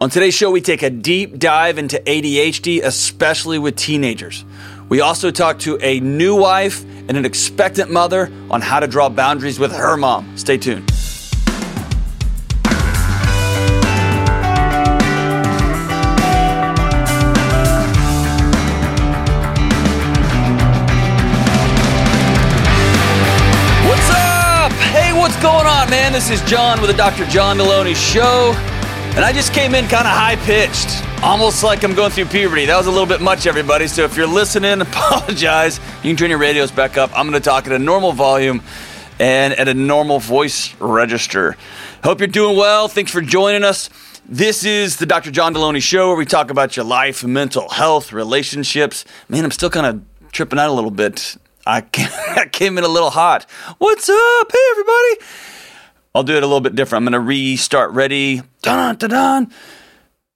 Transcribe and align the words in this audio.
On 0.00 0.08
today's 0.08 0.34
show, 0.34 0.52
we 0.52 0.60
take 0.60 0.82
a 0.82 0.90
deep 0.90 1.40
dive 1.40 1.76
into 1.76 1.98
ADHD, 1.98 2.84
especially 2.84 3.58
with 3.58 3.74
teenagers. 3.74 4.44
We 4.88 5.00
also 5.00 5.32
talk 5.32 5.58
to 5.60 5.76
a 5.82 5.98
new 5.98 6.36
wife 6.36 6.84
and 6.84 7.16
an 7.16 7.24
expectant 7.24 7.90
mother 7.90 8.30
on 8.48 8.60
how 8.60 8.78
to 8.78 8.86
draw 8.86 9.08
boundaries 9.08 9.58
with 9.58 9.72
her 9.72 9.96
mom. 9.96 10.38
Stay 10.38 10.56
tuned. 10.56 10.88
What's 23.88 24.10
up? 24.10 24.70
Hey, 24.94 25.12
what's 25.12 25.34
going 25.42 25.66
on, 25.66 25.90
man? 25.90 26.12
This 26.12 26.30
is 26.30 26.40
John 26.42 26.80
with 26.80 26.88
the 26.88 26.96
Dr. 26.96 27.26
John 27.26 27.58
Delony 27.58 27.96
Show. 27.96 28.54
And 29.18 29.24
I 29.24 29.32
just 29.32 29.52
came 29.52 29.74
in 29.74 29.88
kind 29.88 30.06
of 30.06 30.12
high 30.12 30.36
pitched, 30.36 31.04
almost 31.24 31.64
like 31.64 31.82
I'm 31.82 31.92
going 31.92 32.12
through 32.12 32.26
puberty. 32.26 32.66
That 32.66 32.76
was 32.76 32.86
a 32.86 32.90
little 32.92 33.04
bit 33.04 33.20
much, 33.20 33.48
everybody. 33.48 33.88
So 33.88 34.04
if 34.04 34.16
you're 34.16 34.28
listening, 34.28 34.80
apologize. 34.80 35.80
You 36.04 36.10
can 36.10 36.16
turn 36.16 36.30
your 36.30 36.38
radios 36.38 36.70
back 36.70 36.96
up. 36.96 37.10
I'm 37.18 37.28
going 37.28 37.32
to 37.32 37.44
talk 37.44 37.66
at 37.66 37.72
a 37.72 37.80
normal 37.80 38.12
volume 38.12 38.62
and 39.18 39.54
at 39.54 39.66
a 39.66 39.74
normal 39.74 40.20
voice 40.20 40.72
register. 40.78 41.56
Hope 42.04 42.20
you're 42.20 42.28
doing 42.28 42.56
well. 42.56 42.86
Thanks 42.86 43.10
for 43.10 43.20
joining 43.20 43.64
us. 43.64 43.90
This 44.28 44.62
is 44.64 44.98
the 44.98 45.06
Dr. 45.06 45.32
John 45.32 45.52
Delony 45.52 45.82
Show 45.82 46.06
where 46.06 46.16
we 46.16 46.24
talk 46.24 46.52
about 46.52 46.76
your 46.76 46.84
life, 46.84 47.24
mental 47.24 47.68
health, 47.70 48.12
relationships. 48.12 49.04
Man, 49.28 49.44
I'm 49.44 49.50
still 49.50 49.68
kind 49.68 49.86
of 49.86 50.30
tripping 50.30 50.60
out 50.60 50.70
a 50.70 50.72
little 50.72 50.92
bit. 50.92 51.36
I 51.66 51.80
came, 51.80 52.78
in 52.78 52.84
a 52.84 52.88
little 52.88 53.10
hot. 53.10 53.50
What's 53.78 54.08
up? 54.08 54.52
Hey, 54.52 54.58
everybody. 54.70 55.57
I'll 56.18 56.24
do 56.24 56.36
it 56.36 56.42
a 56.42 56.46
little 56.48 56.60
bit 56.60 56.74
different. 56.74 57.06
I'm 57.06 57.12
going 57.12 57.22
to 57.22 57.24
restart. 57.24 57.92
Ready? 57.92 58.42
Dun, 58.62 58.96
dun, 58.96 59.10
dun. 59.10 59.52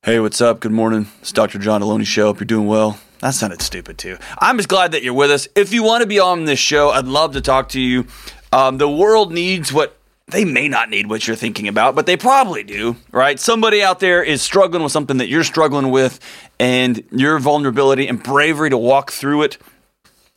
Hey, 0.05 0.21
what's 0.21 0.41
up? 0.41 0.61
Good 0.61 0.71
morning. 0.71 1.09
It's 1.21 1.33
Dr. 1.33 1.59
John 1.59 1.81
Delony 1.81 2.07
Show. 2.07 2.27
Hope 2.27 2.39
you're 2.39 2.47
doing 2.47 2.69
well. 2.69 3.01
That 3.19 3.31
sounded 3.35 3.61
stupid 3.61 3.99
too. 3.99 4.17
I'm 4.39 4.59
just 4.59 4.69
glad 4.69 4.93
that 4.93 5.03
you're 5.03 5.13
with 5.13 5.33
us. 5.33 5.49
If 5.57 5.73
you 5.73 5.83
want 5.83 6.03
to 6.03 6.07
be 6.07 6.21
on 6.21 6.45
this 6.45 6.61
show, 6.61 6.91
I'd 6.91 7.07
love 7.07 7.33
to 7.33 7.41
talk 7.41 7.71
to 7.71 7.81
you. 7.81 8.07
Um, 8.53 8.79
the 8.79 8.89
world 8.89 9.33
needs 9.33 9.73
what 9.73 9.99
they 10.29 10.45
may 10.45 10.69
not 10.69 10.89
need 10.89 11.09
what 11.09 11.27
you're 11.27 11.35
thinking 11.35 11.67
about, 11.67 11.97
but 11.97 12.07
they 12.07 12.17
probably 12.17 12.63
do, 12.63 12.95
right? 13.11 13.41
Somebody 13.41 13.83
out 13.83 13.99
there 13.99 14.23
is 14.23 14.41
struggling 14.41 14.85
with 14.85 14.93
something 14.93 15.17
that 15.17 15.27
you're 15.27 15.43
struggling 15.43 15.91
with, 15.91 16.21
and 16.61 17.03
your 17.11 17.41
vulnerability 17.41 18.07
and 18.07 18.23
bravery 18.23 18.71
to 18.71 18.79
walk 18.79 19.11
through 19.11 19.43
it 19.43 19.59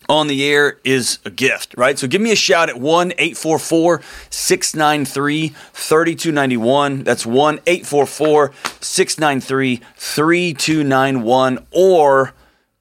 on 0.08 0.28
the 0.28 0.45
air 0.45 0.80
is 0.84 1.20
a 1.25 1.30
gift, 1.30 1.75
right? 1.78 1.98
So 1.98 2.08
give 2.08 2.22
me 2.22 2.31
a 2.31 2.36
shout 2.36 2.70
at 2.70 2.80
1 2.80 3.11
844 3.11 4.02
693 4.30 5.50
3291. 5.50 7.03
That's 7.03 7.25
1 7.25 7.59
844 7.66 8.53
693 8.81 9.81
3291. 9.95 11.66
Or 11.72 12.34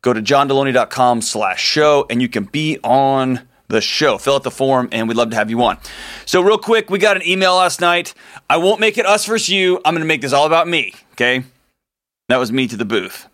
go 0.02 0.12
to 0.12 0.20
johndelony.com 0.20 1.22
slash 1.22 1.62
show 1.62 2.06
and 2.10 2.20
you 2.20 2.28
can 2.28 2.44
be 2.44 2.78
on 2.84 3.40
the 3.68 3.80
show. 3.80 4.18
Fill 4.18 4.36
out 4.36 4.42
the 4.42 4.50
form 4.50 4.88
and 4.92 5.08
we'd 5.08 5.16
love 5.16 5.30
to 5.30 5.36
have 5.36 5.50
you 5.50 5.62
on. 5.62 5.78
So, 6.26 6.42
real 6.42 6.58
quick, 6.58 6.90
we 6.90 6.98
got 6.98 7.16
an 7.16 7.26
email 7.26 7.56
last 7.56 7.80
night. 7.80 8.14
I 8.48 8.58
won't 8.58 8.80
make 8.80 8.98
it 8.98 9.06
us 9.06 9.24
versus 9.24 9.48
you. 9.48 9.76
I'm 9.84 9.94
going 9.94 10.02
to 10.02 10.06
make 10.06 10.20
this 10.20 10.32
all 10.32 10.46
about 10.46 10.68
me, 10.68 10.94
okay? 11.12 11.44
That 12.28 12.36
was 12.36 12.52
me 12.52 12.68
to 12.68 12.76
the 12.76 12.84
booth. 12.84 13.26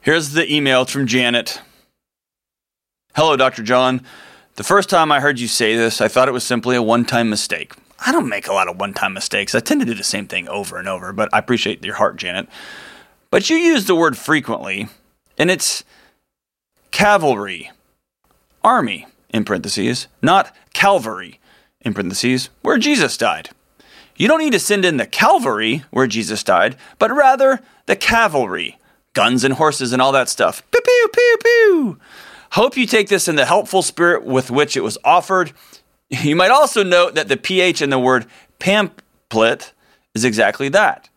Here's 0.00 0.32
the 0.32 0.50
email 0.52 0.82
it's 0.82 0.92
from 0.92 1.06
Janet. 1.06 1.60
Hello, 3.18 3.34
Dr. 3.34 3.64
John. 3.64 4.02
The 4.54 4.62
first 4.62 4.88
time 4.88 5.10
I 5.10 5.18
heard 5.18 5.40
you 5.40 5.48
say 5.48 5.74
this, 5.74 6.00
I 6.00 6.06
thought 6.06 6.28
it 6.28 6.32
was 6.32 6.44
simply 6.44 6.76
a 6.76 6.82
one 6.82 7.04
time 7.04 7.28
mistake. 7.28 7.74
I 7.98 8.12
don't 8.12 8.28
make 8.28 8.46
a 8.46 8.52
lot 8.52 8.68
of 8.68 8.78
one 8.78 8.94
time 8.94 9.12
mistakes. 9.12 9.56
I 9.56 9.58
tend 9.58 9.80
to 9.80 9.84
do 9.84 9.94
the 9.94 10.04
same 10.04 10.28
thing 10.28 10.48
over 10.48 10.78
and 10.78 10.86
over, 10.86 11.12
but 11.12 11.28
I 11.32 11.40
appreciate 11.40 11.84
your 11.84 11.96
heart, 11.96 12.14
Janet. 12.14 12.48
But 13.32 13.50
you 13.50 13.56
use 13.56 13.86
the 13.86 13.96
word 13.96 14.16
frequently, 14.16 14.86
and 15.36 15.50
it's 15.50 15.82
cavalry, 16.92 17.72
army, 18.62 19.08
in 19.30 19.44
parentheses, 19.44 20.06
not 20.22 20.54
Calvary, 20.72 21.40
in 21.80 21.94
parentheses, 21.94 22.50
where 22.62 22.78
Jesus 22.78 23.16
died. 23.16 23.50
You 24.14 24.28
don't 24.28 24.38
need 24.38 24.52
to 24.52 24.60
send 24.60 24.84
in 24.84 24.96
the 24.96 25.06
Calvary, 25.06 25.82
where 25.90 26.06
Jesus 26.06 26.44
died, 26.44 26.76
but 27.00 27.10
rather 27.10 27.62
the 27.86 27.96
cavalry, 27.96 28.78
guns 29.12 29.42
and 29.42 29.54
horses 29.54 29.92
and 29.92 30.00
all 30.00 30.12
that 30.12 30.28
stuff. 30.28 30.62
Pew, 30.70 30.80
pew, 30.80 31.08
pew, 31.12 31.36
pew. 31.42 32.00
Hope 32.52 32.76
you 32.76 32.86
take 32.86 33.08
this 33.08 33.28
in 33.28 33.36
the 33.36 33.44
helpful 33.44 33.82
spirit 33.82 34.24
with 34.24 34.50
which 34.50 34.76
it 34.76 34.80
was 34.80 34.98
offered. 35.04 35.52
You 36.08 36.36
might 36.36 36.50
also 36.50 36.82
note 36.82 37.14
that 37.14 37.28
the 37.28 37.36
PH 37.36 37.82
in 37.82 37.90
the 37.90 37.98
word 37.98 38.26
pamphlet 38.58 39.72
is 40.14 40.24
exactly 40.24 40.68
that. 40.70 41.08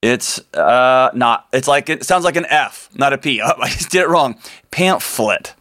It's 0.00 0.38
uh, 0.54 1.10
not, 1.12 1.48
it's 1.52 1.66
like, 1.66 1.88
it 1.88 2.04
sounds 2.04 2.24
like 2.24 2.36
an 2.36 2.46
F, 2.46 2.88
not 2.94 3.12
a 3.12 3.18
P. 3.18 3.40
Oh, 3.44 3.60
I 3.60 3.68
just 3.68 3.90
did 3.90 4.02
it 4.02 4.08
wrong. 4.08 4.38
Pamphlet. 4.70 5.54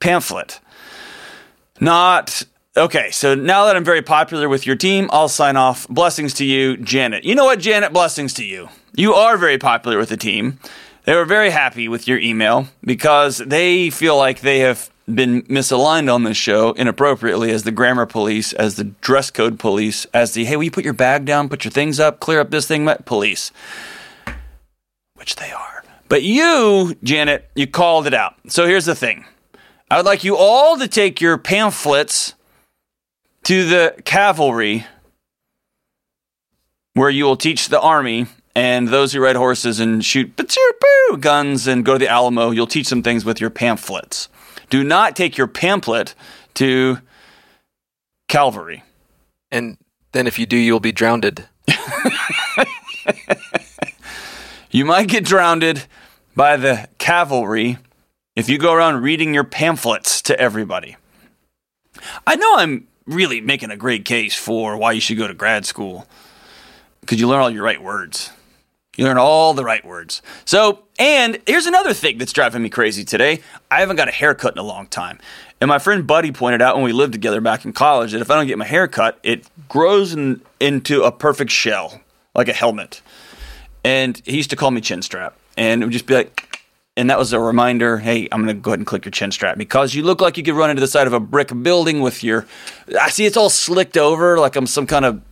Pamphlet. 0.00 0.60
Not, 1.80 2.42
okay, 2.76 3.10
so 3.10 3.34
now 3.34 3.64
that 3.64 3.76
I'm 3.76 3.84
very 3.84 4.02
popular 4.02 4.48
with 4.48 4.66
your 4.66 4.76
team, 4.76 5.08
I'll 5.12 5.28
sign 5.28 5.56
off. 5.56 5.88
Blessings 5.88 6.34
to 6.34 6.44
you, 6.44 6.76
Janet. 6.76 7.24
You 7.24 7.34
know 7.34 7.44
what, 7.44 7.60
Janet? 7.60 7.92
Blessings 7.92 8.34
to 8.34 8.44
you. 8.44 8.68
You 8.94 9.14
are 9.14 9.38
very 9.38 9.58
popular 9.58 9.96
with 9.96 10.10
the 10.10 10.16
team. 10.16 10.58
They 11.08 11.14
were 11.14 11.24
very 11.24 11.48
happy 11.48 11.88
with 11.88 12.06
your 12.06 12.18
email 12.18 12.68
because 12.82 13.38
they 13.38 13.88
feel 13.88 14.18
like 14.18 14.40
they 14.40 14.58
have 14.58 14.90
been 15.06 15.40
misaligned 15.44 16.14
on 16.14 16.24
this 16.24 16.36
show 16.36 16.72
inappropriately 16.72 17.50
as 17.50 17.62
the 17.62 17.70
grammar 17.70 18.04
police, 18.04 18.52
as 18.52 18.74
the 18.74 18.84
dress 18.84 19.30
code 19.30 19.58
police, 19.58 20.06
as 20.12 20.34
the 20.34 20.44
hey, 20.44 20.56
will 20.56 20.64
you 20.64 20.70
put 20.70 20.84
your 20.84 20.92
bag 20.92 21.24
down, 21.24 21.48
put 21.48 21.64
your 21.64 21.72
things 21.72 21.98
up, 21.98 22.20
clear 22.20 22.40
up 22.40 22.50
this 22.50 22.66
thing, 22.66 22.86
police, 23.06 23.52
which 25.14 25.36
they 25.36 25.50
are. 25.50 25.82
But 26.10 26.24
you, 26.24 26.94
Janet, 27.02 27.48
you 27.54 27.66
called 27.66 28.06
it 28.06 28.12
out. 28.12 28.34
So 28.48 28.66
here's 28.66 28.84
the 28.84 28.94
thing. 28.94 29.24
I 29.90 29.96
would 29.96 30.04
like 30.04 30.24
you 30.24 30.36
all 30.36 30.76
to 30.76 30.86
take 30.86 31.22
your 31.22 31.38
pamphlets 31.38 32.34
to 33.44 33.64
the 33.66 33.94
cavalry 34.04 34.84
where 36.92 37.08
you 37.08 37.24
will 37.24 37.38
teach 37.38 37.70
the 37.70 37.80
army 37.80 38.26
and 38.58 38.88
those 38.88 39.12
who 39.12 39.20
ride 39.20 39.36
horses 39.36 39.78
and 39.78 40.04
shoot 40.04 40.36
guns 41.20 41.68
and 41.68 41.84
go 41.84 41.92
to 41.92 41.98
the 42.00 42.08
Alamo, 42.08 42.50
you'll 42.50 42.66
teach 42.66 42.88
them 42.90 43.04
things 43.04 43.24
with 43.24 43.40
your 43.40 43.50
pamphlets. 43.50 44.28
Do 44.68 44.82
not 44.82 45.14
take 45.14 45.38
your 45.38 45.46
pamphlet 45.46 46.16
to 46.54 46.98
Calvary. 48.26 48.82
And 49.52 49.78
then 50.10 50.26
if 50.26 50.40
you 50.40 50.46
do, 50.46 50.56
you'll 50.56 50.80
be 50.80 50.90
drowned. 50.90 51.46
you 54.72 54.84
might 54.84 55.06
get 55.06 55.24
drowned 55.24 55.86
by 56.34 56.56
the 56.56 56.88
cavalry 56.98 57.78
if 58.34 58.48
you 58.48 58.58
go 58.58 58.72
around 58.72 59.02
reading 59.02 59.32
your 59.32 59.44
pamphlets 59.44 60.20
to 60.22 60.36
everybody. 60.38 60.96
I 62.26 62.34
know 62.34 62.56
I'm 62.56 62.88
really 63.06 63.40
making 63.40 63.70
a 63.70 63.76
great 63.76 64.04
case 64.04 64.34
for 64.34 64.76
why 64.76 64.90
you 64.90 65.00
should 65.00 65.16
go 65.16 65.28
to 65.28 65.34
grad 65.34 65.64
school 65.64 66.08
because 67.02 67.20
you 67.20 67.28
learn 67.28 67.40
all 67.40 67.50
your 67.50 67.62
right 67.62 67.80
words. 67.80 68.32
You 68.98 69.04
learn 69.04 69.16
all 69.16 69.54
the 69.54 69.62
right 69.62 69.84
words. 69.84 70.22
So, 70.44 70.80
and 70.98 71.38
here's 71.46 71.66
another 71.66 71.94
thing 71.94 72.18
that's 72.18 72.32
driving 72.32 72.62
me 72.64 72.68
crazy 72.68 73.04
today. 73.04 73.40
I 73.70 73.78
haven't 73.78 73.94
got 73.94 74.08
a 74.08 74.12
haircut 74.12 74.54
in 74.54 74.58
a 74.58 74.64
long 74.64 74.88
time. 74.88 75.20
And 75.60 75.68
my 75.68 75.78
friend 75.78 76.04
Buddy 76.04 76.32
pointed 76.32 76.60
out 76.60 76.74
when 76.74 76.84
we 76.84 76.92
lived 76.92 77.12
together 77.12 77.40
back 77.40 77.64
in 77.64 77.72
college 77.72 78.10
that 78.10 78.20
if 78.20 78.28
I 78.28 78.34
don't 78.34 78.48
get 78.48 78.58
my 78.58 78.66
hair 78.66 78.88
cut, 78.88 79.20
it 79.22 79.48
grows 79.68 80.12
in, 80.12 80.42
into 80.58 81.04
a 81.04 81.12
perfect 81.12 81.52
shell, 81.52 82.00
like 82.34 82.48
a 82.48 82.52
helmet. 82.52 83.00
And 83.84 84.20
he 84.24 84.36
used 84.36 84.50
to 84.50 84.56
call 84.56 84.72
me 84.72 84.80
chin 84.80 85.00
strap. 85.02 85.36
And 85.56 85.80
it 85.80 85.86
would 85.86 85.92
just 85.92 86.06
be 86.06 86.14
like, 86.14 86.64
and 86.96 87.08
that 87.08 87.18
was 87.20 87.32
a 87.32 87.38
reminder 87.38 87.98
hey, 87.98 88.26
I'm 88.32 88.42
going 88.42 88.56
to 88.56 88.60
go 88.60 88.72
ahead 88.72 88.80
and 88.80 88.86
click 88.86 89.04
your 89.04 89.12
chin 89.12 89.30
strap 89.30 89.56
because 89.56 89.94
you 89.94 90.02
look 90.02 90.20
like 90.20 90.36
you 90.36 90.42
could 90.42 90.54
run 90.54 90.70
into 90.70 90.80
the 90.80 90.88
side 90.88 91.06
of 91.06 91.12
a 91.12 91.20
brick 91.20 91.52
building 91.62 92.00
with 92.00 92.24
your. 92.24 92.46
I 93.00 93.10
see 93.10 93.26
it's 93.26 93.36
all 93.36 93.48
slicked 93.48 93.96
over 93.96 94.40
like 94.40 94.56
I'm 94.56 94.66
some 94.66 94.88
kind 94.88 95.04
of, 95.04 95.22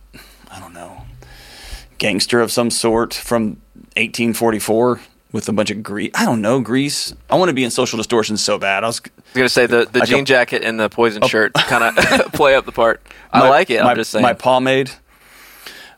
gangster 1.97 2.41
of 2.41 2.51
some 2.51 2.69
sort 2.69 3.13
from 3.13 3.57
1844 3.95 4.99
with 5.31 5.49
a 5.49 5.53
bunch 5.53 5.71
of 5.71 5.83
grease. 5.83 6.11
I 6.15 6.25
don't 6.25 6.41
know, 6.41 6.61
grease. 6.61 7.13
I 7.29 7.35
want 7.35 7.49
to 7.49 7.53
be 7.53 7.63
in 7.63 7.71
social 7.71 7.97
distortion 7.97 8.37
so 8.37 8.57
bad. 8.57 8.83
I 8.83 8.87
was 8.87 8.99
going 8.99 9.45
to 9.45 9.49
say 9.49 9.65
the, 9.65 9.85
the 9.85 10.01
jean 10.01 10.25
jacket 10.25 10.63
and 10.63 10.79
the 10.79 10.89
poison 10.89 11.23
oh. 11.23 11.27
shirt 11.27 11.53
kind 11.53 11.83
of 11.83 12.33
play 12.33 12.55
up 12.55 12.65
the 12.65 12.71
part. 12.71 13.01
I 13.31 13.41
my, 13.41 13.49
like 13.49 13.69
it. 13.69 13.81
I'm 13.81 13.95
just 13.95 14.11
saying. 14.11 14.23
My 14.23 14.33
pomade. 14.33 14.91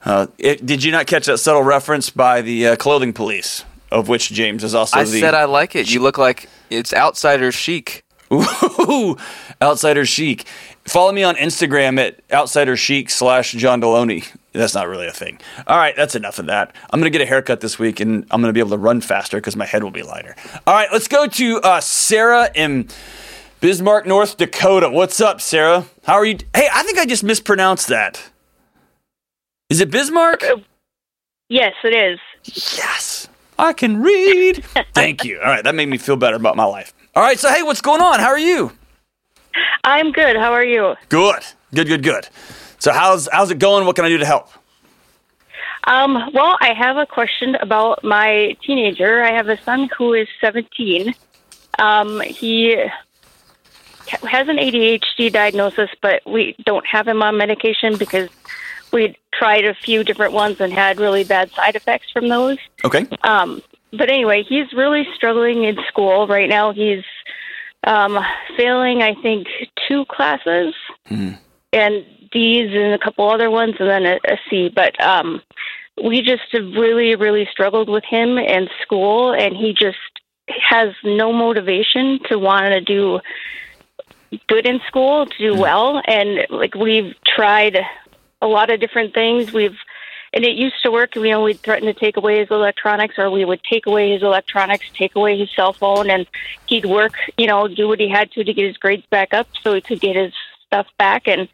Uh, 0.04 0.28
it, 0.38 0.66
did 0.66 0.84
you 0.84 0.92
not 0.92 1.07
catch 1.07 1.25
that 1.25 1.40
subtle 1.40 1.63
reference 1.63 2.10
by 2.10 2.42
the 2.42 2.68
uh, 2.68 2.75
clothing 2.78 3.13
police, 3.13 3.66
of 3.92 4.07
which 4.07 4.30
James 4.30 4.63
is 4.63 4.74
also 4.74 4.98
I 4.98 5.04
the. 5.04 5.19
said 5.19 5.34
I 5.34 5.46
like 5.46 5.75
it. 5.75 5.92
You 5.94 6.00
look 6.00 6.18
like 6.18 6.48
it's 6.69 6.94
outsider 6.94 7.51
chic. 7.51 8.04
Ooh, 8.31 9.18
outsider 9.62 10.06
chic. 10.06 10.46
Follow 10.86 11.12
me 11.12 11.24
on 11.24 11.36
Instagram 11.36 12.00
at 12.00 12.22
outsider 12.31 12.78
chic 12.78 13.10
slash 13.10 13.51
John 13.51 13.81
Delony. 13.81 14.25
That's 14.54 14.74
not 14.74 14.88
really 14.88 15.07
a 15.07 15.12
thing. 15.12 15.40
All 15.68 15.78
right, 15.78 15.96
that's 15.96 16.16
enough 16.16 16.40
of 16.40 16.48
that. 16.48 16.75
I'm 16.90 17.00
going 17.00 17.12
to 17.12 17.16
get 17.16 17.24
a 17.24 17.30
haircut 17.30 17.62
this 17.62 17.78
week 17.78 18.00
and 18.00 18.25
I'm 18.31 18.42
going 18.42 18.50
to 18.50 18.54
be 18.54 18.60
able 18.60 18.72
to 18.72 18.78
run 18.78 19.00
faster 19.01 19.38
because 19.38 19.56
my 19.56 19.66
head 19.66 19.84
will 19.84 19.92
be 19.92 20.01
lighter. 20.01 20.36
All 20.66 20.74
right, 20.74 20.90
let's 20.92 21.07
go 21.07 21.28
to 21.28 21.57
uh, 21.62 21.81
Sarah 21.81 22.50
in 22.56 22.88
Bismarck, 23.62 24.07
North 24.07 24.38
Dakota. 24.38 24.90
What's 24.90 25.22
up, 25.22 25.40
Sarah? 25.40 25.86
How 26.04 26.16
are 26.16 26.25
you? 26.25 26.38
Hey, 26.56 26.68
I 26.74 26.84
think 26.84 26.98
I 26.98 27.06
just 27.06 27.24
mispronounced 27.24 27.90
that. 27.90 28.30
Is 29.69 29.81
it 29.81 29.92
Bismarck? 29.92 30.44
Yes, 31.48 31.74
it 31.84 31.94
is. 31.94 32.19
Yes, 32.44 33.28
I 33.60 33.74
can 33.74 34.01
read. 34.01 34.63
Thank 34.96 35.24
you. 35.24 35.40
All 35.40 35.46
right, 35.46 35.63
that 35.63 35.75
made 35.75 35.90
me 35.90 35.98
feel 35.98 36.16
better 36.16 36.36
about 36.38 36.56
my 36.56 36.63
life. 36.66 36.94
All 37.16 37.22
right, 37.22 37.38
so 37.38 37.50
hey, 37.50 37.62
what's 37.62 37.81
going 37.81 38.01
on? 38.01 38.19
How 38.19 38.30
are 38.30 38.40
you? 38.40 38.72
I'm 39.84 40.12
good. 40.12 40.36
How 40.36 40.54
are 40.54 40.63
you? 40.63 40.96
Good. 41.10 41.44
Good, 41.74 41.88
good, 41.88 42.04
good. 42.04 42.28
So 42.80 42.92
how's 42.92 43.28
how's 43.31 43.52
it 43.52 43.60
going? 43.60 43.86
What 43.86 43.96
can 43.96 44.06
I 44.06 44.10
do 44.10 44.18
to 44.18 44.26
help? 44.26 44.50
Um, 45.86 46.31
well, 46.34 46.58
I 46.62 46.74
have 46.74 46.98
a 46.98 47.06
question 47.06 47.56
about 47.56 48.04
my 48.04 48.56
teenager. 48.64 49.24
I 49.24 49.31
have 49.31 49.48
a 49.50 49.62
son 49.64 49.90
who 49.98 50.14
is 50.14 50.28
17. 50.42 51.14
Um, 51.80 52.20
he 52.22 52.76
has 54.24 54.48
an 54.50 54.58
ADHD 54.58 55.31
diagnosis, 55.31 55.90
but 56.02 56.22
we 56.26 56.56
don't 56.66 56.86
have 56.86 57.08
him 57.08 57.22
on 57.22 57.38
medication 57.38 57.98
because 57.98 58.30
we 58.92 59.16
tried 59.34 59.66
a 59.66 59.74
few 59.74 60.04
different 60.04 60.34
ones 60.34 60.60
and 60.60 60.74
had 60.74 61.00
really 61.00 61.24
bad 61.24 61.50
side 61.52 61.75
effects 61.75 62.12
from 62.12 62.28
those. 62.28 62.58
Okay. 62.84 63.08
Um, 63.24 63.62
but 63.92 64.10
anyway, 64.10 64.44
he's 64.44 64.72
really 64.74 65.08
struggling 65.16 65.64
in 65.64 65.78
school 65.88 66.28
right 66.28 66.50
now. 66.50 66.72
He's 66.72 67.04
um, 67.86 68.20
failing, 68.58 69.02
I 69.02 69.16
think, 69.16 69.48
two 69.88 70.06
classes 70.06 70.75
Hmm. 71.08 71.32
and 71.74 72.06
D's 72.31 72.72
and 72.74 72.94
a 72.94 73.00
couple 73.00 73.30
other 73.30 73.50
ones, 73.50 73.76
and 73.80 73.90
then 73.90 74.06
a, 74.06 74.20
a 74.26 74.38
C. 74.50 74.70
But 74.70 75.00
um, 75.04 75.42
we 76.04 76.22
just 76.22 76.44
have 76.52 76.74
really, 76.74 77.16
really 77.16 77.48
struggled 77.52 77.90
with 77.90 78.04
him 78.04 78.38
and 78.38 78.70
school, 78.81 79.34
and 79.34 79.56
he 79.56 79.74
just 79.74 79.98
has 80.48 80.94
no 81.04 81.31
motivation 81.31 82.20
to 82.30 82.40
want 82.40 82.68
to 82.68 82.81
do 82.81 83.20
good 84.48 84.66
in 84.66 84.80
school, 84.88 85.26
to 85.26 85.38
do 85.38 85.60
well. 85.60 86.02
And 86.06 86.46
like 86.50 86.76
we've 86.76 87.16
tried 87.26 87.80
a 88.42 88.48
lot 88.48 88.70
of 88.70 88.80
different 88.80 89.14
things. 89.14 89.52
We've 89.52 89.78
and 90.32 90.46
it 90.46 90.56
used 90.56 90.82
to 90.84 90.92
work. 90.92 91.16
You 91.16 91.30
know, 91.30 91.44
we'd 91.44 91.60
threaten 91.60 91.88
to 91.88 91.94
take 91.94 92.18
away 92.18 92.40
his 92.40 92.50
electronics, 92.52 93.16
or 93.18 93.32
we 93.32 93.46
would 93.46 93.64
take 93.64 93.86
away 93.88 94.12
his 94.12 94.22
electronics, 94.22 94.86
take 94.94 95.16
away 95.16 95.38
his 95.38 95.50
cell 95.56 95.74
phone, 95.74 96.10
and 96.10 96.28
he'd 96.68 96.86
work. 96.86 97.14
You 97.38 97.48
know, 97.48 97.68
do 97.68 97.88
what 97.88 98.00
he 98.00 98.10
had 98.10 98.32
to 98.34 98.44
to 98.44 98.54
get 98.54 98.68
his 98.68 98.78
grades 98.78 99.06
back 99.10 99.34
up, 99.34 99.48
so 99.64 99.74
he 99.74 99.82
could 99.82 100.00
get 100.00 100.16
his 100.16 100.34
stuff 100.68 100.88
back. 100.98 101.28
And 101.28 101.48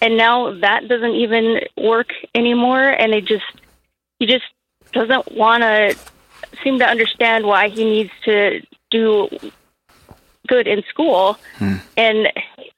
and 0.00 0.16
now 0.16 0.52
that 0.60 0.88
doesn't 0.88 1.14
even 1.14 1.60
work 1.76 2.10
anymore. 2.34 2.88
And 2.88 3.12
it 3.12 3.24
just 3.24 3.44
he 4.18 4.26
just 4.26 4.44
doesn't 4.92 5.32
want 5.32 5.62
to 5.62 5.96
seem 6.62 6.78
to 6.78 6.86
understand 6.86 7.46
why 7.46 7.68
he 7.68 7.84
needs 7.84 8.10
to 8.24 8.60
do 8.90 9.28
good 10.46 10.66
in 10.66 10.82
school. 10.88 11.36
Hmm. 11.56 11.76
And 11.96 12.28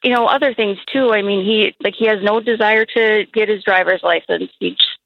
you 0.02 0.10
know 0.10 0.26
other 0.26 0.54
things 0.54 0.78
too. 0.92 1.12
I 1.12 1.22
mean 1.22 1.44
he 1.44 1.74
like 1.82 1.94
he 1.94 2.06
has 2.06 2.22
no 2.22 2.40
desire 2.40 2.86
to 2.86 3.26
get 3.32 3.48
his 3.48 3.62
driver's 3.62 4.02
license. 4.02 4.50
He 4.58 4.70
just 4.70 4.98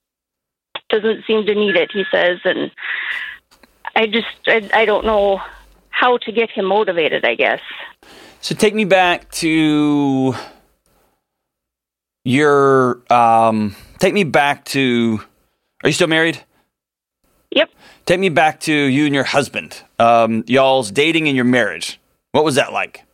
doesn't 0.89 1.25
seem 1.27 1.47
to 1.47 1.55
need 1.55 1.77
it 1.77 1.91
he 1.93 2.05
says. 2.11 2.39
And 2.45 2.71
i 3.97 4.07
just 4.07 4.27
i, 4.47 4.69
I 4.73 4.85
don't 4.85 5.05
know 5.05 5.41
how 5.91 6.17
to 6.19 6.33
get 6.33 6.51
him 6.51 6.65
motivated 6.65 7.25
i 7.25 7.35
guess. 7.35 7.61
So 8.41 8.55
take 8.55 8.75
me 8.75 8.85
back 8.85 9.31
to 9.33 10.35
your 12.25 13.01
um 13.13 13.75
take 13.99 14.15
me 14.15 14.25
back 14.25 14.65
to 14.67 15.21
Are 15.83 15.89
you 15.89 15.93
still 15.93 16.09
married? 16.09 16.43
yep 17.51 17.71
Take 18.07 18.21
me 18.21 18.29
back 18.29 18.61
to 18.61 18.73
you 18.75 19.07
and 19.07 19.15
your 19.15 19.25
husband. 19.25 19.83
Um 19.99 20.45
y'all's 20.47 20.91
dating 20.91 21.27
and 21.29 21.37
your 21.37 21.45
marriage. 21.45 22.01
What 22.33 22.45
was 22.45 22.55
that 22.57 22.73
like? 22.73 23.05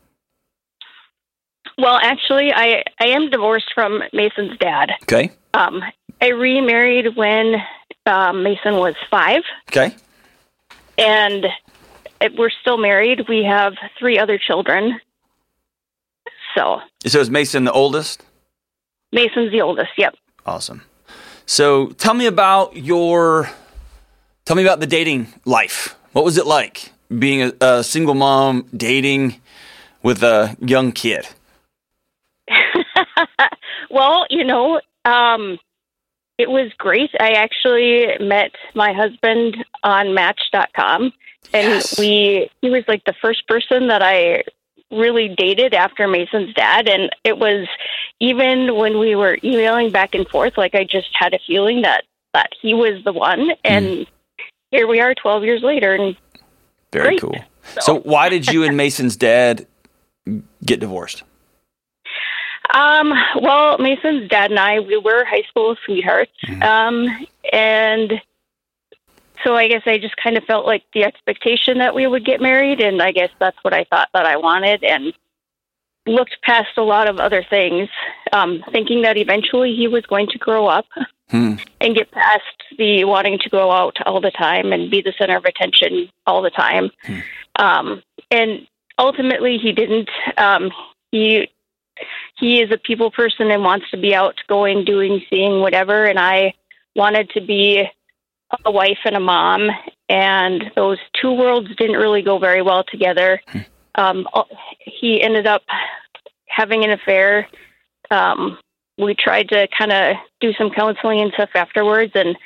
well 1.78 1.98
actually 2.02 2.52
i 2.52 2.82
i 3.00 3.06
am 3.06 3.30
divorced 3.30 3.70
from 3.74 4.02
mason's 4.12 4.56
dad 4.58 4.90
Okay. 5.04 5.30
um 5.54 5.82
i 6.20 6.28
remarried 6.28 7.16
when 7.16 7.54
um, 8.06 8.42
mason 8.42 8.74
was 8.74 8.94
five 9.10 9.42
Okay. 9.70 9.94
and 10.98 11.46
it, 12.20 12.36
we're 12.36 12.50
still 12.60 12.76
married. 12.76 13.26
We 13.30 13.44
have 13.44 13.72
three 13.98 14.18
other 14.18 14.36
children. 14.38 15.00
So 16.54 16.80
So 17.06 17.20
is 17.20 17.30
Mason 17.30 17.64
the 17.64 17.72
oldest? 17.72 18.22
Mason's 19.12 19.50
the 19.52 19.60
oldest. 19.60 19.90
Yep. 19.96 20.14
Awesome. 20.46 20.82
So 21.46 21.88
tell 21.90 22.14
me 22.14 22.26
about 22.26 22.76
your 22.76 23.50
tell 24.44 24.56
me 24.56 24.62
about 24.62 24.80
the 24.80 24.86
dating 24.86 25.28
life. 25.44 25.96
What 26.12 26.24
was 26.24 26.38
it 26.38 26.46
like 26.46 26.92
being 27.18 27.42
a, 27.42 27.52
a 27.60 27.84
single 27.84 28.14
mom 28.14 28.66
dating 28.76 29.40
with 30.02 30.22
a 30.22 30.56
young 30.60 30.92
kid? 30.92 31.26
well, 33.90 34.26
you 34.30 34.44
know, 34.44 34.80
um, 35.04 35.58
it 36.38 36.48
was 36.50 36.70
great. 36.78 37.10
I 37.20 37.32
actually 37.32 38.06
met 38.20 38.52
my 38.74 38.92
husband 38.92 39.56
on 39.82 40.14
Match.com, 40.14 41.12
and 41.52 41.68
Yes. 41.68 41.98
we 41.98 42.50
he 42.62 42.70
was 42.70 42.84
like 42.88 43.04
the 43.04 43.14
first 43.20 43.46
person 43.46 43.88
that 43.88 44.02
I 44.02 44.44
really 44.90 45.28
dated 45.28 45.74
after 45.74 46.06
Mason's 46.08 46.52
dad, 46.54 46.88
and 46.88 47.10
it 47.24 47.38
was 47.38 47.68
even 48.20 48.76
when 48.76 48.98
we 48.98 49.14
were 49.14 49.38
emailing 49.42 49.90
back 49.90 50.14
and 50.14 50.26
forth, 50.28 50.56
like 50.56 50.74
I 50.74 50.84
just 50.84 51.08
had 51.18 51.34
a 51.34 51.38
feeling 51.46 51.82
that 51.82 52.04
that 52.34 52.50
he 52.60 52.74
was 52.74 53.02
the 53.04 53.12
one, 53.12 53.50
and 53.64 54.06
here 54.70 54.86
we 54.86 55.00
are, 55.00 55.14
twelve 55.14 55.44
years 55.44 55.62
later, 55.62 55.94
and 55.94 56.16
Very 56.92 57.18
Great. 57.18 57.20
cool. 57.20 57.44
So 57.80 58.00
why 58.00 58.28
did 58.28 58.48
you 58.48 58.64
and 58.64 58.76
Mason's 58.76 59.16
dad 59.16 59.66
get 60.64 60.80
divorced? 60.80 61.22
Um, 62.72 63.12
well, 63.40 63.78
Mason's 63.78 64.28
dad 64.28 64.50
and 64.50 64.60
I, 64.60 64.78
we 64.80 64.96
were 64.96 65.24
high 65.24 65.42
school 65.48 65.76
sweethearts. 65.84 66.30
Um, 66.62 67.08
and 67.52 68.12
so 69.44 69.56
I 69.56 69.68
guess 69.68 69.82
I 69.86 69.98
just 69.98 70.16
kind 70.16 70.36
of 70.36 70.44
felt 70.44 70.66
like 70.66 70.84
the 70.92 71.04
expectation 71.04 71.78
that 71.78 71.94
we 71.94 72.06
would 72.06 72.24
get 72.24 72.40
married. 72.40 72.80
And 72.80 73.00
I 73.02 73.12
guess 73.12 73.30
that's 73.38 73.56
what 73.62 73.74
I 73.74 73.84
thought 73.84 74.08
that 74.12 74.26
I 74.26 74.36
wanted 74.36 74.84
and 74.84 75.12
looked 76.06 76.36
past 76.42 76.76
a 76.76 76.82
lot 76.82 77.08
of 77.08 77.18
other 77.18 77.44
things, 77.48 77.88
um, 78.32 78.62
thinking 78.72 79.02
that 79.02 79.16
eventually 79.16 79.74
he 79.74 79.88
was 79.88 80.04
going 80.06 80.28
to 80.28 80.38
grow 80.38 80.66
up 80.66 80.86
Hmm. 81.30 81.54
and 81.80 81.94
get 81.94 82.10
past 82.10 82.42
the 82.76 83.04
wanting 83.04 83.38
to 83.38 83.48
go 83.48 83.70
out 83.70 83.96
all 84.04 84.20
the 84.20 84.32
time 84.32 84.72
and 84.72 84.90
be 84.90 85.00
the 85.00 85.12
center 85.16 85.36
of 85.36 85.44
attention 85.44 86.10
all 86.26 86.42
the 86.42 86.50
time. 86.50 86.90
Um, 87.54 88.02
and 88.32 88.66
ultimately, 88.98 89.56
he 89.56 89.70
didn't. 89.72 90.10
Um, 90.36 90.72
he 91.12 91.48
he 92.36 92.60
is 92.60 92.72
a 92.72 92.78
people 92.78 93.12
person 93.12 93.50
and 93.50 93.62
wants 93.62 93.90
to 93.90 93.96
be 93.96 94.12
out 94.12 94.36
going, 94.48 94.84
doing, 94.84 95.22
seeing, 95.30 95.60
whatever. 95.60 96.04
And 96.04 96.18
I 96.18 96.54
wanted 96.96 97.30
to 97.30 97.40
be 97.40 97.84
a 98.64 98.70
wife 98.70 98.98
and 99.04 99.16
a 99.16 99.20
mom, 99.20 99.68
and 100.08 100.64
those 100.76 100.98
two 101.20 101.32
worlds 101.32 101.68
didn't 101.76 101.96
really 101.96 102.22
go 102.22 102.38
very 102.38 102.62
well 102.62 102.84
together. 102.84 103.40
Um, 103.94 104.26
he 104.78 105.22
ended 105.22 105.46
up 105.46 105.62
having 106.46 106.84
an 106.84 106.90
affair. 106.90 107.48
Um, 108.10 108.58
we 108.98 109.14
tried 109.14 109.48
to 109.50 109.68
kind 109.76 109.92
of 109.92 110.16
do 110.40 110.52
some 110.54 110.70
counseling 110.70 111.20
and 111.20 111.32
stuff 111.32 111.50
afterwards, 111.54 112.12
and 112.14 112.36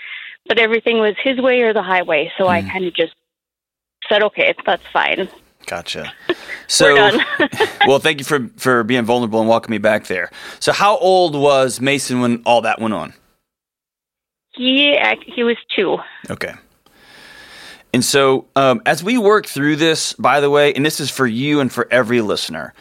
but 0.47 0.59
everything 0.59 0.99
was 0.99 1.15
his 1.23 1.41
way 1.41 1.63
or 1.63 1.73
the 1.73 1.83
highway. 1.83 2.31
So 2.37 2.49
I 2.49 2.63
kind 2.63 2.85
of 2.85 2.95
just 2.95 3.15
said, 4.09 4.23
"Okay, 4.23 4.55
that's 4.65 4.87
fine." 4.93 5.29
Gotcha. 5.67 6.13
So, 6.67 6.95
well, 7.87 7.99
thank 7.99 8.19
you 8.19 8.25
for 8.25 8.49
for 8.57 8.85
being 8.85 9.05
vulnerable 9.05 9.39
and 9.39 9.49
welcoming 9.49 9.75
me 9.75 9.83
back 9.83 10.07
there. 10.07 10.31
So, 10.61 10.73
how 10.73 10.97
old 10.97 11.37
was 11.37 11.79
Mason 11.79 12.21
when 12.21 12.43
all 12.47 12.63
that 12.63 12.81
went 12.81 12.95
on? 12.95 13.13
He 14.57 14.93
ac- 14.93 15.25
he 15.27 15.43
was 15.43 15.57
two. 15.75 15.99
Okay. 16.31 16.55
And 17.93 18.05
so, 18.05 18.47
um, 18.57 18.83
as 18.87 19.05
we 19.05 19.19
work 19.19 19.47
through 19.47 19.77
this, 19.77 20.15
by 20.15 20.41
the 20.41 20.51
way, 20.51 20.75
and 20.75 20.85
this 20.85 20.99
is 20.99 21.11
for 21.11 21.27
you 21.27 21.61
and 21.61 21.73
for 21.73 21.87
every 21.93 22.21
listener, 22.21 22.75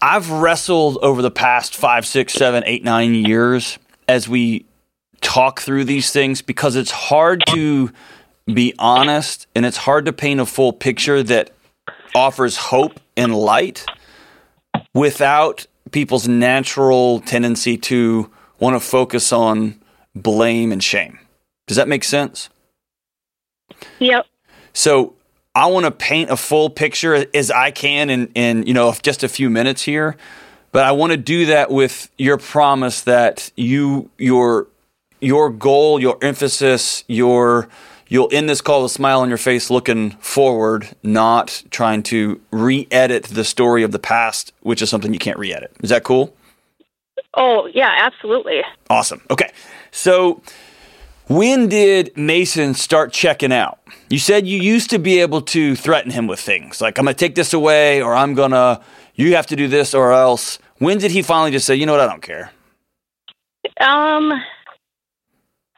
I've 0.00 0.30
wrestled 0.30 0.98
over 1.02 1.22
the 1.22 1.30
past 1.30 1.76
five, 1.76 2.06
six, 2.06 2.32
seven, 2.32 2.62
eight, 2.66 2.82
nine 2.82 3.14
years 3.14 3.78
as 4.08 4.28
we 4.28 4.64
talk 5.20 5.60
through 5.60 5.84
these 5.84 6.12
things 6.12 6.42
because 6.42 6.76
it's 6.76 6.90
hard 6.90 7.44
to 7.50 7.90
be 8.46 8.74
honest 8.78 9.46
and 9.54 9.64
it's 9.64 9.76
hard 9.76 10.06
to 10.06 10.12
paint 10.12 10.40
a 10.40 10.46
full 10.46 10.72
picture 10.72 11.22
that 11.22 11.52
offers 12.14 12.56
hope 12.56 13.00
and 13.16 13.34
light 13.34 13.86
without 14.94 15.66
people's 15.90 16.26
natural 16.26 17.20
tendency 17.20 17.76
to 17.76 18.30
want 18.58 18.74
to 18.74 18.80
focus 18.80 19.32
on 19.32 19.80
blame 20.14 20.72
and 20.72 20.82
shame. 20.82 21.18
Does 21.66 21.76
that 21.76 21.88
make 21.88 22.04
sense? 22.04 22.48
Yep. 23.98 24.26
So 24.72 25.14
I 25.54 25.66
want 25.66 25.84
to 25.84 25.90
paint 25.90 26.30
a 26.30 26.36
full 26.36 26.70
picture 26.70 27.26
as 27.34 27.50
I 27.50 27.70
can 27.70 28.10
in, 28.10 28.26
in 28.34 28.66
you 28.66 28.74
know 28.74 28.94
just 29.02 29.22
a 29.22 29.28
few 29.28 29.50
minutes 29.50 29.82
here, 29.82 30.16
but 30.72 30.84
I 30.84 30.92
want 30.92 31.12
to 31.12 31.16
do 31.16 31.46
that 31.46 31.70
with 31.70 32.10
your 32.16 32.38
promise 32.38 33.02
that 33.02 33.50
you 33.56 34.10
your 34.18 34.68
your 35.20 35.50
goal, 35.50 36.00
your 36.00 36.18
emphasis, 36.22 37.04
your 37.06 37.68
you'll 38.08 38.28
end 38.32 38.48
this 38.48 38.60
call 38.60 38.82
with 38.82 38.90
a 38.90 38.94
smile 38.94 39.20
on 39.20 39.28
your 39.28 39.38
face, 39.38 39.70
looking 39.70 40.10
forward, 40.12 40.88
not 41.02 41.62
trying 41.70 42.02
to 42.02 42.40
re-edit 42.50 43.24
the 43.24 43.44
story 43.44 43.82
of 43.82 43.92
the 43.92 43.98
past, 43.98 44.52
which 44.60 44.82
is 44.82 44.90
something 44.90 45.12
you 45.12 45.18
can't 45.18 45.38
re-edit. 45.38 45.72
Is 45.82 45.90
that 45.90 46.02
cool? 46.02 46.34
Oh 47.34 47.66
yeah, 47.72 47.90
absolutely. 47.98 48.62
Awesome. 48.90 49.20
Okay. 49.30 49.41
So 49.92 50.42
When 51.32 51.68
did 51.68 52.16
Mason 52.16 52.74
start 52.74 53.12
checking 53.12 53.52
out? 53.52 53.78
You 54.10 54.18
said 54.18 54.46
you 54.46 54.60
used 54.60 54.90
to 54.90 54.98
be 54.98 55.20
able 55.20 55.40
to 55.42 55.74
threaten 55.76 56.10
him 56.10 56.26
with 56.26 56.40
things 56.40 56.80
like, 56.80 56.98
I'm 56.98 57.06
going 57.06 57.14
to 57.14 57.18
take 57.18 57.36
this 57.36 57.54
away, 57.54 58.02
or 58.02 58.14
I'm 58.14 58.34
going 58.34 58.50
to, 58.50 58.82
you 59.14 59.34
have 59.36 59.46
to 59.46 59.56
do 59.56 59.68
this, 59.68 59.94
or 59.94 60.12
else. 60.12 60.58
When 60.78 60.98
did 60.98 61.10
he 61.10 61.22
finally 61.22 61.50
just 61.50 61.66
say, 61.66 61.74
you 61.76 61.86
know 61.86 61.92
what, 61.92 62.00
I 62.00 62.06
don't 62.06 62.20
care? 62.22 62.50
Um, 63.80 64.32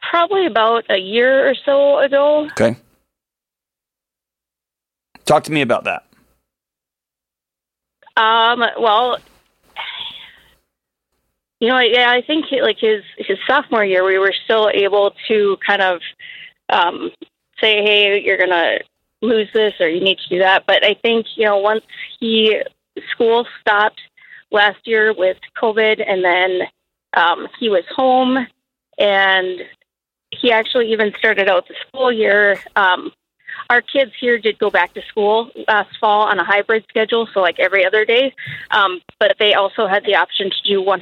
probably 0.01 0.45
about 0.47 0.83
a 0.89 0.97
year 0.97 1.49
or 1.49 1.55
so 1.63 1.99
ago. 1.99 2.47
Okay. 2.47 2.75
Talk 5.25 5.43
to 5.45 5.51
me 5.51 5.61
about 5.61 5.85
that. 5.85 6.03
Um, 8.17 8.59
well, 8.79 9.19
you 11.65 11.71
know, 11.71 11.79
yeah, 11.79 12.11
I 12.11 12.21
think 12.21 12.45
like 12.61 12.77
his 12.77 13.03
his 13.17 13.39
sophomore 13.47 13.83
year, 13.83 14.05
we 14.05 14.19
were 14.19 14.35
still 14.43 14.69
able 14.71 15.15
to 15.27 15.57
kind 15.65 15.81
of 15.81 15.99
um, 16.69 17.09
say, 17.59 17.81
"Hey, 17.83 18.21
you're 18.23 18.37
gonna 18.37 18.77
lose 19.23 19.47
this, 19.51 19.73
or 19.79 19.89
you 19.89 19.99
need 19.99 20.19
to 20.19 20.29
do 20.29 20.39
that." 20.39 20.67
But 20.67 20.85
I 20.85 20.93
think 20.93 21.25
you 21.35 21.45
know, 21.45 21.57
once 21.57 21.83
he 22.19 22.61
school 23.09 23.47
stopped 23.59 23.99
last 24.51 24.77
year 24.85 25.11
with 25.11 25.37
COVID, 25.59 26.03
and 26.07 26.23
then 26.23 26.67
um, 27.17 27.47
he 27.59 27.67
was 27.67 27.83
home, 27.95 28.45
and 28.99 29.61
he 30.29 30.51
actually 30.51 30.91
even 30.91 31.13
started 31.17 31.49
out 31.49 31.67
the 31.67 31.73
school 31.87 32.11
year. 32.11 32.59
Um, 32.75 33.11
our 33.69 33.81
kids 33.81 34.11
here 34.19 34.37
did 34.37 34.59
go 34.59 34.69
back 34.69 34.93
to 34.93 35.01
school 35.09 35.51
last 35.67 35.97
fall 35.99 36.21
on 36.23 36.39
a 36.39 36.43
hybrid 36.43 36.85
schedule, 36.89 37.27
so 37.33 37.39
like 37.39 37.59
every 37.59 37.85
other 37.85 38.05
day. 38.05 38.33
Um, 38.71 39.01
but 39.19 39.35
they 39.39 39.53
also 39.53 39.87
had 39.87 40.03
the 40.05 40.15
option 40.15 40.49
to 40.49 40.69
do 40.69 40.81
100% 40.83 40.99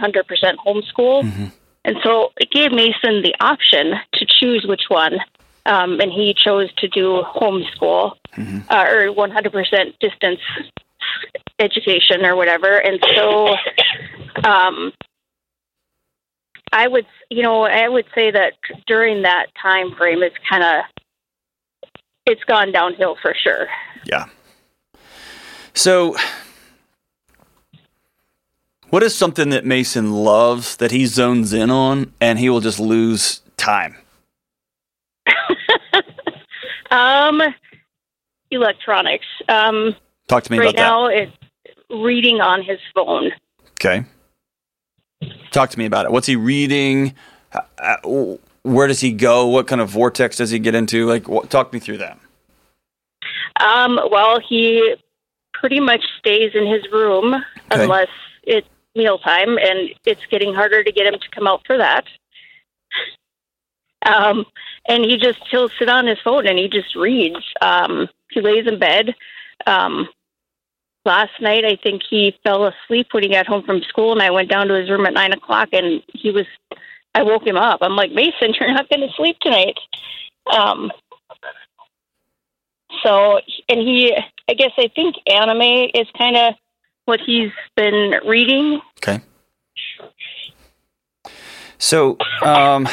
homeschool. 0.65 1.23
Mm-hmm. 1.23 1.45
And 1.85 1.97
so 2.03 2.31
it 2.37 2.49
gave 2.51 2.71
Mason 2.71 3.21
the 3.21 3.35
option 3.39 3.93
to 4.13 4.25
choose 4.25 4.65
which 4.67 4.83
one. 4.87 5.19
Um, 5.65 5.99
and 6.01 6.11
he 6.11 6.33
chose 6.33 6.73
to 6.77 6.87
do 6.89 7.23
homeschool 7.35 8.13
mm-hmm. 8.35 8.59
uh, 8.69 8.83
or 8.83 9.13
100% 9.13 9.99
distance 9.99 10.39
education 11.59 12.25
or 12.25 12.35
whatever. 12.35 12.77
And 12.77 12.99
so 13.15 13.55
um, 14.43 14.91
I 16.71 16.87
would, 16.87 17.05
you 17.29 17.43
know, 17.43 17.63
I 17.63 17.87
would 17.87 18.05
say 18.15 18.31
that 18.31 18.53
during 18.87 19.21
that 19.21 19.47
time 19.61 19.95
frame, 19.95 20.23
it's 20.23 20.35
kind 20.49 20.63
of 20.63 20.83
it's 22.25 22.43
gone 22.45 22.71
downhill 22.71 23.17
for 23.21 23.35
sure. 23.41 23.67
Yeah. 24.05 24.25
So, 25.73 26.15
what 28.89 29.03
is 29.03 29.15
something 29.15 29.49
that 29.49 29.65
Mason 29.65 30.11
loves 30.13 30.77
that 30.77 30.91
he 30.91 31.05
zones 31.05 31.53
in 31.53 31.69
on 31.69 32.13
and 32.21 32.39
he 32.39 32.49
will 32.49 32.59
just 32.61 32.79
lose 32.79 33.41
time? 33.57 33.97
um, 36.91 37.41
electronics. 38.51 39.25
Um, 39.49 39.95
Talk 40.27 40.43
to 40.43 40.51
me 40.51 40.59
right 40.59 40.69
about 40.69 40.77
now, 40.77 41.07
that. 41.07 41.17
it's 41.17 41.37
reading 41.89 42.39
on 42.39 42.61
his 42.61 42.79
phone. 42.93 43.31
Okay. 43.71 44.05
Talk 45.51 45.69
to 45.71 45.79
me 45.79 45.85
about 45.85 46.05
it. 46.05 46.11
What's 46.11 46.27
he 46.27 46.35
reading? 46.35 47.13
Where 48.63 48.87
does 48.87 49.01
he 49.01 49.11
go? 49.11 49.47
What 49.47 49.67
kind 49.67 49.81
of 49.81 49.89
vortex 49.89 50.37
does 50.37 50.49
he 50.49 50.59
get 50.59 50.75
into? 50.75 51.05
Like, 51.05 51.27
what, 51.27 51.49
talk 51.49 51.73
me 51.73 51.79
through 51.79 51.97
that. 51.97 52.17
Um, 53.59 53.99
well, 54.09 54.39
he 54.39 54.95
pretty 55.53 55.79
much 55.79 56.03
stays 56.17 56.51
in 56.53 56.65
his 56.65 56.83
room 56.91 57.35
okay. 57.35 57.83
unless 57.83 58.09
it's 58.43 58.67
mealtime, 58.95 59.57
and 59.57 59.89
it's 60.05 60.25
getting 60.29 60.53
harder 60.53 60.83
to 60.83 60.91
get 60.91 61.05
him 61.05 61.19
to 61.19 61.29
come 61.33 61.47
out 61.47 61.61
for 61.65 61.77
that. 61.77 62.05
Um, 64.05 64.45
and 64.87 65.05
he 65.05 65.17
just 65.17 65.39
he'll 65.49 65.69
sit 65.69 65.89
on 65.89 66.07
his 66.07 66.19
phone 66.23 66.45
and 66.47 66.59
he 66.59 66.67
just 66.67 66.95
reads. 66.95 67.39
Um, 67.61 68.09
he 68.31 68.41
lays 68.41 68.67
in 68.67 68.79
bed. 68.79 69.15
Um, 69.65 70.09
last 71.05 71.31
night, 71.39 71.65
I 71.65 71.77
think 71.81 72.01
he 72.09 72.35
fell 72.43 72.65
asleep 72.65 73.07
when 73.11 73.23
he 73.23 73.29
got 73.29 73.47
home 73.47 73.63
from 73.63 73.81
school, 73.83 74.11
and 74.11 74.21
I 74.21 74.31
went 74.31 74.49
down 74.49 74.67
to 74.67 74.73
his 74.73 74.89
room 74.89 75.05
at 75.05 75.13
nine 75.13 75.31
o'clock, 75.31 75.69
and 75.71 76.01
he 76.13 76.31
was 76.31 76.45
I 77.15 77.23
woke 77.23 77.45
him 77.45 77.57
up. 77.57 77.79
I'm 77.81 77.95
like, 77.95 78.11
Mason, 78.11 78.53
you're 78.59 78.73
not 78.73 78.89
going 78.89 79.01
to 79.01 79.13
sleep 79.15 79.37
tonight. 79.41 79.77
Um, 80.51 80.91
so, 83.03 83.39
and 83.69 83.79
he, 83.79 84.15
I 84.49 84.53
guess, 84.53 84.71
I 84.77 84.89
think 84.95 85.15
anime 85.27 85.89
is 85.93 86.07
kind 86.17 86.37
of 86.37 86.53
what 87.05 87.19
he's 87.19 87.51
been 87.75 88.15
reading. 88.25 88.81
Okay. 88.97 89.21
So, 91.77 92.17
um, 92.41 92.87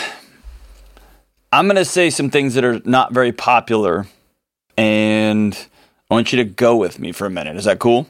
I'm 1.53 1.67
going 1.67 1.77
to 1.77 1.85
say 1.85 2.11
some 2.11 2.31
things 2.31 2.55
that 2.55 2.65
are 2.65 2.81
not 2.85 3.13
very 3.13 3.33
popular, 3.33 4.07
and 4.77 5.57
I 6.11 6.15
want 6.15 6.33
you 6.33 6.39
to 6.39 6.45
go 6.45 6.77
with 6.77 6.99
me 6.99 7.13
for 7.13 7.27
a 7.27 7.31
minute. 7.31 7.57
Is 7.57 7.65
that 7.65 7.79
cool? 7.79 8.09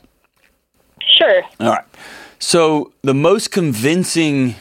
Sure. 1.18 1.42
All 1.60 1.68
right. 1.68 1.84
So, 2.38 2.92
the 3.02 3.12
most 3.12 3.50
convincing 3.50 4.54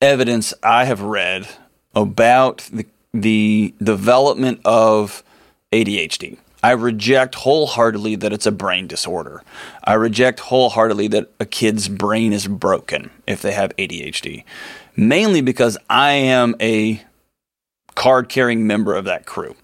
evidence 0.00 0.52
I 0.62 0.84
have 0.84 1.00
read 1.00 1.48
about 1.94 2.68
the, 2.72 2.86
the 3.12 3.74
development 3.82 4.60
of 4.64 5.22
ADHD. 5.72 6.38
I 6.62 6.72
reject 6.72 7.36
wholeheartedly 7.36 8.16
that 8.16 8.32
it's 8.32 8.46
a 8.46 8.52
brain 8.52 8.86
disorder. 8.86 9.42
I 9.84 9.94
reject 9.94 10.40
wholeheartedly 10.40 11.08
that 11.08 11.30
a 11.38 11.46
kid's 11.46 11.88
brain 11.88 12.32
is 12.32 12.46
broken 12.48 13.10
if 13.26 13.40
they 13.40 13.52
have 13.52 13.76
ADHD, 13.76 14.44
mainly 14.96 15.40
because 15.42 15.78
I 15.88 16.12
am 16.12 16.56
a 16.60 17.02
card 17.94 18.28
carrying 18.28 18.66
member 18.66 18.94
of 18.94 19.04
that 19.04 19.26
crew. 19.26 19.54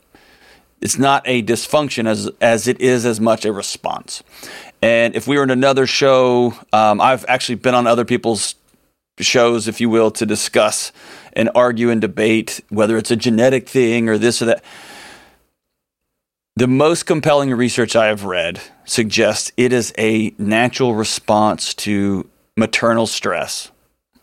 It's 0.80 0.98
not 0.98 1.22
a 1.26 1.42
dysfunction 1.42 2.06
as, 2.06 2.30
as 2.40 2.66
it 2.66 2.80
is 2.80 3.06
as 3.06 3.20
much 3.20 3.44
a 3.44 3.52
response. 3.52 4.22
And 4.80 5.14
if 5.14 5.28
we 5.28 5.36
were 5.36 5.44
in 5.44 5.50
another 5.50 5.86
show, 5.86 6.54
um, 6.72 7.00
I've 7.00 7.24
actually 7.28 7.54
been 7.56 7.74
on 7.74 7.86
other 7.86 8.04
people's 8.04 8.56
shows, 9.22 9.68
if 9.68 9.80
you 9.80 9.88
will, 9.88 10.10
to 10.12 10.26
discuss 10.26 10.92
and 11.32 11.50
argue 11.54 11.90
and 11.90 12.00
debate 12.00 12.60
whether 12.68 12.96
it's 12.96 13.10
a 13.10 13.16
genetic 13.16 13.68
thing 13.68 14.08
or 14.08 14.18
this 14.18 14.42
or 14.42 14.46
that. 14.46 14.64
The 16.56 16.66
most 16.66 17.04
compelling 17.04 17.50
research 17.50 17.96
I 17.96 18.08
have 18.08 18.24
read 18.24 18.60
suggests 18.84 19.52
it 19.56 19.72
is 19.72 19.94
a 19.96 20.34
natural 20.36 20.94
response 20.94 21.72
to 21.74 22.28
maternal 22.56 23.06
stress, 23.06 23.70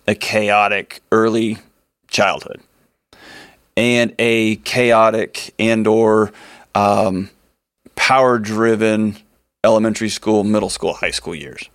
a 0.08 0.14
chaotic 0.14 1.02
early 1.12 1.58
childhood, 2.08 2.62
and 3.76 4.14
a 4.20 4.58
chaotic 4.58 5.56
and 5.58 5.88
or 5.88 6.32
um, 6.76 7.32
power-driven 7.96 9.18
elementary 9.64 10.10
school, 10.10 10.44
middle 10.44 10.70
school, 10.70 10.94
high 10.94 11.12
school 11.12 11.34
years. 11.34 11.68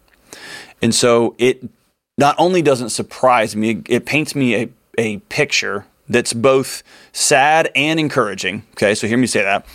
And 0.80 0.94
so 0.94 1.34
it 1.38 1.68
not 2.16 2.36
only 2.38 2.62
doesn't 2.62 2.90
surprise 2.90 3.56
me, 3.56 3.82
it 3.88 4.06
paints 4.06 4.34
me 4.34 4.54
a, 4.54 4.68
a 4.98 5.18
picture 5.18 5.86
that's 6.08 6.32
both 6.32 6.82
sad 7.12 7.70
and 7.74 7.98
encouraging. 7.98 8.64
Okay, 8.72 8.94
so 8.94 9.06
hear 9.06 9.18
me 9.18 9.26
say 9.26 9.42
that. 9.42 9.66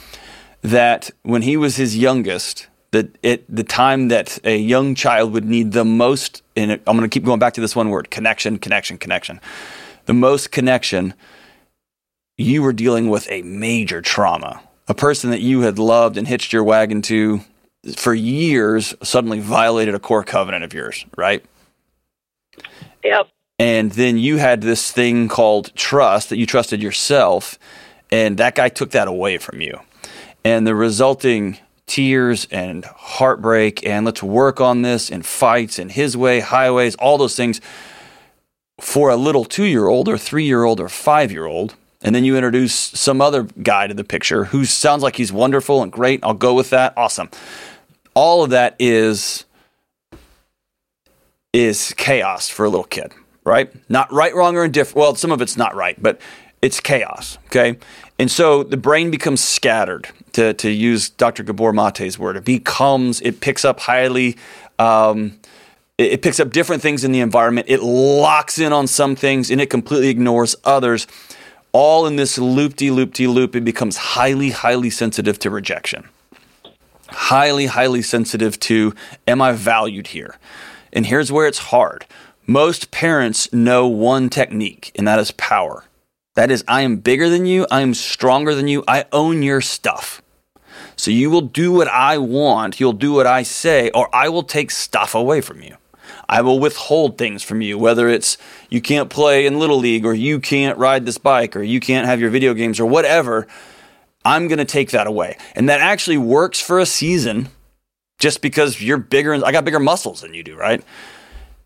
That 0.61 1.11
when 1.23 1.41
he 1.41 1.57
was 1.57 1.77
his 1.77 1.97
youngest, 1.97 2.67
that 2.91 3.17
it 3.23 3.43
the 3.53 3.63
time 3.63 4.09
that 4.09 4.39
a 4.43 4.57
young 4.57 4.95
child 4.95 5.31
would 5.33 5.45
need 5.45 5.71
the 5.71 5.85
most, 5.85 6.43
and 6.55 6.71
I'm 6.71 6.97
going 6.97 7.01
to 7.01 7.07
keep 7.09 7.23
going 7.23 7.39
back 7.39 7.53
to 7.53 7.61
this 7.61 7.75
one 7.75 7.89
word: 7.89 8.09
connection, 8.11 8.57
connection, 8.57 8.97
connection. 8.97 9.39
The 10.05 10.13
most 10.13 10.51
connection. 10.51 11.13
You 12.37 12.63
were 12.63 12.71
dealing 12.71 13.09
with 13.09 13.29
a 13.29 13.41
major 13.41 14.01
trauma. 14.01 14.61
A 14.87 14.93
person 14.93 15.29
that 15.29 15.41
you 15.41 15.61
had 15.61 15.77
loved 15.77 16.17
and 16.17 16.25
hitched 16.25 16.53
your 16.53 16.63
wagon 16.63 17.01
to 17.03 17.41
for 17.95 18.13
years 18.13 18.93
suddenly 19.03 19.39
violated 19.39 19.93
a 19.93 19.99
core 19.99 20.23
covenant 20.23 20.63
of 20.63 20.73
yours, 20.73 21.05
right? 21.17 21.43
Yep. 23.03 23.29
And 23.57 23.91
then 23.91 24.17
you 24.17 24.37
had 24.37 24.61
this 24.61 24.91
thing 24.91 25.27
called 25.27 25.75
trust 25.75 26.29
that 26.29 26.37
you 26.37 26.45
trusted 26.45 26.81
yourself, 26.81 27.59
and 28.11 28.37
that 28.37 28.55
guy 28.55 28.69
took 28.69 28.91
that 28.91 29.07
away 29.07 29.37
from 29.37 29.59
you. 29.61 29.79
And 30.45 30.65
the 30.65 30.75
resulting 30.75 31.57
tears 31.85 32.47
and 32.51 32.85
heartbreak, 32.85 33.85
and 33.85 34.05
let's 34.05 34.23
work 34.23 34.61
on 34.61 34.83
this, 34.83 35.11
and 35.11 35.25
fights, 35.25 35.77
and 35.77 35.91
his 35.91 36.15
way, 36.15 36.39
highways, 36.39 36.95
all 36.95 37.17
those 37.17 37.35
things 37.35 37.59
for 38.79 39.09
a 39.09 39.17
little 39.17 39.43
two 39.43 39.65
year 39.65 39.87
old 39.87 40.07
or 40.07 40.17
three 40.17 40.45
year 40.45 40.63
old 40.63 40.79
or 40.79 40.87
five 40.87 41.31
year 41.31 41.45
old. 41.45 41.75
And 42.01 42.15
then 42.15 42.23
you 42.23 42.37
introduce 42.37 42.73
some 42.73 43.19
other 43.19 43.43
guy 43.61 43.87
to 43.87 43.93
the 43.93 44.05
picture 44.05 44.45
who 44.45 44.63
sounds 44.63 45.03
like 45.03 45.17
he's 45.17 45.33
wonderful 45.33 45.83
and 45.83 45.91
great. 45.91 46.21
I'll 46.23 46.33
go 46.33 46.53
with 46.53 46.69
that. 46.69 46.93
Awesome. 46.95 47.29
All 48.13 48.41
of 48.41 48.51
that 48.51 48.77
is 48.79 49.43
is 51.53 51.93
chaos 51.97 52.49
for 52.49 52.65
a 52.65 52.69
little 52.69 52.83
kid, 52.85 53.13
right? 53.43 53.71
Not 53.89 54.11
right, 54.11 54.33
wrong, 54.35 54.55
or 54.55 54.65
indifferent. 54.65 54.97
Well, 54.97 55.15
some 55.15 55.31
of 55.31 55.41
it's 55.41 55.57
not 55.57 55.75
right, 55.75 56.01
but 56.01 56.19
it's 56.61 56.79
chaos, 56.79 57.37
okay? 57.47 57.77
And 58.19 58.29
so 58.29 58.63
the 58.63 58.77
brain 58.77 59.11
becomes 59.11 59.41
scattered, 59.41 60.09
to, 60.33 60.53
to 60.53 60.69
use 60.69 61.09
Dr. 61.09 61.43
Gabor 61.43 61.73
Mate's 61.73 62.19
word. 62.19 62.37
It 62.37 62.45
becomes, 62.45 63.21
it 63.21 63.41
picks 63.41 63.65
up 63.65 63.79
highly, 63.79 64.37
um, 64.77 65.39
it, 65.97 66.13
it 66.13 66.21
picks 66.21 66.39
up 66.39 66.51
different 66.51 66.81
things 66.81 67.03
in 67.03 67.11
the 67.11 67.21
environment. 67.21 67.67
It 67.69 67.81
locks 67.81 68.59
in 68.59 68.71
on 68.71 68.87
some 68.87 69.15
things 69.15 69.49
and 69.49 69.59
it 69.59 69.69
completely 69.69 70.09
ignores 70.09 70.55
others. 70.63 71.07
all 71.71 72.07
in 72.07 72.15
this 72.15 72.37
loop 72.37 72.75
de 72.75 72.91
loop 72.91 73.13
de 73.13 73.27
loop. 73.27 73.55
It 73.55 73.63
becomes 73.63 73.97
highly, 73.97 74.49
highly 74.51 74.89
sensitive 74.89 75.39
to 75.39 75.49
rejection. 75.49 76.07
Highly, 77.09 77.67
highly 77.67 78.01
sensitive 78.01 78.59
to, 78.61 78.93
am 79.27 79.41
I 79.41 79.51
valued 79.53 80.07
here? 80.07 80.37
And 80.91 81.05
here's 81.05 81.31
where 81.31 81.47
it's 81.47 81.59
hard. 81.59 82.05
Most 82.45 82.91
parents 82.91 83.51
know 83.53 83.87
one 83.87 84.29
technique, 84.29 84.91
and 84.95 85.07
that 85.07 85.19
is 85.19 85.31
power. 85.31 85.85
That 86.35 86.51
is, 86.51 86.63
I 86.67 86.81
am 86.81 86.97
bigger 86.97 87.29
than 87.29 87.45
you, 87.45 87.67
I 87.69 87.81
am 87.81 87.93
stronger 87.93 88.55
than 88.55 88.67
you, 88.67 88.83
I 88.87 89.05
own 89.11 89.43
your 89.43 89.61
stuff. 89.61 90.21
So 90.95 91.11
you 91.11 91.29
will 91.29 91.41
do 91.41 91.71
what 91.71 91.87
I 91.87 92.17
want, 92.17 92.79
you'll 92.79 92.93
do 92.93 93.13
what 93.13 93.27
I 93.27 93.43
say, 93.43 93.89
or 93.91 94.13
I 94.15 94.29
will 94.29 94.43
take 94.43 94.71
stuff 94.71 95.13
away 95.15 95.41
from 95.41 95.61
you. 95.61 95.75
I 96.27 96.41
will 96.41 96.59
withhold 96.59 97.17
things 97.17 97.43
from 97.43 97.61
you, 97.61 97.77
whether 97.77 98.07
it's 98.07 98.37
you 98.69 98.81
can't 98.81 99.09
play 99.09 99.45
in 99.45 99.59
Little 99.59 99.77
League, 99.77 100.05
or 100.05 100.13
you 100.13 100.39
can't 100.39 100.77
ride 100.77 101.05
this 101.05 101.17
bike, 101.17 101.55
or 101.55 101.63
you 101.63 101.79
can't 101.79 102.07
have 102.07 102.19
your 102.19 102.29
video 102.29 102.53
games, 102.53 102.79
or 102.79 102.85
whatever. 102.85 103.47
I'm 104.23 104.47
going 104.47 104.59
to 104.59 104.65
take 104.65 104.91
that 104.91 105.07
away. 105.07 105.37
And 105.55 105.69
that 105.69 105.81
actually 105.81 106.17
works 106.17 106.59
for 106.59 106.79
a 106.79 106.85
season 106.85 107.49
just 108.19 108.41
because 108.41 108.81
you're 108.81 108.97
bigger 108.97 109.33
and 109.33 109.43
I 109.43 109.51
got 109.51 109.65
bigger 109.65 109.79
muscles 109.79 110.21
than 110.21 110.33
you 110.33 110.43
do, 110.43 110.55
right? 110.55 110.83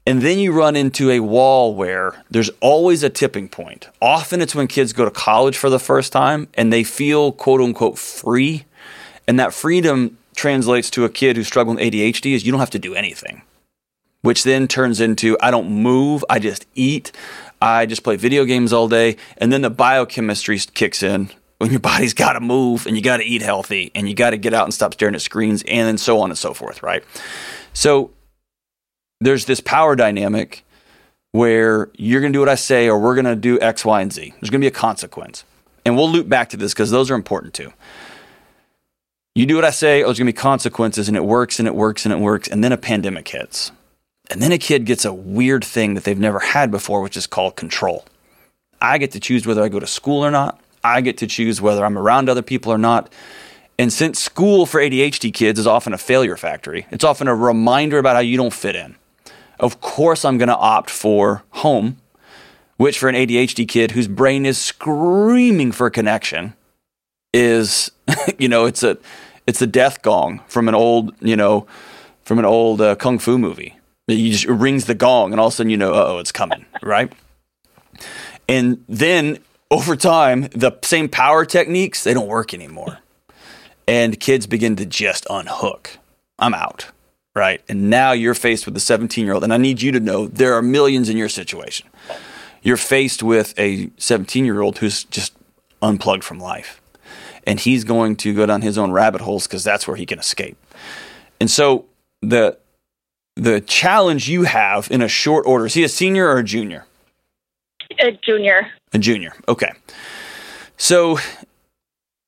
And 0.05 0.21
then 0.21 0.37
you 0.37 0.51
run 0.51 0.75
into 0.75 1.09
a 1.09 1.21
wall 1.21 1.73
where 1.75 2.23
there's 2.29 2.49
always 2.59 3.03
a 3.03 3.09
tipping 3.09 3.47
point. 3.49 3.87
Often 4.01 4.41
it's 4.41 4.53
when 4.53 4.67
kids 4.67 4.93
go 4.93 5.05
to 5.05 5.11
college 5.11 5.57
for 5.57 5.69
the 5.69 5.79
first 5.79 6.11
time 6.11 6.47
and 6.55 6.71
they 6.71 6.83
feel 6.83 7.31
quote 7.31 7.61
unquote 7.61 7.97
free. 7.97 8.65
And 9.27 9.39
that 9.39 9.53
freedom 9.53 10.17
translates 10.35 10.89
to 10.91 11.05
a 11.05 11.09
kid 11.09 11.37
who's 11.37 11.47
struggling 11.47 11.77
with 11.77 11.93
ADHD 11.93 12.33
is 12.33 12.45
you 12.45 12.51
don't 12.51 12.59
have 12.59 12.69
to 12.71 12.79
do 12.79 12.93
anything, 12.93 13.43
which 14.21 14.43
then 14.43 14.67
turns 14.67 14.99
into 14.99 15.37
I 15.41 15.51
don't 15.51 15.69
move, 15.69 16.25
I 16.29 16.39
just 16.39 16.65
eat, 16.75 17.13
I 17.61 17.85
just 17.85 18.03
play 18.03 18.17
video 18.17 18.43
games 18.43 18.73
all 18.73 18.89
day. 18.89 19.15
And 19.37 19.53
then 19.53 19.61
the 19.61 19.69
biochemistry 19.69 20.59
kicks 20.59 21.01
in 21.01 21.29
when 21.59 21.71
your 21.71 21.79
body's 21.79 22.13
got 22.13 22.33
to 22.33 22.39
move 22.39 22.85
and 22.85 22.95
you 22.95 23.01
got 23.01 23.17
to 23.17 23.23
eat 23.23 23.41
healthy 23.41 23.91
and 23.95 24.07
you 24.09 24.15
got 24.15 24.31
to 24.31 24.37
get 24.37 24.53
out 24.53 24.65
and 24.65 24.73
stop 24.73 24.93
staring 24.93 25.15
at 25.15 25.21
screens 25.21 25.63
and 25.67 25.87
then 25.87 25.97
so 25.97 26.19
on 26.19 26.29
and 26.29 26.37
so 26.37 26.53
forth, 26.53 26.83
right? 26.83 27.03
So 27.73 28.11
there's 29.21 29.45
this 29.45 29.59
power 29.59 29.95
dynamic 29.95 30.65
where 31.31 31.89
you're 31.95 32.21
going 32.21 32.33
to 32.33 32.37
do 32.37 32.41
what 32.41 32.49
I 32.49 32.55
say 32.55 32.89
or 32.89 32.99
we're 32.99 33.15
going 33.15 33.25
to 33.25 33.35
do 33.35 33.59
X, 33.59 33.85
Y, 33.85 34.01
and 34.01 34.11
Z. 34.11 34.33
There's 34.39 34.49
going 34.49 34.61
to 34.61 34.63
be 34.63 34.67
a 34.67 34.71
consequence. 34.71 35.43
And 35.85 35.97
we'll 35.97 36.09
loop 36.09 36.29
back 36.29 36.49
to 36.49 36.57
this 36.57 36.73
because 36.73 36.91
those 36.91 37.11
are 37.11 37.15
important 37.15 37.53
too. 37.53 37.73
You 39.35 39.45
do 39.45 39.55
what 39.55 39.65
I 39.65 39.71
say, 39.71 40.03
oh, 40.03 40.07
there's 40.07 40.19
going 40.19 40.27
to 40.27 40.33
be 40.33 40.37
consequences, 40.37 41.07
and 41.07 41.17
it 41.17 41.25
works 41.25 41.57
and 41.57 41.67
it 41.67 41.73
works 41.73 42.05
and 42.05 42.13
it 42.13 42.19
works. 42.19 42.47
And 42.47 42.63
then 42.63 42.71
a 42.71 42.77
pandemic 42.77 43.27
hits. 43.27 43.71
And 44.29 44.41
then 44.41 44.51
a 44.51 44.59
kid 44.59 44.85
gets 44.85 45.05
a 45.05 45.13
weird 45.13 45.63
thing 45.65 45.95
that 45.95 46.03
they've 46.03 46.17
never 46.17 46.39
had 46.39 46.69
before, 46.69 47.01
which 47.01 47.17
is 47.17 47.25
called 47.25 47.55
control. 47.55 48.05
I 48.79 48.97
get 48.99 49.11
to 49.11 49.19
choose 49.19 49.47
whether 49.47 49.63
I 49.63 49.69
go 49.69 49.79
to 49.79 49.87
school 49.87 50.23
or 50.23 50.31
not. 50.31 50.59
I 50.83 51.01
get 51.01 51.17
to 51.19 51.27
choose 51.27 51.61
whether 51.61 51.85
I'm 51.85 51.97
around 51.97 52.29
other 52.29 52.41
people 52.41 52.71
or 52.71 52.77
not. 52.77 53.11
And 53.79 53.91
since 53.91 54.19
school 54.19 54.65
for 54.65 54.79
ADHD 54.79 55.33
kids 55.33 55.59
is 55.59 55.67
often 55.67 55.93
a 55.93 55.97
failure 55.97 56.37
factory, 56.37 56.85
it's 56.91 57.03
often 57.03 57.27
a 57.27 57.35
reminder 57.35 57.97
about 57.97 58.15
how 58.15 58.21
you 58.21 58.37
don't 58.37 58.53
fit 58.53 58.75
in. 58.75 58.95
Of 59.59 59.81
course, 59.81 60.25
I'm 60.25 60.37
going 60.37 60.49
to 60.49 60.57
opt 60.57 60.89
for 60.89 61.43
home, 61.51 61.97
which 62.77 62.99
for 62.99 63.09
an 63.09 63.15
ADHD 63.15 63.67
kid 63.67 63.91
whose 63.91 64.07
brain 64.07 64.45
is 64.45 64.57
screaming 64.57 65.71
for 65.71 65.89
connection 65.89 66.53
is, 67.33 67.91
you 68.37 68.47
know, 68.47 68.65
it's 68.65 68.83
a 68.83 68.97
it's 69.45 69.61
a 69.61 69.67
death 69.67 70.01
gong 70.01 70.41
from 70.47 70.69
an 70.69 70.75
old, 70.75 71.13
you 71.19 71.35
know, 71.35 71.67
from 72.23 72.39
an 72.39 72.45
old 72.45 72.81
uh, 72.81 72.95
kung 72.95 73.19
fu 73.19 73.37
movie. 73.37 73.77
Just 74.09 74.45
it 74.45 74.51
rings 74.51 74.85
the 74.85 74.95
gong, 74.95 75.31
and 75.31 75.39
all 75.39 75.47
of 75.47 75.53
a 75.53 75.55
sudden 75.55 75.69
you 75.69 75.77
know, 75.77 75.93
oh, 75.93 76.19
it's 76.19 76.31
coming, 76.31 76.65
right? 76.81 77.11
And 78.47 78.83
then 78.89 79.39
over 79.73 79.95
time, 79.95 80.49
the 80.53 80.71
same 80.83 81.09
power 81.09 81.45
techniques 81.45 82.03
they 82.03 82.13
don't 82.13 82.27
work 82.27 82.53
anymore, 82.53 82.99
and 83.87 84.19
kids 84.19 84.47
begin 84.47 84.75
to 84.77 84.85
just 84.85 85.25
unhook. 85.29 85.97
I'm 86.39 86.53
out 86.53 86.91
right? 87.35 87.61
And 87.67 87.89
now 87.89 88.11
you're 88.11 88.35
faced 88.35 88.65
with 88.65 88.77
a 88.77 88.79
17 88.79 89.25
year 89.25 89.33
old. 89.33 89.43
And 89.43 89.53
I 89.53 89.57
need 89.57 89.81
you 89.81 89.91
to 89.91 89.99
know 89.99 90.27
there 90.27 90.53
are 90.53 90.61
millions 90.61 91.09
in 91.09 91.17
your 91.17 91.29
situation. 91.29 91.87
You're 92.61 92.77
faced 92.77 93.23
with 93.23 93.53
a 93.57 93.89
17 93.97 94.45
year 94.45 94.61
old 94.61 94.77
who's 94.77 95.03
just 95.05 95.33
unplugged 95.81 96.23
from 96.23 96.39
life. 96.39 96.81
And 97.45 97.59
he's 97.59 97.83
going 97.83 98.15
to 98.17 98.33
go 98.33 98.45
down 98.45 98.61
his 98.61 98.77
own 98.77 98.91
rabbit 98.91 99.21
holes 99.21 99.47
because 99.47 99.63
that's 99.63 99.87
where 99.87 99.97
he 99.97 100.05
can 100.05 100.19
escape. 100.19 100.57
And 101.39 101.49
so 101.51 101.85
the 102.21 102.57
the 103.35 103.59
challenge 103.61 104.29
you 104.29 104.43
have 104.43 104.89
in 104.91 105.01
a 105.01 105.07
short 105.07 105.45
order 105.47 105.65
is 105.65 105.73
he 105.73 105.83
a 105.83 105.89
senior 105.89 106.27
or 106.27 106.37
a 106.37 106.43
junior? 106.43 106.85
A 107.99 108.11
junior. 108.11 108.67
A 108.93 108.99
junior. 108.99 109.33
Okay. 109.47 109.71
So 110.77 111.17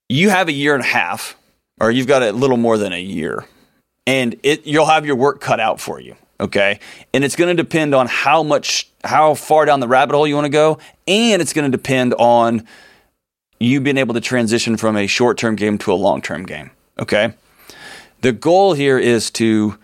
you 0.09 0.29
have 0.29 0.47
a 0.47 0.51
year 0.51 0.73
and 0.73 0.83
a 0.83 0.87
half, 0.87 1.35
or 1.79 1.91
you've 1.91 2.07
got 2.07 2.23
a 2.23 2.31
little 2.31 2.57
more 2.57 2.77
than 2.77 2.93
a 2.93 3.01
year 3.01 3.45
and 4.07 4.35
it 4.43 4.65
you'll 4.65 4.85
have 4.85 5.05
your 5.05 5.15
work 5.15 5.41
cut 5.41 5.59
out 5.59 5.79
for 5.79 5.99
you 5.99 6.15
okay 6.39 6.79
and 7.13 7.23
it's 7.23 7.35
going 7.35 7.55
to 7.55 7.61
depend 7.61 7.95
on 7.95 8.07
how 8.07 8.43
much 8.43 8.89
how 9.03 9.33
far 9.33 9.65
down 9.65 9.79
the 9.79 9.87
rabbit 9.87 10.15
hole 10.15 10.27
you 10.27 10.35
want 10.35 10.45
to 10.45 10.49
go 10.49 10.77
and 11.07 11.41
it's 11.41 11.53
going 11.53 11.69
to 11.69 11.75
depend 11.75 12.13
on 12.15 12.65
you 13.59 13.79
being 13.79 13.97
able 13.97 14.13
to 14.13 14.21
transition 14.21 14.77
from 14.77 14.97
a 14.97 15.07
short-term 15.07 15.55
game 15.55 15.77
to 15.77 15.91
a 15.91 15.95
long-term 15.95 16.45
game 16.45 16.71
okay 16.99 17.33
the 18.21 18.31
goal 18.31 18.73
here 18.73 18.99
is 18.99 19.31
to 19.31 19.77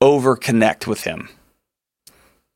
over 0.00 0.36
connect 0.36 0.86
with 0.86 1.04
him 1.04 1.28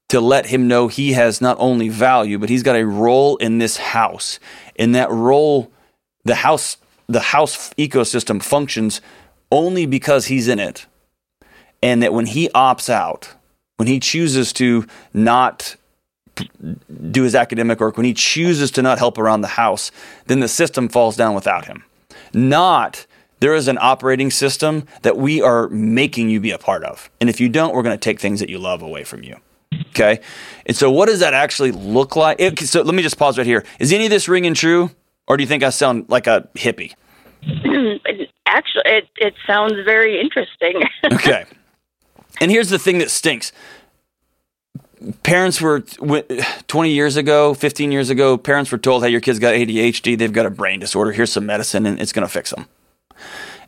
to 0.09 0.21
let 0.21 0.47
him 0.47 0.69
know 0.69 0.89
he 0.89 1.13
has 1.13 1.41
not 1.41 1.57
only 1.61 1.89
value 1.89 2.39
but 2.39 2.49
he's 2.49 2.63
got 2.63 2.77
a 2.77 2.87
role 2.87 3.37
in 3.37 3.59
this 3.59 3.77
house 3.77 4.39
in 4.75 4.93
that 4.93 5.11
role 5.11 5.71
the 6.25 6.37
house 6.37 6.77
the 7.09 7.21
house 7.21 7.73
ecosystem 7.75 8.43
functions 8.43 9.01
only 9.51 9.87
because 9.87 10.27
he's 10.27 10.49
in 10.49 10.59
it. 10.59 10.87
And 11.83 12.03
that 12.03 12.13
when 12.13 12.27
he 12.27 12.49
opts 12.51 12.91
out, 12.91 13.35
when 13.77 13.89
he 13.89 14.01
chooses 14.01 14.53
to 14.55 14.87
not 15.15 15.77
do 17.11 17.23
his 17.23 17.35
academic 17.35 17.81
work, 17.81 17.97
when 17.97 18.07
he 18.07 18.15
chooses 18.15 18.71
to 18.73 18.83
not 18.83 18.99
help 18.99 19.19
around 19.19 19.41
the 19.41 19.49
house, 19.49 19.91
then 20.27 20.41
the 20.41 20.49
system 20.49 20.89
falls 20.89 21.17
down 21.17 21.35
without 21.35 21.67
him. 21.67 21.85
Not 22.33 23.07
there 23.41 23.55
is 23.55 23.69
an 23.69 23.79
operating 23.81 24.31
system 24.31 24.85
that 25.03 25.17
we 25.17 25.41
are 25.41 25.69
making 25.69 26.29
you 26.29 26.41
be 26.41 26.51
a 26.51 26.59
part 26.59 26.85
of. 26.85 27.09
And 27.21 27.31
if 27.31 27.41
you 27.41 27.49
don't, 27.49 27.75
we're 27.75 27.83
going 27.83 27.97
to 27.97 28.05
take 28.05 28.21
things 28.21 28.41
that 28.41 28.51
you 28.51 28.59
love 28.59 28.83
away 28.83 29.05
from 29.05 29.23
you. 29.23 29.37
Okay. 29.91 30.21
And 30.67 30.77
so, 30.77 30.91
what 30.91 31.07
does 31.07 31.21
that 31.21 31.35
actually 31.35 31.73
look 31.73 32.17
like? 32.17 32.41
It, 32.41 32.59
so, 32.61 32.83
let 32.83 32.95
me 32.95 33.03
just 33.03 33.19
pause 33.19 33.39
right 33.39 33.47
here. 33.47 33.65
Is 33.79 33.93
any 33.93 34.05
of 34.05 34.11
this 34.11 34.29
ringing 34.29 34.55
true? 34.55 34.91
Or 35.27 35.37
do 35.37 35.43
you 35.43 35.47
think 35.47 35.63
I 35.63 35.71
sound 35.71 36.07
like 36.09 36.27
a 36.27 36.49
hippie? 36.55 36.95
actually, 38.47 38.83
it, 38.87 39.09
it 39.17 39.35
sounds 39.47 39.75
very 39.85 40.21
interesting. 40.21 40.83
okay. 41.13 41.45
And 42.41 42.51
here's 42.51 42.71
the 42.71 42.79
thing 42.79 42.99
that 42.99 43.11
stinks. 43.11 43.53
Parents 45.23 45.61
were 45.61 45.81
20 45.81 46.91
years 46.91 47.17
ago, 47.17 47.55
15 47.55 47.93
years 47.93 48.11
ago, 48.11 48.37
parents 48.37 48.73
were 48.73 48.79
told, 48.79 49.05
hey, 49.05 49.11
your 49.11 49.21
kid's 49.21 49.39
got 49.39 49.55
ADHD, 49.55 50.19
they've 50.19 50.33
got 50.33 50.45
a 50.45 50.51
brain 50.51 50.81
disorder, 50.81 51.13
here's 51.13 51.31
some 51.31 51.47
medicine, 51.47 51.87
and 51.87 52.01
it's 52.01 52.13
going 52.13 52.27
to 52.27 52.33
fix 52.33 52.51
them. 52.51 52.67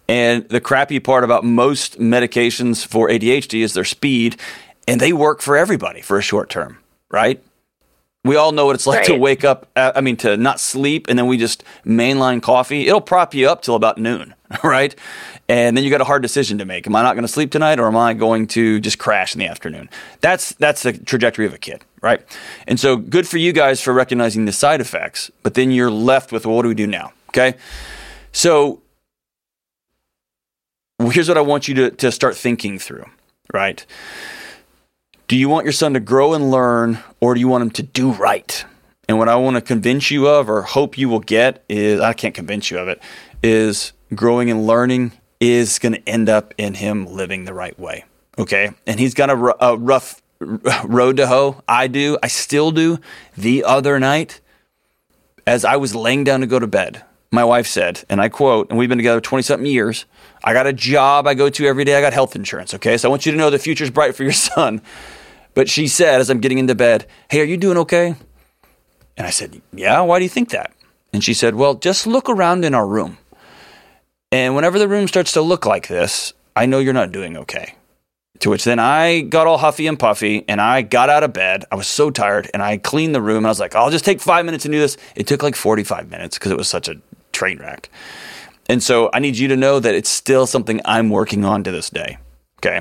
And 0.09 0.49
the 0.49 0.61
crappy 0.61 0.99
part 0.99 1.23
about 1.23 1.45
most 1.45 2.01
medications 2.01 2.85
for 2.85 3.09
ADHD 3.09 3.63
is 3.63 3.75
their 3.75 3.85
speed, 3.85 4.41
and 4.91 5.01
they 5.01 5.13
work 5.13 5.41
for 5.41 5.57
everybody 5.57 6.01
for 6.01 6.19
a 6.19 6.23
short 6.23 6.51
term, 6.51 6.79
right? 7.11 7.43
We 8.25 8.37
all 8.37 8.53
know 8.53 8.67
what 8.67 8.75
it's 8.75 8.87
like 8.87 8.99
right. 8.99 9.07
to 9.07 9.17
wake 9.17 9.45
up, 9.45 9.71
uh, 9.77 9.93
I 9.95 10.03
mean, 10.03 10.17
to 10.19 10.37
not 10.37 10.61
sleep, 10.61 11.07
and 11.09 11.19
then 11.19 11.27
we 11.27 11.39
just 11.39 11.65
mainline 11.87 12.43
coffee. 12.43 12.87
It'll 12.87 13.01
prop 13.01 13.33
you 13.33 13.49
up 13.49 13.63
till 13.63 13.77
about 13.77 13.97
noon. 13.97 14.35
right? 14.65 14.95
And 15.49 15.77
then 15.77 15.85
you 15.85 15.91
got 15.91 16.01
a 16.01 16.05
hard 16.05 16.23
decision 16.23 16.59
to 16.59 16.65
make. 16.65 16.87
Am 16.87 16.97
I 16.97 17.03
not 17.03 17.15
going 17.15 17.23
to 17.23 17.33
sleep 17.33 17.51
tonight 17.53 17.79
or 17.79 17.87
am 17.87 17.97
I 17.97 18.15
going 18.15 18.47
to 18.49 18.81
just 18.81 18.99
crash 18.99 19.35
in 19.35 19.39
the 19.39 19.47
afternoon? 19.47 19.89
That's 20.21 20.53
that's 20.55 20.83
the 20.83 20.93
trajectory 20.93 21.47
of 21.47 21.55
a 21.55 21.59
kid, 21.59 21.85
right? 22.03 22.21
And 22.67 22.79
so 22.79 22.97
good 22.97 23.29
for 23.29 23.39
you 23.39 23.53
guys 23.53 23.81
for 23.81 23.93
recognizing 23.93 24.45
the 24.45 24.53
side 24.53 24.81
effects, 24.81 25.31
but 25.43 25.55
then 25.55 25.71
you're 25.71 25.91
left 25.91 26.33
with 26.33 26.47
well, 26.47 26.57
what 26.57 26.63
do 26.63 26.69
we 26.69 26.75
do 26.75 26.87
now? 26.87 27.13
Okay? 27.29 27.55
So 28.33 28.83
here's 30.99 31.29
what 31.29 31.39
I 31.39 31.43
want 31.43 31.69
you 31.69 31.75
to, 31.75 31.91
to 31.91 32.13
start 32.13 32.37
thinking 32.37 32.79
through, 32.79 33.05
right? 33.53 33.85
Do 35.31 35.37
you 35.37 35.49
want 35.49 35.65
your 35.65 35.73
son 35.73 35.95
to 35.95 36.01
grow 36.01 36.33
and 36.33 36.51
learn, 36.51 36.99
or 37.21 37.35
do 37.35 37.41
you 37.41 37.47
want 37.47 37.63
him 37.63 37.71
to 37.71 37.85
do 37.85 38.11
right? 38.11 38.65
And 39.09 39.17
what 39.17 39.29
I 39.29 39.37
want 39.37 39.55
to 39.55 39.61
convince 39.61 40.11
you 40.11 40.27
of, 40.27 40.51
or 40.51 40.63
hope 40.63 40.99
you 40.99 41.09
will 41.09 41.21
get, 41.21 41.65
is 41.69 42.01
I 42.01 42.15
can't 42.15 42.35
convince 42.35 42.69
you 42.69 42.81
of 42.81 42.89
it, 42.89 43.01
is 43.41 43.93
growing 44.13 44.51
and 44.51 44.67
learning 44.67 45.13
is 45.39 45.79
going 45.79 45.93
to 45.93 46.09
end 46.09 46.29
up 46.29 46.53
in 46.59 46.75
him 46.75 47.07
living 47.07 47.45
the 47.45 47.55
right 47.55 47.79
way. 47.79 48.07
Okay. 48.41 48.73
And 48.89 48.99
he's 48.99 49.15
got 49.15 49.31
a, 49.31 49.77
rough 49.77 50.21
road 50.41 51.19
to 51.19 51.29
hoe. 51.29 51.63
I 51.69 51.87
do. 51.87 52.19
I 52.25 52.27
still 52.27 52.73
do. 52.73 52.99
The 53.37 53.63
other 53.63 54.01
night, 54.01 54.41
as 55.47 55.65
I 55.65 55.77
was 55.77 55.95
laying 55.95 56.25
down 56.25 56.41
to 56.41 56.49
go 56.49 56.59
to 56.59 56.67
bed, 56.67 57.05
my 57.31 57.45
wife 57.45 57.69
said, 57.69 58.03
and 58.09 58.21
I 58.21 58.31
quote, 58.31 58.69
and 58.69 58.77
we've 58.81 58.89
been 58.89 58.99
together 58.99 59.21
20 59.21 59.43
something 59.43 59.71
years. 59.71 60.07
I 60.43 60.55
got 60.55 60.67
a 60.67 60.73
job 60.73 61.29
I 61.29 61.35
go 61.35 61.49
to 61.51 61.67
every 61.67 61.85
day. 61.85 61.95
I 61.95 62.01
got 62.01 62.13
health 62.13 62.35
insurance. 62.35 62.75
Okay. 62.75 62.97
So 62.97 63.09
I 63.09 63.11
want 63.11 63.27
you 63.27 63.31
to 63.31 63.39
know 63.39 63.49
the 63.49 63.61
future's 63.61 63.91
bright 63.91 64.17
for 64.17 64.25
your 64.25 64.33
son. 64.33 64.83
But 65.55 65.69
she 65.69 65.89
said, 65.89 66.21
as 66.21 66.31
I'm 66.31 66.41
getting 66.41 66.59
into 66.59 66.75
bed, 66.75 67.07
Hey, 67.29 67.41
are 67.41 67.45
you 67.45 67.57
doing 67.57 67.77
okay? 67.79 68.15
And 69.17 69.27
I 69.27 69.31
said, 69.31 69.61
Yeah, 69.73 70.01
why 70.01 70.19
do 70.19 70.25
you 70.25 70.29
think 70.29 70.51
that? 70.51 70.73
And 71.13 71.23
she 71.23 71.35
said, 71.35 71.55
Well, 71.55 71.75
just 71.75 72.07
look 72.07 72.29
around 72.29 72.65
in 72.65 72.75
our 72.75 72.87
room. 72.87 73.19
And 74.33 74.55
whenever 74.55 74.79
the 74.79 74.89
room 74.89 75.09
starts 75.09 75.33
to 75.33 75.43
look 75.43 75.67
like 75.67 75.89
this, 75.89 76.33
I 76.55 76.67
know 76.67 76.79
you're 76.79 76.93
not 76.93 77.13
doing 77.13 77.37
okay. 77.37 77.75
To 78.41 78.51
which 78.51 78.65
then 78.65 78.79
I 78.79 79.21
got 79.21 79.47
all 79.47 79.59
huffy 79.59 79.87
and 79.87 79.99
puffy 79.99 80.45
and 80.49 80.61
I 80.61 80.83
got 80.83 81.11
out 81.11 81.23
of 81.23 81.33
bed. 81.33 81.65
I 81.71 81.75
was 81.75 81.87
so 81.87 82.11
tired 82.11 82.51
and 82.55 82.63
I 82.63 82.79
cleaned 82.79 83.15
the 83.15 83.21
room 83.21 83.39
and 83.39 83.47
I 83.47 83.51
was 83.51 83.61
like, 83.61 83.75
I'll 83.75 83.91
just 83.91 84.05
take 84.05 84.21
five 84.21 84.47
minutes 84.47 84.63
to 84.63 84.71
do 84.71 84.79
this. 84.79 84.97
It 85.15 85.27
took 85.27 85.43
like 85.43 85.57
45 85.57 86.09
minutes 86.11 86.39
because 86.39 86.51
it 86.53 86.57
was 86.57 86.69
such 86.69 86.89
a 86.89 86.95
train 87.33 87.59
wreck. 87.59 87.91
And 88.69 88.83
so 88.83 89.11
I 89.13 89.19
need 89.19 89.37
you 89.37 89.49
to 89.49 89.57
know 89.57 89.81
that 89.81 89.95
it's 89.95 90.09
still 90.09 90.47
something 90.47 90.81
I'm 90.85 91.11
working 91.11 91.45
on 91.45 91.65
to 91.65 91.73
this 91.73 91.91
day. 91.91 92.19
Okay. 92.61 92.81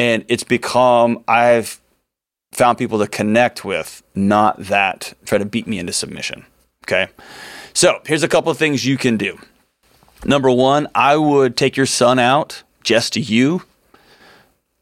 And 0.00 0.24
it's 0.28 0.44
become, 0.44 1.22
I've 1.28 1.78
found 2.52 2.78
people 2.78 3.00
to 3.00 3.06
connect 3.06 3.66
with, 3.66 4.02
not 4.14 4.56
that 4.56 5.12
try 5.26 5.36
to 5.36 5.44
beat 5.44 5.66
me 5.66 5.78
into 5.78 5.92
submission. 5.92 6.46
Okay. 6.86 7.08
So 7.74 8.00
here's 8.06 8.22
a 8.22 8.28
couple 8.28 8.50
of 8.50 8.56
things 8.56 8.86
you 8.86 8.96
can 8.96 9.18
do. 9.18 9.38
Number 10.24 10.50
one, 10.50 10.88
I 10.94 11.18
would 11.18 11.54
take 11.54 11.76
your 11.76 11.84
son 11.84 12.18
out, 12.18 12.62
just 12.82 13.14
you, 13.14 13.60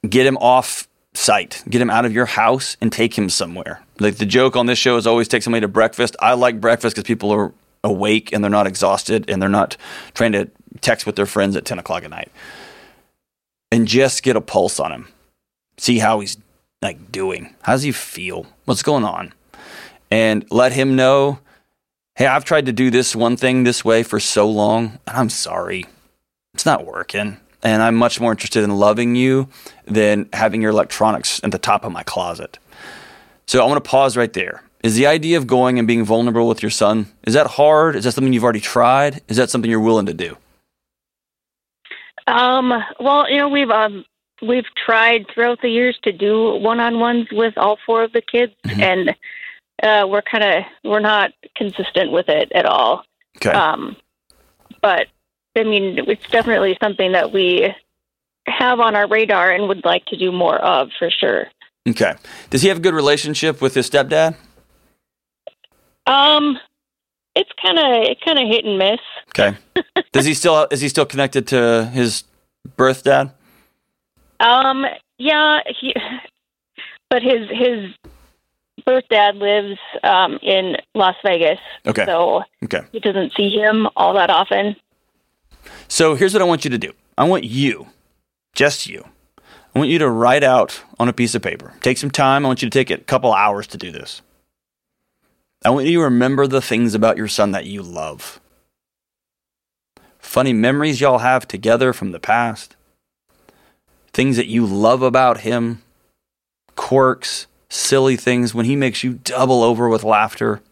get 0.09 0.25
him 0.25 0.37
off 0.37 0.87
site, 1.15 1.65
get 1.69 1.83
him 1.83 1.91
out 1.91 2.05
of 2.05 2.13
your 2.13 2.27
house 2.27 2.77
and 2.81 2.93
take 2.93 3.19
him 3.19 3.29
somewhere. 3.29 3.83
Like 3.99 4.19
the 4.19 4.27
joke 4.27 4.55
on 4.55 4.67
this 4.67 4.79
show 4.79 4.99
is 4.99 5.07
always 5.09 5.27
take 5.27 5.43
somebody 5.43 5.63
to 5.63 5.69
breakfast. 5.69 6.15
I 6.21 6.35
like 6.35 6.61
breakfast 6.61 6.95
because 6.95 7.09
people 7.09 7.33
are 7.33 7.53
awake 7.83 8.33
and 8.33 8.45
they're 8.45 8.53
not 8.53 8.69
exhausted 8.69 9.29
and 9.29 9.43
they're 9.43 9.49
not 9.49 9.77
trying 10.15 10.31
to 10.31 10.49
text 10.81 11.07
with 11.07 11.17
their 11.17 11.27
friends 11.27 11.57
at 11.57 11.65
10 11.65 11.81
o'clock 11.81 12.05
at 12.05 12.11
night. 12.11 12.31
And 13.79 13.87
just 13.87 14.25
get 14.25 14.35
a 14.35 14.41
pulse 14.41 14.81
on 14.81 14.91
him. 14.91 15.07
See 15.77 16.01
how 16.01 16.19
he's 16.19 16.37
like 16.83 17.13
doing. 17.13 17.55
How 17.63 17.75
does 17.75 17.85
he 17.85 17.93
feel? 17.93 18.45
What's 18.65 18.83
going 18.83 19.05
on? 19.05 19.33
And 20.11 20.45
let 20.51 20.73
him 20.73 20.97
know, 20.97 21.39
hey, 22.17 22.27
I've 22.27 22.45
tried 22.45 22.67
to 22.67 22.73
do 22.73 22.91
this 22.91 23.15
one 23.15 23.37
thing 23.37 23.63
this 23.63 23.85
way 23.85 24.03
for 24.03 24.19
so 24.19 24.51
long, 24.51 24.99
and 25.07 25.17
I'm 25.17 25.31
sorry. 25.31 25.87
It's 26.55 26.67
not 26.67 26.87
working. 26.87 27.37
And 27.63 27.81
I'm 27.81 27.95
much 27.95 28.21
more 28.21 28.33
interested 28.33 28.65
in 28.65 28.77
loving 28.77 29.15
you 29.15 29.49
than 29.87 30.29
having 30.33 30.61
your 30.61 30.73
electronics 30.73 31.41
at 31.45 31.53
the 31.53 31.59
top 31.61 31.85
of 31.85 31.93
my 31.93 32.03
closet. 32.03 32.59
So 33.47 33.63
I 33.63 33.69
want 33.69 33.85
to 33.85 33.89
pause 33.89 34.17
right 34.17 34.33
there. 34.33 34.65
Is 34.83 34.97
the 34.97 35.07
idea 35.07 35.39
of 35.39 35.47
going 35.47 35.79
and 35.79 35.87
being 35.87 36.05
vulnerable 36.05 36.49
with 36.49 36.63
your 36.63 36.71
son, 36.71 37.07
is 37.29 37.35
that 37.35 37.47
hard? 37.47 37.95
Is 37.95 38.03
that 38.03 38.11
something 38.11 38.33
you've 38.33 38.43
already 38.43 38.59
tried? 38.59 39.23
Is 39.29 39.37
that 39.37 39.51
something 39.51 39.71
you're 39.71 39.79
willing 39.79 40.07
to 40.07 40.15
do? 40.15 40.37
Um, 42.29 42.73
well, 43.01 43.31
you 43.31 43.39
know, 43.39 43.49
we've 43.49 43.71
um, 43.71 44.05
we've 44.43 44.67
tried 44.87 45.27
throughout 45.33 45.61
the 45.63 45.71
years 45.71 45.99
to 46.03 46.13
do 46.13 46.57
one-on-ones 46.57 47.29
with 47.33 47.57
all 47.57 47.79
four 47.87 48.05
of 48.05 48.13
the 48.13 48.23
kids, 48.23 48.53
mm-hmm. 48.67 48.81
and 48.81 49.17
uh, 49.83 50.07
we're 50.07 50.23
kind 50.23 50.45
of 50.45 50.65
we're 50.85 51.01
not 51.01 51.33
consistent 51.57 52.13
with 52.13 52.29
it 52.29 52.53
at 52.53 52.67
all. 52.67 53.05
Okay. 53.37 53.51
Um, 53.51 53.97
but 54.83 55.07
I 55.57 55.65
mean, 55.65 55.99
it's 56.07 56.29
definitely 56.29 56.77
something 56.81 57.13
that 57.13 57.33
we 57.33 57.75
have 58.47 58.81
on 58.81 58.95
our 58.95 59.09
radar 59.09 59.51
and 59.51 59.69
would 59.69 59.85
like 59.85 60.05
to 60.07 60.17
do 60.17 60.33
more 60.33 60.57
of 60.57 60.91
for 60.99 61.11
sure. 61.11 61.47
Okay. 61.89 62.15
Does 62.51 62.63
he 62.63 62.69
have 62.69 62.79
a 62.79 62.81
good 62.81 62.95
relationship 62.95 63.61
with 63.61 63.75
his 63.75 63.89
stepdad? 63.89 64.37
Um, 66.07 66.59
it's 67.39 67.51
kind 67.63 67.79
of 67.79 67.85
it 68.11 68.21
kind 68.21 68.39
of 68.39 68.49
hit 68.49 68.65
and 68.65 68.79
miss. 68.79 69.01
Okay. 69.31 69.57
Does 70.13 70.25
he 70.25 70.35
still 70.35 70.67
is 70.71 70.81
he 70.81 70.89
still 70.89 71.07
connected 71.07 71.47
to 71.49 71.87
his 71.93 72.25
birth 72.77 73.05
dad? 73.05 73.33
Um. 74.41 74.85
Yeah. 75.19 75.61
He. 75.81 75.95
But 77.11 77.23
his 77.23 77.49
his 77.51 77.95
birth 78.85 79.05
dad 79.09 79.37
lives 79.37 79.79
um, 80.03 80.39
in 80.43 80.77
Las 80.95 81.17
Vegas. 81.25 81.59
Okay. 81.87 82.05
So 82.05 82.43
okay. 82.65 82.83
he 82.93 83.01
doesn't 83.01 83.33
see 83.35 83.51
him 83.51 83.89
all 83.97 84.15
that 84.15 84.31
often. 84.31 84.77
So 85.89 86.15
here's 86.15 86.33
what 86.33 86.43
I 86.43 86.45
want 86.45 86.65
you 86.65 86.71
to 86.71 86.79
do. 86.79 86.93
I 87.17 87.25
want 87.25 87.45
you, 87.45 87.89
just 88.55 88.87
you. 88.87 89.05
I 89.75 89.79
want 89.79 89.91
you 89.91 89.99
to 89.99 90.09
write 90.09 90.45
out 90.45 90.83
on 90.99 91.09
a 91.09 91.13
piece 91.13 91.35
of 91.35 91.43
paper. 91.43 91.75
Take 91.81 91.99
some 91.99 92.11
time. 92.11 92.45
I 92.45 92.49
want 92.49 92.63
you 92.63 92.71
to 92.71 92.79
take 92.79 92.91
a 92.91 92.99
couple 92.99 93.33
hours 93.33 93.67
to 93.69 93.79
do 93.79 93.91
this. 93.91 94.23
I 95.65 95.71
want 95.71 95.87
you 95.87 95.99
to 95.99 96.05
remember 96.05 96.47
the 96.47 96.63
things 96.63 96.95
about 96.95 97.17
your 97.17 97.29
son 97.29 97.51
that 97.51 97.67
you 97.67 97.83
love. 97.83 98.41
Funny 100.19 100.53
memories 100.53 101.01
y'all 101.01 101.19
have 101.19 101.49
together 101.49 101.93
from 101.93 102.13
the 102.13 102.21
past. 102.21 102.77
Things 104.13 104.37
that 104.37 104.47
you 104.47 104.65
love 104.65 105.03
about 105.03 105.41
him. 105.41 105.83
Quirks, 106.77 107.47
silly 107.69 108.15
things 108.17 108.55
when 108.55 108.67
he 108.67 108.77
makes 108.77 109.03
you 109.03 109.15
double 109.25 109.65
over 109.65 109.89
with 109.89 110.05
laughter. 110.05 110.63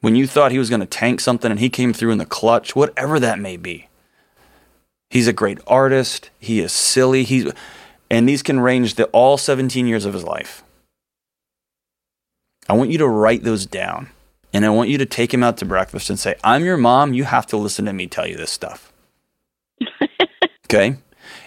When 0.00 0.16
you 0.16 0.26
thought 0.26 0.52
he 0.52 0.58
was 0.58 0.70
going 0.70 0.80
to 0.80 0.86
tank 0.86 1.20
something 1.20 1.50
and 1.50 1.60
he 1.60 1.70
came 1.70 1.92
through 1.92 2.10
in 2.10 2.18
the 2.18 2.26
clutch, 2.26 2.74
whatever 2.74 3.20
that 3.20 3.38
may 3.38 3.56
be. 3.56 3.88
He's 5.10 5.28
a 5.28 5.32
great 5.32 5.60
artist. 5.66 6.30
He 6.40 6.58
is 6.58 6.72
silly. 6.72 7.22
He's, 7.22 7.52
and 8.10 8.28
these 8.28 8.42
can 8.42 8.58
range 8.58 8.94
the 8.94 9.04
all 9.06 9.38
17 9.38 9.86
years 9.86 10.04
of 10.04 10.14
his 10.14 10.24
life. 10.24 10.64
I 12.68 12.74
want 12.74 12.90
you 12.90 12.98
to 12.98 13.08
write 13.08 13.44
those 13.44 13.66
down. 13.66 14.10
And 14.52 14.64
I 14.64 14.70
want 14.70 14.88
you 14.88 14.98
to 14.98 15.06
take 15.06 15.34
him 15.34 15.42
out 15.42 15.58
to 15.58 15.64
breakfast 15.64 16.08
and 16.08 16.18
say, 16.18 16.36
I'm 16.42 16.64
your 16.64 16.76
mom. 16.76 17.12
You 17.12 17.24
have 17.24 17.46
to 17.48 17.56
listen 17.56 17.84
to 17.84 17.92
me 17.92 18.06
tell 18.06 18.26
you 18.26 18.36
this 18.36 18.50
stuff. 18.50 18.92
okay? 20.64 20.96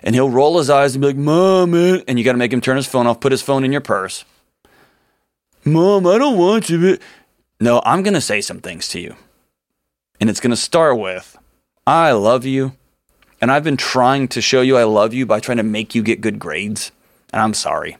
And 0.04 0.16
he'll 0.16 0.30
roll 0.30 0.60
his 0.60 0.70
eyes 0.70 0.94
and 0.96 1.02
be 1.02 1.08
like, 1.08 1.16
Mom, 1.16 1.72
man. 1.72 2.04
and 2.08 2.20
you 2.20 2.26
got 2.26 2.34
to 2.34 2.38
make 2.38 2.54
him 2.54 2.62
turn 2.62 2.78
his 2.78 2.88
phone 2.88 3.08
off, 3.08 3.20
put 3.20 3.32
his 3.32 3.42
phone 3.42 3.64
in 3.64 3.72
your 3.72 3.82
purse. 3.82 4.26
Mom, 5.66 6.06
I 6.08 6.18
don't 6.18 6.38
want 6.38 6.70
you. 6.70 6.80
But... 6.80 7.02
No, 7.60 7.82
I'm 7.84 8.04
going 8.04 8.14
to 8.14 8.22
say 8.22 8.42
some 8.42 8.60
things 8.60 8.88
to 8.90 9.00
you. 9.00 9.16
And 10.20 10.30
it's 10.30 10.40
going 10.40 10.52
to 10.52 10.58
start 10.58 11.00
with, 11.00 11.38
I 11.88 12.12
love 12.12 12.46
you. 12.46 12.74
And 13.42 13.52
I've 13.52 13.64
been 13.64 13.78
trying 13.78 14.28
to 14.30 14.42
show 14.42 14.62
you 14.62 14.78
I 14.78 14.84
love 14.84 15.14
you 15.14 15.26
by 15.26 15.40
trying 15.40 15.58
to 15.58 15.64
make 15.64 15.96
you 15.96 16.04
get 16.04 16.22
good 16.22 16.40
grades. 16.40 16.92
And 17.32 17.42
I'm 17.42 17.54
sorry. 17.54 17.98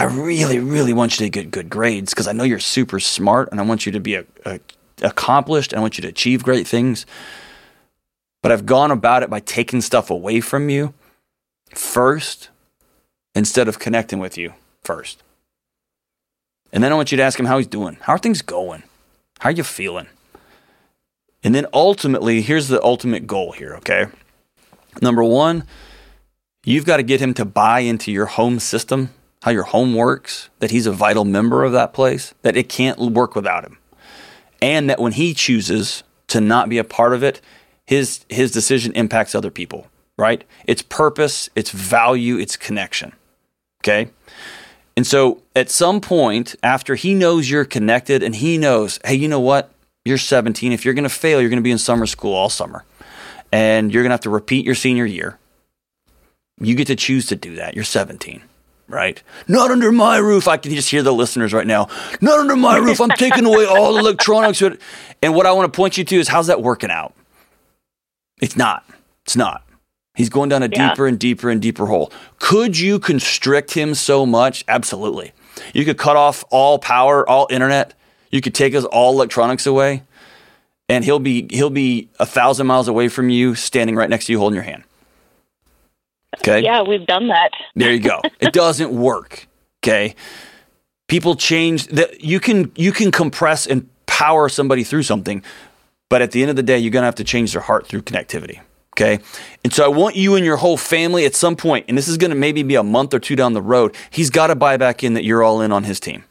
I 0.00 0.04
really, 0.04 0.58
really 0.58 0.94
want 0.94 1.20
you 1.20 1.26
to 1.26 1.30
get 1.30 1.50
good 1.50 1.68
grades 1.68 2.14
because 2.14 2.26
I 2.26 2.32
know 2.32 2.42
you're 2.42 2.58
super 2.58 2.98
smart 2.98 3.50
and 3.50 3.60
I 3.60 3.64
want 3.64 3.84
you 3.84 3.92
to 3.92 4.00
be 4.00 4.14
a, 4.14 4.24
a, 4.46 4.58
accomplished 5.02 5.72
and 5.72 5.78
I 5.78 5.82
want 5.82 5.98
you 5.98 6.02
to 6.02 6.08
achieve 6.08 6.42
great 6.42 6.66
things. 6.66 7.04
But 8.42 8.50
I've 8.50 8.64
gone 8.64 8.90
about 8.90 9.22
it 9.22 9.28
by 9.28 9.40
taking 9.40 9.82
stuff 9.82 10.08
away 10.08 10.40
from 10.40 10.70
you 10.70 10.94
first 11.74 12.48
instead 13.34 13.68
of 13.68 13.78
connecting 13.78 14.18
with 14.18 14.38
you 14.38 14.54
first. 14.82 15.22
And 16.72 16.82
then 16.82 16.92
I 16.92 16.94
want 16.94 17.12
you 17.12 17.18
to 17.18 17.22
ask 17.22 17.38
him 17.38 17.44
how 17.44 17.58
he's 17.58 17.66
doing. 17.66 17.98
How 18.00 18.14
are 18.14 18.18
things 18.18 18.40
going? 18.40 18.84
How 19.40 19.50
are 19.50 19.52
you 19.52 19.64
feeling? 19.64 20.06
And 21.44 21.54
then 21.54 21.66
ultimately, 21.74 22.40
here's 22.40 22.68
the 22.68 22.82
ultimate 22.82 23.26
goal 23.26 23.52
here, 23.52 23.74
okay? 23.74 24.06
Number 25.02 25.22
one, 25.22 25.64
you've 26.64 26.86
got 26.86 26.96
to 26.96 27.02
get 27.02 27.20
him 27.20 27.34
to 27.34 27.44
buy 27.44 27.80
into 27.80 28.10
your 28.10 28.26
home 28.26 28.60
system 28.60 29.10
how 29.42 29.50
your 29.50 29.64
home 29.64 29.94
works, 29.94 30.50
that 30.58 30.70
he's 30.70 30.86
a 30.86 30.92
vital 30.92 31.24
member 31.24 31.64
of 31.64 31.72
that 31.72 31.92
place, 31.92 32.34
that 32.42 32.56
it 32.56 32.68
can't 32.68 32.98
work 32.98 33.34
without 33.34 33.64
him. 33.64 33.78
And 34.60 34.90
that 34.90 35.00
when 35.00 35.12
he 35.12 35.32
chooses 35.32 36.02
to 36.28 36.40
not 36.40 36.68
be 36.68 36.78
a 36.78 36.84
part 36.84 37.14
of 37.14 37.22
it, 37.22 37.40
his 37.86 38.24
his 38.28 38.52
decision 38.52 38.92
impacts 38.92 39.34
other 39.34 39.50
people, 39.50 39.88
right? 40.18 40.44
It's 40.66 40.82
purpose, 40.82 41.48
it's 41.56 41.70
value, 41.70 42.38
it's 42.38 42.56
connection. 42.56 43.12
Okay? 43.82 44.10
And 44.96 45.06
so 45.06 45.42
at 45.56 45.70
some 45.70 46.00
point 46.00 46.54
after 46.62 46.94
he 46.94 47.14
knows 47.14 47.48
you're 47.48 47.64
connected 47.64 48.22
and 48.22 48.34
he 48.34 48.58
knows, 48.58 49.00
hey, 49.04 49.14
you 49.14 49.28
know 49.28 49.40
what? 49.40 49.72
You're 50.04 50.18
17. 50.18 50.72
If 50.72 50.84
you're 50.84 50.94
going 50.94 51.04
to 51.04 51.08
fail, 51.08 51.40
you're 51.40 51.48
going 51.50 51.58
to 51.58 51.62
be 51.62 51.70
in 51.70 51.78
summer 51.78 52.06
school 52.06 52.34
all 52.34 52.50
summer. 52.50 52.84
And 53.50 53.92
you're 53.92 54.02
going 54.02 54.10
to 54.10 54.14
have 54.14 54.20
to 54.20 54.30
repeat 54.30 54.66
your 54.66 54.74
senior 54.74 55.06
year. 55.06 55.38
You 56.60 56.74
get 56.74 56.88
to 56.88 56.96
choose 56.96 57.26
to 57.26 57.36
do 57.36 57.56
that. 57.56 57.74
You're 57.74 57.84
17 57.84 58.42
right? 58.90 59.22
Not 59.48 59.70
under 59.70 59.92
my 59.92 60.18
roof. 60.18 60.48
I 60.48 60.56
can 60.56 60.72
just 60.74 60.90
hear 60.90 61.02
the 61.02 61.12
listeners 61.12 61.52
right 61.52 61.66
now. 61.66 61.88
Not 62.20 62.38
under 62.38 62.56
my 62.56 62.76
roof. 62.76 63.00
I'm 63.00 63.10
taking 63.10 63.46
away 63.46 63.64
all 63.64 63.98
electronics. 63.98 64.62
And 65.22 65.34
what 65.34 65.46
I 65.46 65.52
want 65.52 65.72
to 65.72 65.76
point 65.76 65.96
you 65.96 66.04
to 66.04 66.16
is 66.16 66.28
how's 66.28 66.48
that 66.48 66.62
working 66.62 66.90
out? 66.90 67.14
It's 68.40 68.56
not. 68.56 68.84
It's 69.24 69.36
not. 69.36 69.64
He's 70.14 70.28
going 70.28 70.48
down 70.48 70.62
a 70.62 70.68
yeah. 70.68 70.90
deeper 70.90 71.06
and 71.06 71.18
deeper 71.18 71.50
and 71.50 71.62
deeper 71.62 71.86
hole. 71.86 72.12
Could 72.38 72.78
you 72.78 72.98
constrict 72.98 73.72
him 73.72 73.94
so 73.94 74.26
much? 74.26 74.64
Absolutely. 74.68 75.32
You 75.72 75.84
could 75.84 75.98
cut 75.98 76.16
off 76.16 76.44
all 76.50 76.78
power, 76.78 77.28
all 77.28 77.46
internet. 77.50 77.94
You 78.30 78.40
could 78.40 78.54
take 78.54 78.74
us 78.74 78.84
all 78.84 79.12
electronics 79.12 79.66
away, 79.66 80.02
and 80.88 81.04
he'll 81.04 81.18
be 81.18 81.48
he'll 81.50 81.70
be 81.70 82.08
a 82.18 82.26
thousand 82.26 82.66
miles 82.66 82.88
away 82.88 83.08
from 83.08 83.28
you, 83.28 83.54
standing 83.54 83.96
right 83.96 84.08
next 84.08 84.26
to 84.26 84.32
you, 84.32 84.38
holding 84.38 84.54
your 84.54 84.64
hand. 84.64 84.84
Okay. 86.38 86.62
Yeah, 86.62 86.82
we've 86.82 87.06
done 87.06 87.28
that. 87.28 87.50
There 87.74 87.92
you 87.92 88.00
go. 88.00 88.20
it 88.40 88.52
doesn't 88.52 88.92
work. 88.92 89.48
Okay. 89.82 90.14
People 91.08 91.34
change 91.34 91.86
that 91.88 92.22
you 92.22 92.38
can 92.38 92.70
you 92.76 92.92
can 92.92 93.10
compress 93.10 93.66
and 93.66 93.88
power 94.06 94.48
somebody 94.48 94.84
through 94.84 95.02
something, 95.02 95.42
but 96.08 96.22
at 96.22 96.30
the 96.30 96.42
end 96.42 96.50
of 96.50 96.56
the 96.56 96.62
day, 96.62 96.78
you're 96.78 96.92
gonna 96.92 97.06
have 97.06 97.16
to 97.16 97.24
change 97.24 97.52
their 97.52 97.62
heart 97.62 97.86
through 97.86 98.02
connectivity. 98.02 98.60
Okay. 98.94 99.18
And 99.64 99.72
so 99.72 99.84
I 99.84 99.88
want 99.88 100.14
you 100.14 100.34
and 100.36 100.44
your 100.44 100.56
whole 100.56 100.76
family 100.76 101.24
at 101.24 101.34
some 101.34 101.56
point, 101.56 101.86
and 101.88 101.96
this 101.96 102.06
is 102.06 102.16
gonna 102.16 102.34
maybe 102.34 102.62
be 102.62 102.76
a 102.76 102.82
month 102.82 103.12
or 103.12 103.18
two 103.18 103.34
down 103.34 103.54
the 103.54 103.62
road, 103.62 103.96
he's 104.10 104.30
gotta 104.30 104.54
buy 104.54 104.76
back 104.76 105.02
in 105.02 105.14
that 105.14 105.24
you're 105.24 105.42
all 105.42 105.60
in 105.60 105.72
on 105.72 105.84
his 105.84 105.98
team. 105.98 106.24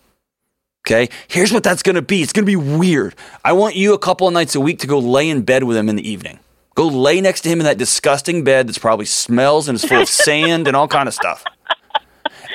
Okay, 0.88 1.10
here's 1.28 1.52
what 1.52 1.64
that's 1.64 1.84
gonna 1.84 2.02
be. 2.02 2.22
It's 2.22 2.32
gonna 2.32 2.46
be 2.46 2.56
weird. 2.56 3.16
I 3.44 3.54
want 3.54 3.76
you 3.76 3.94
a 3.94 4.00
couple 4.00 4.28
of 4.28 4.34
nights 4.34 4.56
a 4.56 4.62
week 4.62 4.80
to 4.80 4.88
go 4.88 5.00
lay 5.00 5.30
in 5.30 5.42
bed 5.42 5.64
with 5.66 5.76
him 5.76 5.90
in 5.90 5.98
the 5.98 6.10
evening. 6.10 6.40
Go 6.80 6.88
lay 6.88 7.20
next 7.20 7.42
to 7.42 7.50
him 7.50 7.60
in 7.60 7.66
that 7.66 7.78
disgusting 7.78 8.46
bed 8.46 8.70
that's 8.70 8.78
probably 8.78 9.04
smells 9.04 9.68
and 9.68 9.76
is 9.76 9.84
full 9.84 10.02
of 10.02 10.08
sand 10.08 10.66
and 10.66 10.78
all 10.78 10.88
kind 10.88 11.10
of 11.10 11.14
stuff. 11.14 11.44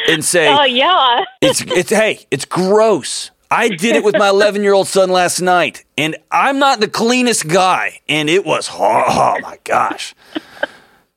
And 0.09 0.25
say, 0.25 0.49
Oh 0.49 0.65
yeah. 0.65 1.25
it's 1.43 1.61
it's 1.61 1.91
hey, 1.91 2.25
it's 2.31 2.47
gross. 2.47 3.33
I 3.51 3.69
did 3.69 3.97
it 3.97 4.03
with 4.03 4.17
my 4.17 4.31
11 4.31 4.63
year 4.63 4.73
old 4.73 4.89
son 4.89 5.11
last 5.11 5.43
night, 5.43 5.85
and 5.99 6.17
I'm 6.31 6.59
not 6.59 6.81
the 6.81 6.89
cleanest 6.89 7.49
guy, 7.49 8.01
and 8.09 8.31
it 8.31 8.47
was 8.47 8.71
oh 8.73 9.37
my 9.43 9.59
gosh. 9.63 10.15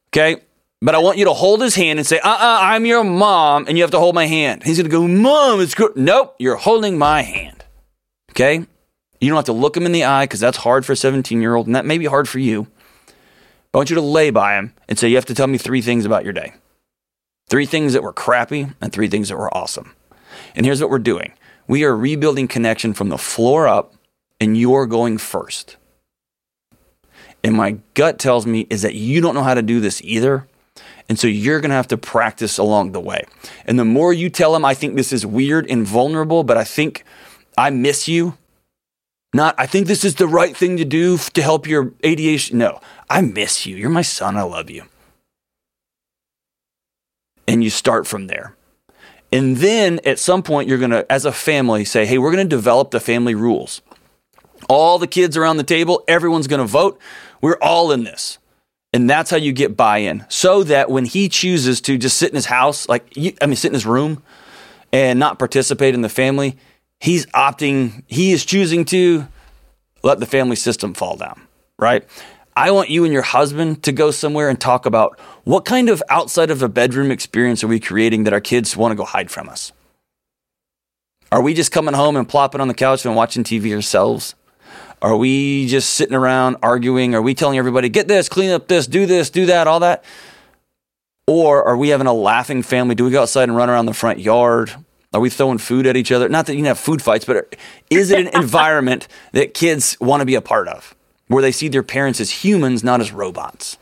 Okay, 0.09 0.41
but 0.81 0.93
I 0.93 0.97
want 0.97 1.17
you 1.17 1.23
to 1.25 1.33
hold 1.33 1.61
his 1.61 1.75
hand 1.75 1.99
and 1.99 2.05
say, 2.05 2.19
"Uh, 2.19 2.27
uh 2.27 2.57
I'm 2.59 2.85
your 2.85 3.05
mom, 3.05 3.67
and 3.69 3.77
you 3.77 3.85
have 3.85 3.91
to 3.91 3.99
hold 3.99 4.15
my 4.15 4.25
hand." 4.25 4.63
He's 4.63 4.75
gonna 4.75 4.89
go, 4.89 5.07
"Mom, 5.07 5.61
it's 5.61 5.75
good." 5.75 5.95
Nope, 5.95 6.35
you're 6.39 6.57
holding 6.57 6.97
my 6.97 7.21
hand. 7.21 7.63
Okay, 8.31 8.65
you 9.21 9.29
don't 9.29 9.37
have 9.37 9.45
to 9.45 9.53
look 9.53 9.77
him 9.77 9.85
in 9.85 9.93
the 9.93 10.03
eye 10.03 10.25
because 10.25 10.41
that's 10.41 10.57
hard 10.57 10.85
for 10.85 10.91
a 10.91 10.97
17 10.97 11.41
year 11.41 11.55
old, 11.55 11.67
and 11.67 11.75
that 11.77 11.85
may 11.85 11.97
be 11.97 12.05
hard 12.05 12.27
for 12.27 12.39
you. 12.39 12.67
I 13.73 13.77
want 13.77 13.89
you 13.89 13.95
to 13.95 14.01
lay 14.01 14.29
by 14.29 14.57
him 14.57 14.73
and 14.87 14.97
say, 14.97 15.09
"You 15.09 15.15
have 15.15 15.25
to 15.25 15.35
tell 15.35 15.47
me 15.47 15.57
three 15.57 15.81
things 15.81 16.05
about 16.05 16.23
your 16.23 16.33
day." 16.33 16.53
Three 17.49 17.65
things 17.65 17.93
that 17.93 18.03
were 18.03 18.13
crappy 18.13 18.67
and 18.81 18.91
three 18.91 19.07
things 19.07 19.29
that 19.29 19.37
were 19.37 19.55
awesome. 19.55 19.93
And 20.55 20.65
here's 20.65 20.81
what 20.81 20.89
we're 20.89 20.99
doing 20.99 21.33
we 21.67 21.83
are 21.83 21.95
rebuilding 21.95 22.47
connection 22.47 22.93
from 22.93 23.09
the 23.09 23.17
floor 23.17 23.67
up, 23.67 23.93
and 24.39 24.57
you're 24.57 24.85
going 24.85 25.17
first. 25.17 25.77
And 27.43 27.55
my 27.55 27.77
gut 27.93 28.19
tells 28.19 28.45
me 28.45 28.67
is 28.69 28.81
that 28.81 28.95
you 28.95 29.21
don't 29.21 29.35
know 29.35 29.43
how 29.43 29.53
to 29.53 29.61
do 29.61 29.79
this 29.79 30.01
either. 30.01 30.47
And 31.09 31.17
so 31.17 31.27
you're 31.27 31.61
going 31.61 31.69
to 31.69 31.75
have 31.75 31.87
to 31.89 31.97
practice 31.97 32.57
along 32.57 32.91
the 32.91 32.99
way. 32.99 33.23
And 33.65 33.79
the 33.79 33.85
more 33.85 34.11
you 34.11 34.29
tell 34.29 34.55
him, 34.55 34.65
I 34.65 34.73
think 34.73 34.95
this 34.95 35.13
is 35.13 35.25
weird 35.25 35.69
and 35.69 35.85
vulnerable, 35.85 36.43
but 36.43 36.57
I 36.57 36.65
think 36.65 37.05
I 37.57 37.69
miss 37.69 38.07
you. 38.07 38.37
Not, 39.33 39.55
I 39.57 39.65
think 39.65 39.87
this 39.87 40.03
is 40.03 40.15
the 40.15 40.27
right 40.27 40.55
thing 40.55 40.77
to 40.77 40.85
do 40.85 41.17
to 41.17 41.41
help 41.41 41.67
your 41.67 41.91
ADHD. 42.03 42.53
No, 42.53 42.81
I 43.09 43.21
miss 43.21 43.65
you. 43.65 43.75
You're 43.75 43.89
my 43.89 44.01
son. 44.01 44.37
I 44.37 44.43
love 44.43 44.69
you. 44.69 44.83
And 47.47 47.63
you 47.63 47.69
start 47.69 48.05
from 48.05 48.27
there. 48.27 48.55
And 49.31 49.57
then 49.57 49.99
at 50.05 50.19
some 50.19 50.43
point, 50.43 50.69
you're 50.69 50.77
going 50.77 50.91
to, 50.91 51.09
as 51.11 51.25
a 51.25 51.31
family, 51.31 51.85
say, 51.85 52.05
hey, 52.05 52.17
we're 52.17 52.31
going 52.31 52.47
to 52.47 52.55
develop 52.55 52.91
the 52.91 52.99
family 52.99 53.35
rules. 53.35 53.81
All 54.69 54.99
the 54.99 55.07
kids 55.07 55.37
around 55.37 55.57
the 55.57 55.63
table, 55.63 56.03
everyone's 56.07 56.47
going 56.47 56.61
to 56.61 56.65
vote. 56.65 56.99
We're 57.41 57.57
all 57.61 57.91
in 57.91 58.03
this. 58.03 58.37
And 58.93 59.09
that's 59.09 59.29
how 59.29 59.37
you 59.37 59.51
get 59.51 59.77
buy 59.77 59.99
in. 59.99 60.25
So 60.29 60.63
that 60.63 60.89
when 60.89 61.05
he 61.05 61.29
chooses 61.29 61.81
to 61.81 61.97
just 61.97 62.17
sit 62.17 62.29
in 62.29 62.35
his 62.35 62.45
house, 62.45 62.87
like, 62.87 63.13
I 63.41 63.45
mean, 63.45 63.55
sit 63.55 63.69
in 63.69 63.73
his 63.73 63.85
room 63.85 64.23
and 64.91 65.19
not 65.19 65.39
participate 65.39 65.93
in 65.93 66.01
the 66.01 66.09
family, 66.09 66.57
he's 66.99 67.25
opting, 67.27 68.03
he 68.07 68.31
is 68.31 68.45
choosing 68.45 68.85
to 68.85 69.27
let 70.03 70.19
the 70.19 70.25
family 70.25 70.55
system 70.55 70.93
fall 70.93 71.17
down, 71.17 71.41
right? 71.77 72.07
I 72.57 72.71
want 72.71 72.89
you 72.89 73.03
and 73.03 73.13
your 73.13 73.21
husband 73.21 73.83
to 73.83 73.91
go 73.91 74.09
somewhere 74.09 74.49
and 74.49 74.59
talk 74.59 74.87
about 74.87 75.19
what 75.43 75.63
kind 75.63 75.89
of 75.89 76.01
outside 76.09 76.49
of 76.49 76.63
a 76.63 76.67
bedroom 76.67 77.11
experience 77.11 77.63
are 77.63 77.67
we 77.67 77.79
creating 77.79 78.23
that 78.23 78.33
our 78.33 78.41
kids 78.41 78.75
want 78.75 78.93
to 78.93 78.95
go 78.95 79.05
hide 79.05 79.29
from 79.29 79.47
us? 79.47 79.73
Are 81.31 81.43
we 81.43 81.53
just 81.53 81.71
coming 81.71 81.93
home 81.93 82.15
and 82.15 82.27
plopping 82.27 82.59
on 82.59 82.67
the 82.67 82.73
couch 82.73 83.05
and 83.05 83.15
watching 83.15 83.43
TV 83.43 83.75
ourselves? 83.75 84.33
Are 85.03 85.15
we 85.15 85.67
just 85.67 85.91
sitting 85.93 86.15
around 86.15 86.57
arguing? 86.63 87.13
Are 87.13 87.21
we 87.21 87.35
telling 87.35 87.59
everybody, 87.59 87.89
get 87.89 88.07
this, 88.07 88.27
clean 88.27 88.49
up 88.49 88.67
this, 88.67 88.87
do 88.87 89.05
this, 89.05 89.29
do 89.29 89.45
that, 89.45 89.67
all 89.67 89.81
that? 89.81 90.03
Or 91.27 91.63
are 91.63 91.77
we 91.77 91.89
having 91.89 92.07
a 92.07 92.13
laughing 92.13 92.63
family? 92.63 92.95
Do 92.95 93.05
we 93.05 93.11
go 93.11 93.21
outside 93.21 93.43
and 93.43 93.55
run 93.55 93.69
around 93.69 93.85
the 93.85 93.93
front 93.93 94.17
yard? 94.17 94.73
Are 95.13 95.21
we 95.21 95.29
throwing 95.29 95.59
food 95.59 95.85
at 95.85 95.95
each 95.95 96.11
other? 96.11 96.27
Not 96.27 96.47
that 96.47 96.53
you 96.53 96.59
can 96.59 96.65
have 96.65 96.79
food 96.79 97.03
fights, 97.03 97.23
but 97.25 97.55
is 97.91 98.09
it 98.09 98.17
an 98.17 98.27
environment 98.41 99.07
that 99.33 99.53
kids 99.53 99.95
want 100.01 100.21
to 100.21 100.25
be 100.25 100.33
a 100.33 100.41
part 100.41 100.67
of 100.67 100.95
where 101.27 101.41
they 101.41 101.51
see 101.51 101.67
their 101.67 101.83
parents 101.83 102.19
as 102.19 102.29
humans, 102.31 102.83
not 102.83 103.01
as 103.01 103.11
robots? 103.11 103.77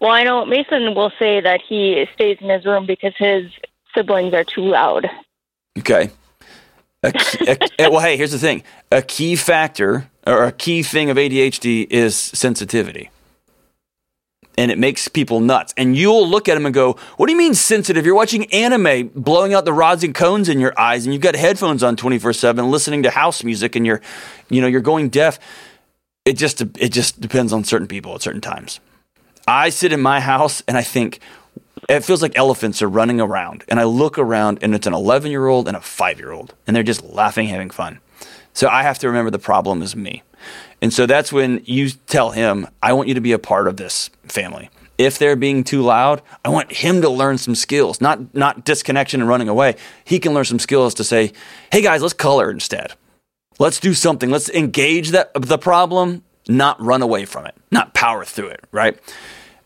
Well, 0.00 0.10
I 0.10 0.24
know 0.24 0.46
Mason 0.46 0.94
will 0.94 1.12
say 1.18 1.40
that 1.40 1.60
he 1.66 2.06
stays 2.14 2.38
in 2.40 2.48
his 2.48 2.64
room 2.64 2.86
because 2.86 3.12
his 3.18 3.50
siblings 3.94 4.32
are 4.32 4.44
too 4.44 4.62
loud. 4.62 5.08
Okay. 5.78 6.10
A 7.02 7.12
key, 7.12 7.56
a, 7.78 7.90
well, 7.90 8.00
hey, 8.00 8.16
here's 8.16 8.32
the 8.32 8.38
thing 8.38 8.62
a 8.90 9.02
key 9.02 9.36
factor 9.36 10.10
or 10.26 10.44
a 10.44 10.52
key 10.52 10.82
thing 10.82 11.10
of 11.10 11.16
ADHD 11.16 11.86
is 11.90 12.16
sensitivity. 12.16 13.10
And 14.58 14.70
it 14.70 14.78
makes 14.78 15.08
people 15.08 15.40
nuts. 15.40 15.72
And 15.78 15.96
you'll 15.96 16.28
look 16.28 16.46
at 16.46 16.54
them 16.54 16.66
and 16.66 16.74
go, 16.74 16.98
What 17.16 17.26
do 17.26 17.32
you 17.32 17.38
mean 17.38 17.54
sensitive? 17.54 18.04
You're 18.04 18.14
watching 18.14 18.52
anime 18.52 19.08
blowing 19.14 19.54
out 19.54 19.64
the 19.64 19.72
rods 19.72 20.04
and 20.04 20.14
cones 20.14 20.50
in 20.50 20.60
your 20.60 20.78
eyes, 20.78 21.06
and 21.06 21.14
you've 21.14 21.22
got 21.22 21.34
headphones 21.34 21.82
on 21.82 21.96
24 21.96 22.34
7 22.34 22.70
listening 22.70 23.02
to 23.04 23.10
house 23.10 23.42
music, 23.42 23.76
and 23.76 23.86
you're, 23.86 24.02
you 24.50 24.60
know, 24.60 24.66
you're 24.66 24.82
going 24.82 25.08
deaf. 25.08 25.38
It 26.24 26.34
just, 26.34 26.60
it 26.60 26.90
just 26.90 27.20
depends 27.20 27.52
on 27.52 27.64
certain 27.64 27.88
people 27.88 28.14
at 28.14 28.22
certain 28.22 28.40
times. 28.40 28.80
I 29.48 29.70
sit 29.70 29.92
in 29.92 30.00
my 30.00 30.20
house 30.20 30.62
and 30.68 30.76
I 30.76 30.82
think, 30.82 31.20
it 31.88 32.04
feels 32.04 32.22
like 32.22 32.36
elephants 32.36 32.82
are 32.82 32.88
running 32.88 33.20
around. 33.20 33.64
And 33.68 33.80
I 33.80 33.84
look 33.84 34.18
around 34.18 34.58
and 34.62 34.74
it's 34.74 34.86
an 34.86 34.94
11 34.94 35.30
year 35.30 35.46
old 35.46 35.66
and 35.66 35.76
a 35.76 35.80
five 35.80 36.18
year 36.18 36.30
old, 36.30 36.54
and 36.66 36.76
they're 36.76 36.82
just 36.82 37.02
laughing, 37.02 37.48
having 37.48 37.70
fun. 37.70 38.00
So 38.52 38.68
I 38.68 38.82
have 38.82 38.98
to 39.00 39.06
remember 39.06 39.30
the 39.30 39.38
problem 39.38 39.82
is 39.82 39.96
me. 39.96 40.22
And 40.82 40.92
so 40.92 41.06
that's 41.06 41.32
when 41.32 41.62
you 41.64 41.90
tell 41.90 42.30
him, 42.30 42.68
I 42.82 42.92
want 42.92 43.08
you 43.08 43.14
to 43.14 43.20
be 43.20 43.32
a 43.32 43.38
part 43.38 43.68
of 43.68 43.76
this 43.76 44.10
family. 44.24 44.70
If 44.98 45.18
they're 45.18 45.36
being 45.36 45.64
too 45.64 45.82
loud, 45.82 46.20
I 46.44 46.50
want 46.50 46.72
him 46.72 47.00
to 47.02 47.08
learn 47.08 47.38
some 47.38 47.54
skills, 47.54 48.00
not, 48.00 48.34
not 48.34 48.64
disconnection 48.64 49.20
and 49.20 49.28
running 49.28 49.48
away. 49.48 49.76
He 50.04 50.18
can 50.18 50.34
learn 50.34 50.44
some 50.44 50.58
skills 50.58 50.94
to 50.94 51.04
say, 51.04 51.32
hey 51.72 51.80
guys, 51.80 52.02
let's 52.02 52.14
color 52.14 52.50
instead. 52.50 52.92
Let's 53.60 53.78
do 53.78 53.92
something. 53.92 54.30
Let's 54.30 54.48
engage 54.48 55.10
that, 55.10 55.32
the 55.34 55.58
problem, 55.58 56.24
not 56.48 56.80
run 56.80 57.02
away 57.02 57.26
from 57.26 57.44
it, 57.44 57.54
not 57.70 57.92
power 57.92 58.24
through 58.24 58.48
it, 58.48 58.64
right? 58.72 58.98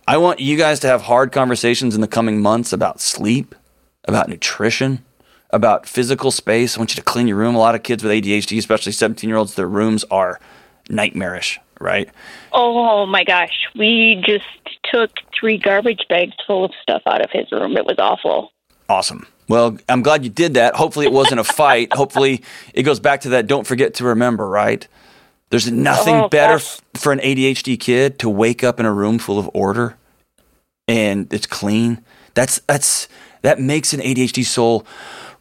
I 0.09 0.16
want 0.16 0.40
you 0.40 0.57
guys 0.57 0.80
to 0.80 0.88
have 0.88 1.02
hard 1.02 1.30
conversations 1.30 1.94
in 1.94 2.00
the 2.00 2.09
coming 2.09 2.42
months 2.42 2.72
about 2.72 3.00
sleep, 3.00 3.54
about 4.04 4.28
nutrition, 4.28 5.04
about 5.50 5.87
physical 5.87 6.33
space. 6.33 6.76
I 6.76 6.80
want 6.80 6.90
you 6.90 6.96
to 6.96 7.02
clean 7.02 7.28
your 7.28 7.37
room. 7.37 7.54
A 7.54 7.59
lot 7.59 7.76
of 7.76 7.85
kids 7.85 8.02
with 8.02 8.11
ADHD, 8.11 8.59
especially 8.59 8.90
17 8.90 9.30
year 9.30 9.37
olds, 9.37 9.54
their 9.54 9.68
rooms 9.68 10.04
are 10.11 10.40
nightmarish, 10.90 11.61
right? 11.80 12.11
Oh 12.50 13.07
my 13.07 13.22
gosh. 13.22 13.68
We 13.76 14.20
just 14.26 14.44
took 14.92 15.12
three 15.38 15.57
garbage 15.57 16.04
bags 16.09 16.35
full 16.48 16.64
of 16.64 16.72
stuff 16.83 17.02
out 17.07 17.22
of 17.22 17.30
his 17.30 17.50
room. 17.52 17.76
It 17.76 17.87
was 17.87 18.00
awful. 18.00 18.50
Awesome. 18.88 19.28
Well, 19.48 19.76
I'm 19.88 20.02
glad 20.02 20.24
you 20.24 20.30
did 20.30 20.54
that. 20.54 20.74
Hopefully, 20.74 21.07
it 21.07 21.12
wasn't 21.12 21.40
a 21.40 21.44
fight. 21.44 21.92
Hopefully, 21.92 22.42
it 22.72 22.83
goes 22.85 23.00
back 23.00 23.20
to 23.22 23.30
that 23.30 23.46
don't 23.46 23.66
forget 23.66 23.94
to 23.94 24.04
remember, 24.04 24.48
right? 24.48 24.87
There's 25.50 25.70
nothing 25.70 26.16
Oh, 26.16 26.28
better 26.28 26.54
f- 26.54 26.80
for 26.94 27.12
an 27.12 27.20
ADHD 27.20 27.78
kid 27.78 28.18
to 28.20 28.28
wake 28.28 28.64
up 28.64 28.80
in 28.80 28.87
a 28.87 28.92
room 28.92 29.18
full 29.18 29.38
of 29.38 29.48
order 29.54 29.96
and 30.88 31.33
it's 31.33 31.46
clean. 31.46 32.02
That's 32.35 32.59
that's 32.66 33.07
that 33.42 33.61
makes 33.61 33.92
an 33.92 34.00
ADHD 34.00 34.44
soul 34.44 34.85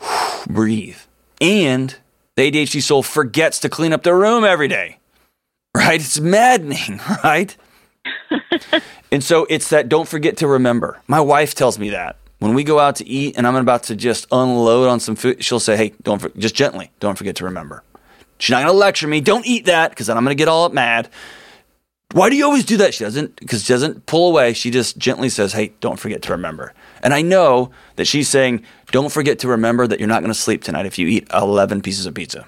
breathe. 0.48 0.98
And 1.42 1.96
the 2.36 2.52
ADHD 2.52 2.82
soul 2.82 3.02
forgets 3.02 3.60
to 3.60 3.70
clean 3.70 3.94
up 3.94 4.04
their 4.04 4.18
room 4.18 4.44
every 4.44 4.68
day. 4.68 5.00
Right? 5.76 6.00
It's 6.00 6.20
maddening, 6.20 7.00
right? 7.24 7.56
and 9.12 9.24
so 9.24 9.48
it's 9.50 9.70
that 9.70 9.90
don't 9.90 10.08
forget 10.08 10.38
to 10.38 10.48
remember. 10.48 11.02
My 11.08 11.22
wife 11.22 11.56
tells 11.56 11.80
me 11.80 11.90
that. 11.90 12.18
When 12.44 12.56
we 12.56 12.66
go 12.66 12.78
out 12.78 12.98
to 12.98 13.08
eat 13.08 13.38
and 13.38 13.48
I'm 13.48 13.56
about 13.56 13.84
to 13.84 13.96
just 13.96 14.28
unload 14.30 14.90
on 14.90 15.00
some 15.00 15.16
food, 15.16 15.42
she'll 15.42 15.62
say, 15.62 15.78
"Hey, 15.78 15.94
don't 16.04 16.20
for- 16.20 16.28
just 16.38 16.54
gently, 16.54 16.92
don't 17.00 17.18
forget 17.18 17.38
to 17.38 17.46
remember." 17.46 17.84
She's 18.38 18.52
not 18.52 18.66
to 18.66 18.74
lecture 18.74 19.08
me. 19.08 19.22
Don't 19.22 19.48
eat 19.48 19.64
that 19.68 19.92
because 19.92 20.08
then 20.08 20.18
I'm 20.18 20.26
to 20.26 20.36
get 20.36 20.50
all 20.50 20.68
mad. 20.68 21.08
Why 22.12 22.30
do 22.30 22.36
you 22.36 22.44
always 22.44 22.66
do 22.66 22.76
that? 22.76 22.94
She 22.94 23.06
doesn't 23.06 23.38
because 23.38 23.64
she 23.64 23.72
doesn't 23.72 24.08
pull 24.08 24.28
away. 24.28 24.52
She 24.52 24.72
just 24.72 24.98
gently 24.98 25.30
says, 25.30 25.54
"Hey, 25.54 25.72
don't 25.80 25.98
forget 25.98 26.22
to 26.24 26.34
remember." 26.34 26.74
And 27.02 27.14
I 27.14 27.22
know 27.22 27.72
that 27.96 28.08
she's 28.08 28.28
saying, 28.28 28.64
"Don't 28.92 29.10
forget 29.10 29.40
to 29.40 29.48
remember 29.48 29.88
that 29.88 30.00
you're 30.00 30.10
not 30.10 30.20
to 30.34 30.38
sleep 30.38 30.66
tonight 30.66 30.86
if 30.86 31.00
you 31.00 31.08
eat 31.08 31.26
11 31.34 31.80
pieces 31.80 32.06
of 32.06 32.14
pizza." 32.14 32.46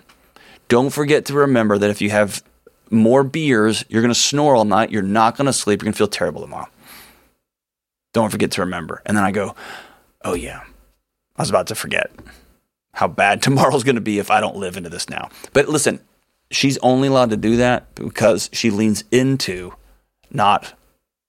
Don't 0.68 0.90
forget 0.90 1.24
to 1.28 1.34
remember 1.34 1.78
that 1.78 1.90
if 1.90 2.02
you 2.02 2.10
have 2.10 2.44
more 2.92 3.24
beers, 3.24 3.86
you're 3.88 4.02
to 4.14 4.20
snore 4.20 4.58
all 4.58 4.66
night. 4.66 4.92
You're 4.92 5.04
not 5.04 5.38
to 5.48 5.54
sleep. 5.54 5.82
You're 5.82 5.86
to 5.94 5.98
feel 5.98 6.10
terrible 6.10 6.42
tomorrow. 6.42 6.68
Don't 8.16 8.30
forget 8.30 8.52
to 8.52 8.62
remember. 8.62 9.02
And 9.06 9.18
then 9.18 9.26
I 9.26 9.32
go, 9.32 9.56
"Oh 10.26 10.34
yeah, 10.34 10.62
I 11.38 11.42
was 11.42 11.50
about 11.50 11.68
to 11.68 11.76
forget 11.76 12.12
how 12.94 13.08
bad 13.08 13.42
tomorrow's 13.42 13.86
going 13.86 13.96
to 13.96 14.02
be 14.02 14.20
if 14.20 14.30
I 14.30 14.42
don't 14.42 14.58
live 14.58 14.76
into 14.76 14.90
this 14.90 15.10
now." 15.10 15.30
But 15.54 15.70
listen, 15.70 16.02
she's 16.52 16.78
only 16.80 17.08
allowed 17.08 17.30
to 17.30 17.38
do 17.38 17.56
that 17.58 17.96
because 17.96 18.50
she 18.52 18.70
leans 18.70 19.06
into, 19.12 19.74
not 20.30 20.74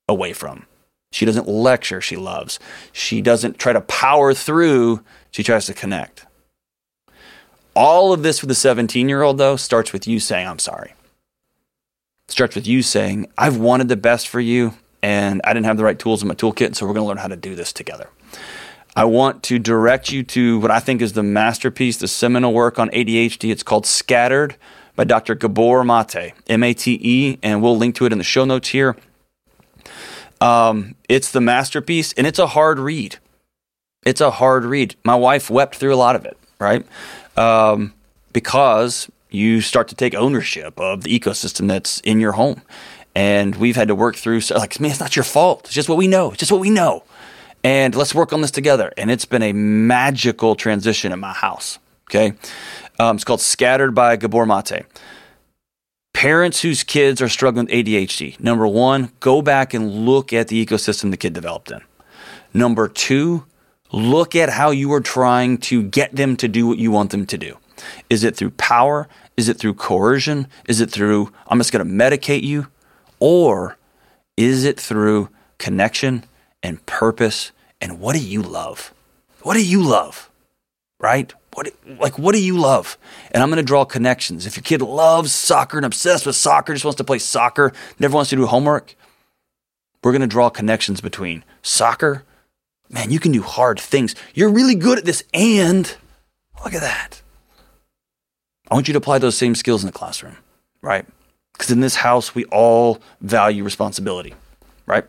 away 0.09 0.33
from. 0.33 0.67
She 1.13 1.25
doesn't 1.25 1.49
lecture, 1.49 2.01
she 2.01 2.17
loves. 2.17 2.59
She 2.93 3.23
doesn't 3.23 3.59
try 3.59 3.73
to 3.73 3.81
power 3.81 4.35
through, 4.35 5.03
she 5.31 5.43
tries 5.43 5.67
to 5.67 5.75
connect. 5.75 6.27
All 7.75 8.13
of 8.13 8.23
this 8.23 8.39
for 8.39 8.47
the 8.47 8.55
17 8.55 9.09
year 9.09 9.23
old, 9.23 9.39
though, 9.39 9.57
starts 9.57 9.93
with 9.93 10.07
you 10.07 10.19
saying, 10.19 10.47
I'm 10.47 10.59
sorry. 10.59 10.95
Starts 12.29 12.55
with 12.55 12.67
you 12.67 12.83
saying, 12.83 13.29
I've 13.39 13.59
wanted 13.59 13.89
the 13.89 13.97
best 13.97 14.29
for 14.29 14.41
you, 14.41 14.75
and 15.03 15.41
I 15.45 15.53
didn't 15.53 15.67
have 15.67 15.77
the 15.77 15.85
right 15.85 15.99
tools 15.99 16.23
in 16.23 16.29
my 16.29 16.35
toolkit, 16.35 16.75
so 16.75 16.87
we're 16.87 16.95
going 16.95 17.05
to 17.05 17.09
learn 17.09 17.19
how 17.19 17.29
to 17.29 17.37
do 17.37 17.55
this 17.55 17.73
together. 17.73 18.09
I 18.97 19.05
want 19.05 19.43
to 19.45 19.59
direct 19.59 20.11
you 20.11 20.23
to 20.23 20.59
what 20.59 20.71
I 20.71 20.81
think 20.81 21.03
is 21.03 21.13
the 21.13 21.23
masterpiece, 21.23 21.99
the 21.99 22.09
seminal 22.09 22.55
work 22.55 22.79
on 22.79 22.89
ADHD. 22.89 23.51
It's 23.51 23.63
called 23.63 23.85
Scattered 23.85 24.57
by 24.97 25.05
Dr. 25.05 25.35
Gabor 25.35 25.85
Mate, 25.85 26.33
M 26.49 26.63
A 26.63 26.73
T 26.73 26.99
E, 27.03 27.39
and 27.43 27.63
we'll 27.63 27.77
link 27.77 27.95
to 27.97 28.07
it 28.07 28.13
in 28.13 28.17
the 28.17 28.25
show 28.25 28.47
notes 28.47 28.71
here. 28.71 28.97
Um, 30.41 30.95
it's 31.11 31.31
the 31.31 31.43
masterpiece, 31.43 32.15
and 32.15 32.27
it's 32.27 32.39
a 32.39 32.47
hard 32.47 32.79
read. 32.79 33.19
It's 34.07 34.23
a 34.23 34.31
hard 34.31 34.65
read. 34.65 34.97
My 35.05 35.15
wife 35.15 35.51
wept 35.51 35.77
through 35.77 35.95
a 35.95 35.97
lot 35.97 36.17
of 36.17 36.25
it, 36.25 36.39
right? 36.59 36.87
Um, 37.37 37.93
because 38.33 39.11
you 39.29 39.61
start 39.61 39.89
to 39.89 39.95
take 39.95 40.15
ownership 40.15 40.81
of 40.81 41.03
the 41.03 41.19
ecosystem 41.19 41.69
that's 41.69 42.01
in 42.01 42.19
your 42.19 42.33
home. 42.33 42.63
And 43.15 43.57
we've 43.57 43.77
had 43.77 43.89
to 43.89 43.95
work 43.95 44.17
through, 44.17 44.41
like, 44.51 44.79
man, 44.81 44.91
it's 44.91 45.01
not 45.01 45.17
your 45.17 45.25
fault. 45.25 45.65
It's 45.65 45.75
just 45.75 45.89
what 45.89 45.99
we 45.99 46.07
know. 46.07 46.31
It's 46.31 46.39
just 46.39 46.53
what 46.53 46.61
we 46.61 46.71
know. 46.71 47.03
And 47.67 47.97
let's 47.97 48.15
work 48.15 48.33
on 48.33 48.43
this 48.43 48.53
together. 48.53 48.93
And 48.97 49.11
it's 49.11 49.25
been 49.25 49.43
a 49.43 49.53
magical 49.53 50.55
transition 50.55 51.11
in 51.11 51.19
my 51.19 51.33
house. 51.33 51.81
Okay. 52.09 52.35
Um, 53.01 53.17
it's 53.17 53.25
called 53.25 53.41
Scattered 53.41 53.93
by 53.93 54.15
Gabor 54.15 54.47
Maté. 54.47 54.85
Parents 56.15 56.63
whose 56.63 56.85
kids 56.85 57.21
are 57.21 57.29
struggling 57.29 57.67
with 57.67 57.75
ADHD, 57.75 58.39
number 58.39 58.69
one, 58.69 59.11
go 59.19 59.43
back 59.43 59.75
and 59.75 60.07
look 60.07 60.33
at 60.33 60.47
the 60.47 60.65
ecosystem 60.65 61.11
the 61.11 61.17
kid 61.17 61.33
developed 61.33 61.73
in. 61.73 61.81
Number 62.55 62.87
two, 62.87 63.45
look 63.91 64.37
at 64.37 64.49
how 64.49 64.71
you 64.71 64.93
are 64.93 65.01
trying 65.01 65.59
to 65.59 65.83
get 65.83 66.15
them 66.15 66.37
to 66.37 66.47
do 66.47 66.69
what 66.69 66.79
you 66.79 66.93
want 66.93 67.11
them 67.11 67.27
to 67.27 67.37
do. 67.37 67.59
Is 68.09 68.23
it 68.23 68.37
through 68.37 68.51
power? 68.53 69.09
Is 69.37 69.49
it 69.49 69.59
through 69.59 69.75
coercion? 69.75 70.47
Is 70.69 70.81
it 70.81 70.93
through, 70.93 71.33
I'm 71.49 71.59
just 71.59 71.73
going 71.73 71.85
to 71.85 71.93
medicate 71.93 72.45
you? 72.45 72.69
Or 73.19 73.77
is 74.37 74.63
it 74.63 74.79
through 74.79 75.31
connection 75.59 76.23
and 76.63 76.87
purpose? 76.87 77.51
And 77.81 78.01
what 78.01 78.15
do 78.15 78.23
you 78.23 78.43
love? 78.43 78.95
What 79.43 79.55
do 79.55 79.65
you 79.65 79.83
love? 79.83 80.31
Right? 80.99 81.33
What, 81.55 81.73
like, 81.87 82.19
what 82.19 82.35
do 82.35 82.43
you 82.43 82.59
love? 82.59 82.99
And 83.31 83.43
I'm 83.43 83.49
going 83.49 83.57
to 83.57 83.63
draw 83.63 83.85
connections. 83.85 84.47
If 84.47 84.57
your 84.57 84.63
kid 84.63 84.83
loves 84.83 85.33
soccer 85.33 85.79
and 85.79 85.87
obsessed 85.87 86.27
with 86.27 86.37
soccer, 86.37 86.73
just 86.75 86.85
wants 86.85 86.99
to 86.99 87.05
play 87.05 87.19
soccer, 87.19 87.73
never 87.99 88.15
wants 88.15 88.31
to 88.31 88.37
do 88.37 88.47
homework, 88.47 88.95
we're 90.03 90.13
going 90.13 90.21
to 90.21 90.27
draw 90.27 90.51
connections 90.51 91.01
between 91.01 91.45
soccer. 91.63 92.25
Man, 92.89 93.11
you 93.11 93.19
can 93.19 93.33
do 93.33 93.43
hard 93.43 93.81
things. 93.81 94.15
You're 94.35 94.51
really 94.51 94.75
good 94.75 94.99
at 94.99 95.05
this, 95.05 95.25
and 95.35 95.97
look 96.63 96.75
at 96.75 96.81
that. 96.81 97.23
I 98.71 98.75
want 98.75 98.89
you 98.89 98.93
to 98.93 98.99
apply 98.99 99.19
those 99.19 99.37
same 99.37 99.55
skills 99.55 99.83
in 99.83 99.87
the 99.87 99.93
classroom, 99.93 100.37
right? 100.83 101.07
Because 101.53 101.71
in 101.71 101.81
this 101.81 101.97
house, 101.97 102.35
we 102.35 102.45
all 102.47 103.01
value 103.21 103.65
responsibility, 103.65 104.35
right? 104.87 105.05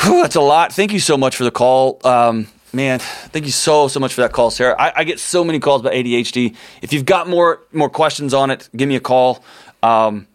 Whew, 0.00 0.22
that's 0.22 0.36
a 0.36 0.40
lot. 0.40 0.72
Thank 0.72 0.92
you 0.92 1.00
so 1.00 1.16
much 1.16 1.36
for 1.36 1.44
the 1.44 1.50
call. 1.50 2.00
Um, 2.04 2.48
man, 2.72 2.98
thank 2.98 3.46
you 3.46 3.52
so, 3.52 3.88
so 3.88 4.00
much 4.00 4.14
for 4.14 4.22
that 4.22 4.32
call, 4.32 4.50
Sarah. 4.50 4.76
I, 4.78 5.00
I, 5.00 5.04
get 5.04 5.18
so 5.18 5.44
many 5.44 5.58
calls 5.58 5.80
about 5.80 5.92
ADHD. 5.92 6.54
If 6.82 6.92
you've 6.92 7.04
got 7.04 7.28
more, 7.28 7.60
more 7.72 7.90
questions 7.90 8.34
on 8.34 8.50
it, 8.50 8.68
give 8.76 8.88
me 8.88 8.96
a 8.96 9.00
call. 9.00 9.44
Um, 9.82 10.26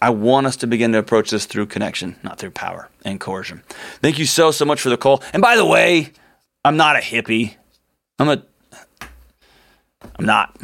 I 0.00 0.10
want 0.10 0.46
us 0.46 0.56
to 0.56 0.66
begin 0.66 0.92
to 0.92 0.98
approach 0.98 1.30
this 1.30 1.46
through 1.46 1.66
connection, 1.66 2.16
not 2.22 2.38
through 2.38 2.52
power 2.52 2.88
and 3.04 3.18
coercion. 3.18 3.62
Thank 4.00 4.18
you 4.18 4.26
so, 4.26 4.50
so 4.50 4.64
much 4.64 4.80
for 4.80 4.90
the 4.90 4.96
call. 4.96 5.22
And 5.32 5.42
by 5.42 5.56
the 5.56 5.66
way, 5.66 6.12
I'm 6.64 6.76
not 6.76 6.96
a 6.96 7.00
hippie. 7.00 7.56
I'm 8.18 8.28
a 8.28 8.42
I'm 10.18 10.24
not. 10.24 10.56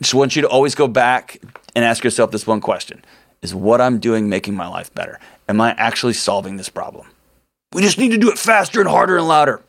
Just 0.00 0.14
want 0.14 0.36
you 0.36 0.42
to 0.42 0.48
always 0.48 0.74
go 0.74 0.86
back 0.86 1.38
and 1.74 1.84
ask 1.84 2.04
yourself 2.04 2.30
this 2.30 2.46
one 2.46 2.60
question 2.60 3.04
Is 3.40 3.54
what 3.54 3.80
I'm 3.80 4.00
doing 4.00 4.28
making 4.28 4.54
my 4.54 4.66
life 4.66 4.92
better? 4.94 5.20
Am 5.48 5.60
I 5.60 5.70
actually 5.78 6.14
solving 6.14 6.56
this 6.56 6.68
problem? 6.68 7.06
We 7.72 7.82
just 7.82 7.98
need 7.98 8.10
to 8.10 8.18
do 8.18 8.30
it 8.30 8.38
faster 8.38 8.80
and 8.80 8.88
harder 8.88 9.16
and 9.16 9.28
louder. 9.28 9.62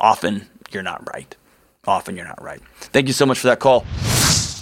Often 0.00 0.46
you're 0.70 0.82
not 0.82 1.06
right. 1.12 1.34
Often 1.86 2.16
you're 2.16 2.26
not 2.26 2.42
right. 2.42 2.60
Thank 2.80 3.06
you 3.06 3.12
so 3.12 3.26
much 3.26 3.38
for 3.38 3.48
that 3.48 3.60
call. 3.60 3.84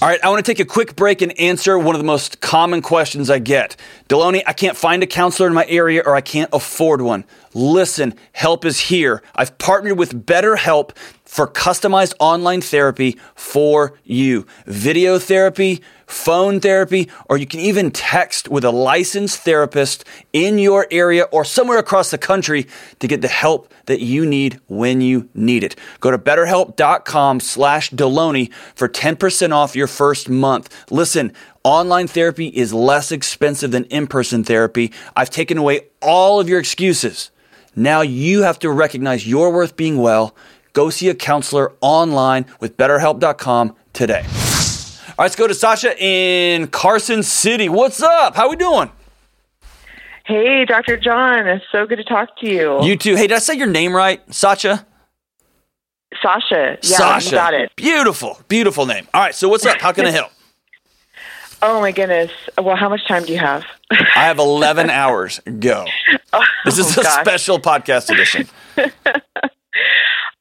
All 0.03 0.09
right, 0.09 0.23
I 0.23 0.29
want 0.29 0.45
to 0.45 0.51
take 0.51 0.61
a 0.61 0.69
quick 0.69 0.95
break 0.95 1.23
and 1.23 1.39
answer 1.41 1.79
one 1.79 1.95
of 1.95 1.99
the 1.99 2.07
most 2.07 2.43
common 2.43 2.83
questions 2.83 3.31
I 3.31 3.39
get. 3.39 3.77
Delony, 4.11 4.43
I 4.47 4.53
can't 4.53 4.77
find 4.77 5.03
a 5.03 5.07
counselor 5.07 5.49
in 5.49 5.55
my 5.55 5.65
area 5.69 6.03
or 6.05 6.15
I 6.15 6.21
can't 6.21 6.51
afford 6.53 7.01
one. 7.01 7.25
Listen, 7.55 8.15
help 8.33 8.67
is 8.67 8.79
here. 8.79 9.23
I've 9.35 9.57
partnered 9.57 9.99
with 9.99 10.27
BetterHelp 10.27 10.91
for 11.27 11.47
customized 11.47 12.15
online 12.19 12.63
therapy 12.63 13.19
for 13.35 13.99
you. 14.05 14.47
Video 14.65 15.19
therapy, 15.19 15.83
phone 16.07 16.61
therapy, 16.61 17.11
or 17.29 17.37
you 17.37 17.47
can 17.47 17.61
even 17.61 17.91
text 17.91 18.49
with 18.49 18.65
a 18.65 18.71
licensed 18.71 19.41
therapist 19.41 20.05
in 20.33 20.59
your 20.59 20.87
area 20.91 21.25
or 21.25 21.45
somewhere 21.45 21.79
across 21.79 22.11
the 22.11 22.19
country 22.19 22.67
to 23.01 23.09
get 23.09 23.21
the 23.21 23.29
help 23.29 23.75
that 23.87 24.01
you 24.01 24.25
need 24.25 24.61
when 24.69 25.01
you 25.01 25.29
need 25.35 25.65
it. 25.65 25.75
Go 26.01 26.13
to 26.13 26.19
betterhelp.com 26.19 27.41
slash 27.41 27.91
Delony 27.91 28.53
for 28.75 28.89
10% 28.89 29.53
off 29.53 29.77
your 29.77 29.89
first 29.89 30.29
month. 30.29 30.73
Listen, 30.91 31.33
online 31.65 32.07
therapy 32.07 32.47
is 32.47 32.73
less 32.73 33.11
expensive 33.11 33.73
than 33.73 33.85
in-person 33.87 34.45
therapy. 34.45 34.93
I've 35.17 35.31
taken 35.31 35.59
away 35.59 35.89
all 36.01 36.39
of 36.39 36.49
your 36.49 36.61
excuses. 36.61 37.33
Now 37.75 38.01
you 38.01 38.43
have 38.43 38.59
to 38.61 38.71
recognize 38.71 39.27
you're 39.27 39.51
worth 39.51 39.77
being 39.77 39.99
well 39.99 40.35
Go 40.77 40.91
see 40.91 41.09
a 41.09 41.15
counselor 41.15 41.73
online 41.81 42.45
with 42.61 42.77
betterhelp.com 42.77 43.75
today. 43.95 44.19
All 44.19 44.25
right, 44.27 45.25
let's 45.25 45.35
go 45.35 45.47
to 45.47 45.55
Sasha 45.55 45.95
in 45.99 46.67
Carson 46.67 47.23
City. 47.23 47.71
What's 47.71 48.03
up? 48.03 48.37
How 48.37 48.51
we 48.51 48.57
doing? 48.57 48.91
Hey, 50.27 50.67
Dr. 50.67 50.99
John. 50.99 51.49
It's 51.49 51.65
so 51.73 51.87
good 51.87 51.97
to 51.97 52.05
talk 52.05 52.37
to 52.41 52.47
you. 52.47 52.85
You 52.85 52.99
too. 52.99 53.17
Hey, 53.17 53.27
did 53.27 53.33
I 53.37 53.39
say 53.39 53.55
your 53.55 53.69
name 53.69 53.97
right? 53.97 54.21
Sasha? 54.35 54.87
Sasha. 56.23 56.77
Yeah, 56.83 56.97
Sasha. 56.99 57.31
got 57.31 57.55
it. 57.55 57.75
Beautiful. 57.75 58.39
Beautiful 58.49 58.85
name. 58.85 59.09
All 59.15 59.23
right, 59.23 59.35
so 59.35 59.49
what's 59.49 59.65
up? 59.65 59.81
How 59.81 59.93
can 59.93 60.05
I 60.05 60.11
help? 60.11 60.31
Oh 61.63 61.81
my 61.81 61.91
goodness. 61.91 62.31
Well, 62.63 62.77
how 62.77 62.91
much 62.91 63.09
time 63.09 63.25
do 63.25 63.33
you 63.33 63.39
have? 63.39 63.65
I 63.91 64.25
have 64.27 64.39
11 64.39 64.91
hours. 65.03 65.41
Go. 65.59 65.87
Oh, 66.35 66.45
this 66.67 66.77
is 66.79 66.99
oh, 66.99 67.01
a 67.01 67.05
gosh. 67.05 67.21
special 67.23 67.59
podcast 67.59 68.11
edition. 68.11 68.47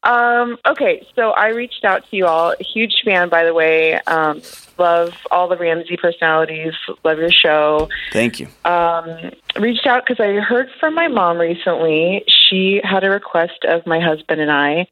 Um, 0.05 0.57
okay, 0.67 1.05
so 1.15 1.31
I 1.31 1.49
reached 1.49 1.83
out 1.83 2.07
to 2.09 2.15
you 2.15 2.27
all. 2.27 2.53
Huge 2.59 3.01
fan, 3.03 3.27
by 3.27 3.43
the 3.43 3.53
way. 3.53 3.95
Um, 4.01 4.41
love 4.77 5.13
all 5.31 5.47
the 5.47 5.57
Ramsey 5.57 5.97
personalities. 5.97 6.73
Love 7.03 7.17
your 7.17 7.31
show. 7.31 7.89
Thank 8.13 8.39
you. 8.39 8.47
Um, 8.63 9.31
reached 9.59 9.87
out 9.87 10.05
because 10.05 10.23
I 10.23 10.33
heard 10.39 10.69
from 10.79 10.93
my 10.93 11.07
mom 11.07 11.39
recently. 11.39 12.23
She 12.27 12.81
had 12.83 13.03
a 13.03 13.09
request 13.09 13.65
of 13.67 13.87
my 13.87 13.99
husband 13.99 14.41
and 14.41 14.51
I 14.51 14.87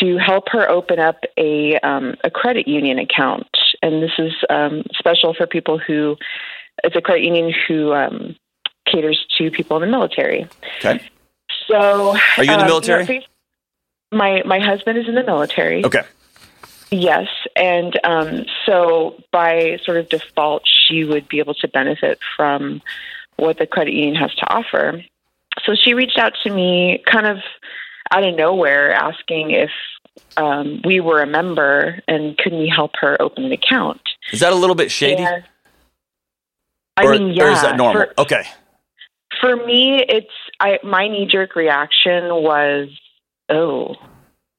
to 0.00 0.18
help 0.18 0.48
her 0.50 0.68
open 0.70 1.00
up 1.00 1.24
a 1.36 1.78
um, 1.80 2.14
a 2.22 2.30
credit 2.30 2.68
union 2.68 2.98
account, 2.98 3.48
and 3.82 4.02
this 4.02 4.12
is 4.18 4.32
um, 4.50 4.84
special 4.96 5.34
for 5.34 5.46
people 5.46 5.78
who 5.78 6.16
it's 6.84 6.94
a 6.94 7.00
credit 7.00 7.24
union 7.24 7.52
who 7.66 7.92
um, 7.92 8.36
caters 8.86 9.18
to 9.38 9.50
people 9.50 9.76
in 9.78 9.80
the 9.82 9.88
military. 9.88 10.46
Okay. 10.78 11.00
So, 11.66 12.16
are 12.36 12.44
you 12.44 12.52
in 12.52 12.58
the 12.60 12.66
military? 12.66 13.06
You 13.06 13.20
know, 13.20 13.26
my 14.12 14.42
my 14.44 14.58
husband 14.60 14.98
is 14.98 15.08
in 15.08 15.14
the 15.14 15.24
military. 15.24 15.84
Okay. 15.84 16.02
Yes, 16.90 17.28
and 17.54 17.98
um, 18.02 18.46
so 18.64 19.22
by 19.30 19.78
sort 19.84 19.98
of 19.98 20.08
default, 20.08 20.62
she 20.66 21.04
would 21.04 21.28
be 21.28 21.38
able 21.38 21.54
to 21.54 21.68
benefit 21.68 22.18
from 22.34 22.80
what 23.36 23.58
the 23.58 23.66
credit 23.66 23.92
union 23.92 24.14
has 24.14 24.34
to 24.36 24.50
offer. 24.50 25.04
So 25.64 25.74
she 25.74 25.92
reached 25.92 26.18
out 26.18 26.32
to 26.44 26.50
me, 26.50 27.02
kind 27.04 27.26
of 27.26 27.38
out 28.10 28.24
of 28.24 28.34
nowhere, 28.34 28.94
asking 28.94 29.50
if 29.50 29.70
um, 30.38 30.80
we 30.84 31.00
were 31.00 31.20
a 31.20 31.26
member 31.26 32.00
and 32.08 32.38
could 32.38 32.52
we 32.52 32.72
help 32.74 32.92
her 33.00 33.20
open 33.20 33.44
an 33.44 33.52
account. 33.52 34.00
Is 34.32 34.40
that 34.40 34.52
a 34.52 34.56
little 34.56 34.76
bit 34.76 34.90
shady? 34.90 35.22
And, 35.22 35.44
I 36.96 37.04
or, 37.04 37.12
mean, 37.12 37.34
yeah. 37.34 37.44
Or 37.44 37.50
is 37.50 37.62
that 37.62 37.76
normal? 37.76 38.06
For, 38.06 38.20
okay. 38.22 38.42
For 39.40 39.54
me, 39.54 40.02
it's 40.08 40.26
I. 40.58 40.78
My 40.82 41.06
knee 41.06 41.28
jerk 41.30 41.54
reaction 41.54 42.24
was 42.30 42.88
oh, 43.48 43.94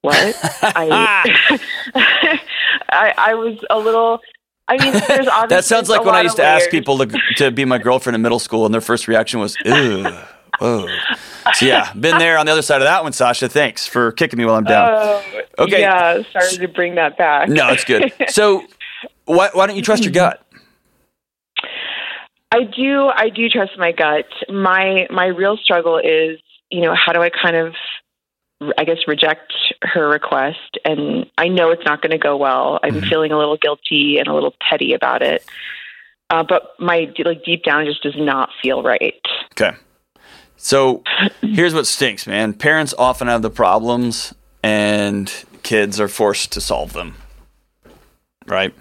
what? 0.01 0.35
I, 0.61 1.59
I, 2.89 3.13
I 3.17 3.33
was 3.35 3.57
a 3.69 3.77
little. 3.77 4.19
I 4.67 4.77
mean, 4.83 4.93
there's 4.93 5.27
obviously 5.27 5.47
that 5.49 5.65
sounds 5.65 5.89
like 5.89 6.05
when 6.05 6.15
I 6.15 6.21
used 6.21 6.35
to 6.35 6.43
ask 6.43 6.69
people 6.69 6.99
to, 6.99 7.19
to 7.37 7.51
be 7.51 7.65
my 7.65 7.79
girlfriend 7.79 8.15
in 8.15 8.21
middle 8.21 8.39
school, 8.39 8.65
and 8.65 8.73
their 8.73 8.81
first 8.81 9.07
reaction 9.07 9.39
was, 9.39 9.57
"Ew." 9.65 10.05
Oh, 10.61 10.87
so 11.53 11.65
yeah, 11.65 11.93
been 11.93 12.17
there 12.17 12.37
on 12.37 12.45
the 12.45 12.51
other 12.51 12.61
side 12.61 12.81
of 12.81 12.85
that 12.85 13.03
one, 13.03 13.13
Sasha. 13.13 13.49
Thanks 13.49 13.87
for 13.87 14.11
kicking 14.11 14.37
me 14.37 14.45
while 14.45 14.55
I'm 14.55 14.65
down. 14.65 14.93
Uh, 14.93 15.21
okay, 15.59 15.81
yeah, 15.81 16.21
sorry 16.31 16.57
to 16.57 16.67
bring 16.67 16.95
that 16.95 17.17
back. 17.17 17.49
No, 17.49 17.69
it's 17.69 17.85
good. 17.85 18.11
So, 18.27 18.63
why, 19.25 19.49
why 19.53 19.67
don't 19.67 19.75
you 19.75 19.81
trust 19.81 20.03
your 20.03 20.11
gut? 20.11 20.45
I 22.51 22.63
do. 22.63 23.07
I 23.07 23.29
do 23.29 23.47
trust 23.47 23.71
my 23.77 23.91
gut. 23.91 24.25
My 24.49 25.07
my 25.09 25.27
real 25.27 25.57
struggle 25.57 25.97
is, 25.97 26.39
you 26.69 26.81
know, 26.81 26.95
how 26.95 27.13
do 27.13 27.21
I 27.21 27.29
kind 27.29 27.55
of 27.55 27.73
I 28.77 28.83
guess, 28.83 28.97
reject 29.07 29.53
her 29.81 30.09
request. 30.09 30.77
And 30.83 31.25
I 31.37 31.47
know 31.47 31.71
it's 31.71 31.85
not 31.85 32.01
going 32.01 32.11
to 32.11 32.17
go 32.17 32.35
well. 32.35 32.79
I'm 32.83 32.95
mm-hmm. 32.95 33.09
feeling 33.09 33.31
a 33.31 33.37
little 33.37 33.57
guilty 33.57 34.17
and 34.19 34.27
a 34.27 34.33
little 34.33 34.53
petty 34.59 34.93
about 34.93 35.21
it. 35.21 35.45
Uh, 36.29 36.43
but 36.43 36.73
my 36.79 37.11
like 37.25 37.43
deep 37.43 37.63
down 37.63 37.85
just 37.85 38.03
does 38.03 38.15
not 38.17 38.49
feel 38.61 38.83
right. 38.83 39.21
Okay. 39.53 39.71
So 40.57 41.03
here's 41.41 41.73
what 41.73 41.87
stinks, 41.87 42.27
man. 42.27 42.53
Parents 42.53 42.93
often 42.97 43.27
have 43.27 43.41
the 43.41 43.49
problems, 43.49 44.35
and 44.61 45.31
kids 45.63 45.99
are 45.99 46.09
forced 46.09 46.51
to 46.51 46.61
solve 46.61 46.93
them. 46.93 47.15
Right? 48.45 48.75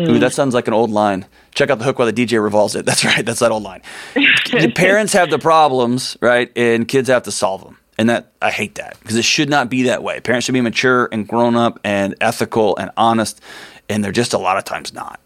Mm. 0.00 0.08
Ooh, 0.08 0.18
that 0.18 0.32
sounds 0.32 0.54
like 0.54 0.66
an 0.66 0.74
old 0.74 0.90
line. 0.90 1.26
Check 1.54 1.70
out 1.70 1.78
the 1.78 1.84
hook 1.84 1.98
while 1.98 2.10
the 2.10 2.12
DJ 2.12 2.42
revolves 2.42 2.74
it. 2.74 2.84
That's 2.86 3.04
right. 3.04 3.24
That's 3.24 3.40
that 3.40 3.52
old 3.52 3.62
line. 3.62 3.82
the 4.14 4.72
parents 4.76 5.12
have 5.12 5.30
the 5.30 5.38
problems, 5.38 6.16
right? 6.20 6.50
And 6.56 6.88
kids 6.88 7.08
have 7.08 7.22
to 7.24 7.32
solve 7.32 7.62
them. 7.62 7.78
And 8.02 8.10
that 8.10 8.32
I 8.42 8.50
hate 8.50 8.74
that 8.74 8.98
because 8.98 9.14
it 9.14 9.24
should 9.24 9.48
not 9.48 9.70
be 9.70 9.84
that 9.84 10.02
way. 10.02 10.18
Parents 10.18 10.44
should 10.44 10.54
be 10.54 10.60
mature 10.60 11.08
and 11.12 11.24
grown 11.24 11.54
up 11.54 11.78
and 11.84 12.16
ethical 12.20 12.76
and 12.76 12.90
honest, 12.96 13.40
and 13.88 14.02
they're 14.02 14.10
just 14.10 14.32
a 14.32 14.38
lot 14.38 14.58
of 14.58 14.64
times 14.64 14.92
not. 14.92 15.20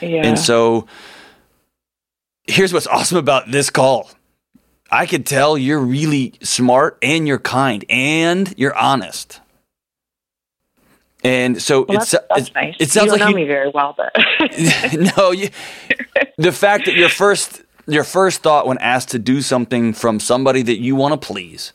Yeah. 0.00 0.24
And 0.24 0.38
so 0.38 0.86
here's 2.46 2.72
what's 2.72 2.86
awesome 2.86 3.18
about 3.18 3.50
this 3.50 3.68
call. 3.68 4.12
I 4.92 5.06
could 5.06 5.26
tell 5.26 5.58
you're 5.58 5.80
really 5.80 6.34
smart 6.40 6.98
and 7.02 7.26
you're 7.26 7.40
kind 7.40 7.84
and 7.88 8.54
you're 8.56 8.76
honest. 8.76 9.40
And 11.24 11.60
so 11.60 11.84
well, 11.88 11.98
it's, 11.98 12.12
that's, 12.12 12.26
that's 12.30 12.54
nice. 12.54 12.76
it 12.78 12.90
sounds 12.92 13.06
you 13.06 13.12
like 13.14 13.20
know 13.22 13.28
you, 13.30 13.34
me 13.34 13.44
very 13.44 13.70
well, 13.70 13.92
but 13.96 14.12
no, 15.16 15.32
you, 15.32 15.48
the 16.38 16.52
fact 16.52 16.84
that 16.84 16.94
your 16.94 17.08
first 17.08 17.60
your 17.86 18.04
first 18.04 18.42
thought 18.42 18.66
when 18.66 18.78
asked 18.78 19.10
to 19.10 19.18
do 19.18 19.40
something 19.40 19.92
from 19.92 20.20
somebody 20.20 20.62
that 20.62 20.78
you 20.78 20.94
want 20.96 21.20
to 21.20 21.26
please 21.26 21.72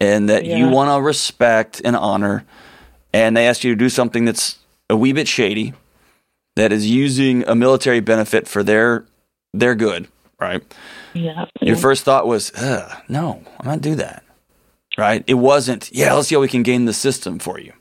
and 0.00 0.28
that 0.28 0.44
Yeah. 0.44 0.56
you 0.56 0.68
want 0.68 0.90
to 0.90 1.00
respect 1.02 1.80
and 1.84 1.96
honor, 1.96 2.44
and 3.12 3.36
they 3.36 3.46
ask 3.46 3.64
you 3.64 3.72
to 3.72 3.76
do 3.76 3.88
something 3.88 4.24
that's 4.24 4.56
a 4.90 4.96
wee 4.96 5.12
bit 5.12 5.26
shady, 5.28 5.74
that 6.56 6.72
is 6.72 6.88
using 6.90 7.44
a 7.48 7.54
military 7.54 8.00
benefit 8.00 8.46
for 8.48 8.62
their 8.62 9.04
their 9.54 9.74
good, 9.74 10.08
right? 10.40 10.62
yeah, 11.14 11.46
Your 11.62 11.76
first 11.76 12.04
thought 12.04 12.26
was, 12.26 12.52
no, 13.08 13.42
I'm 13.58 13.66
not 13.66 13.80
do 13.80 13.94
that. 13.96 14.22
Right? 14.98 15.24
It 15.26 15.34
wasn't, 15.34 15.90
yeah, 15.92 16.12
let's 16.12 16.28
see 16.28 16.34
how 16.34 16.40
we 16.40 16.48
can 16.48 16.62
game 16.62 16.84
the 16.84 16.92
system 16.92 17.38
for 17.38 17.58
you. 17.58 17.72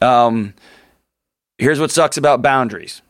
Um, 0.00 0.54
here's 1.58 1.78
what 1.78 1.90
sucks 1.90 2.16
about 2.16 2.40
boundaries. 2.42 3.02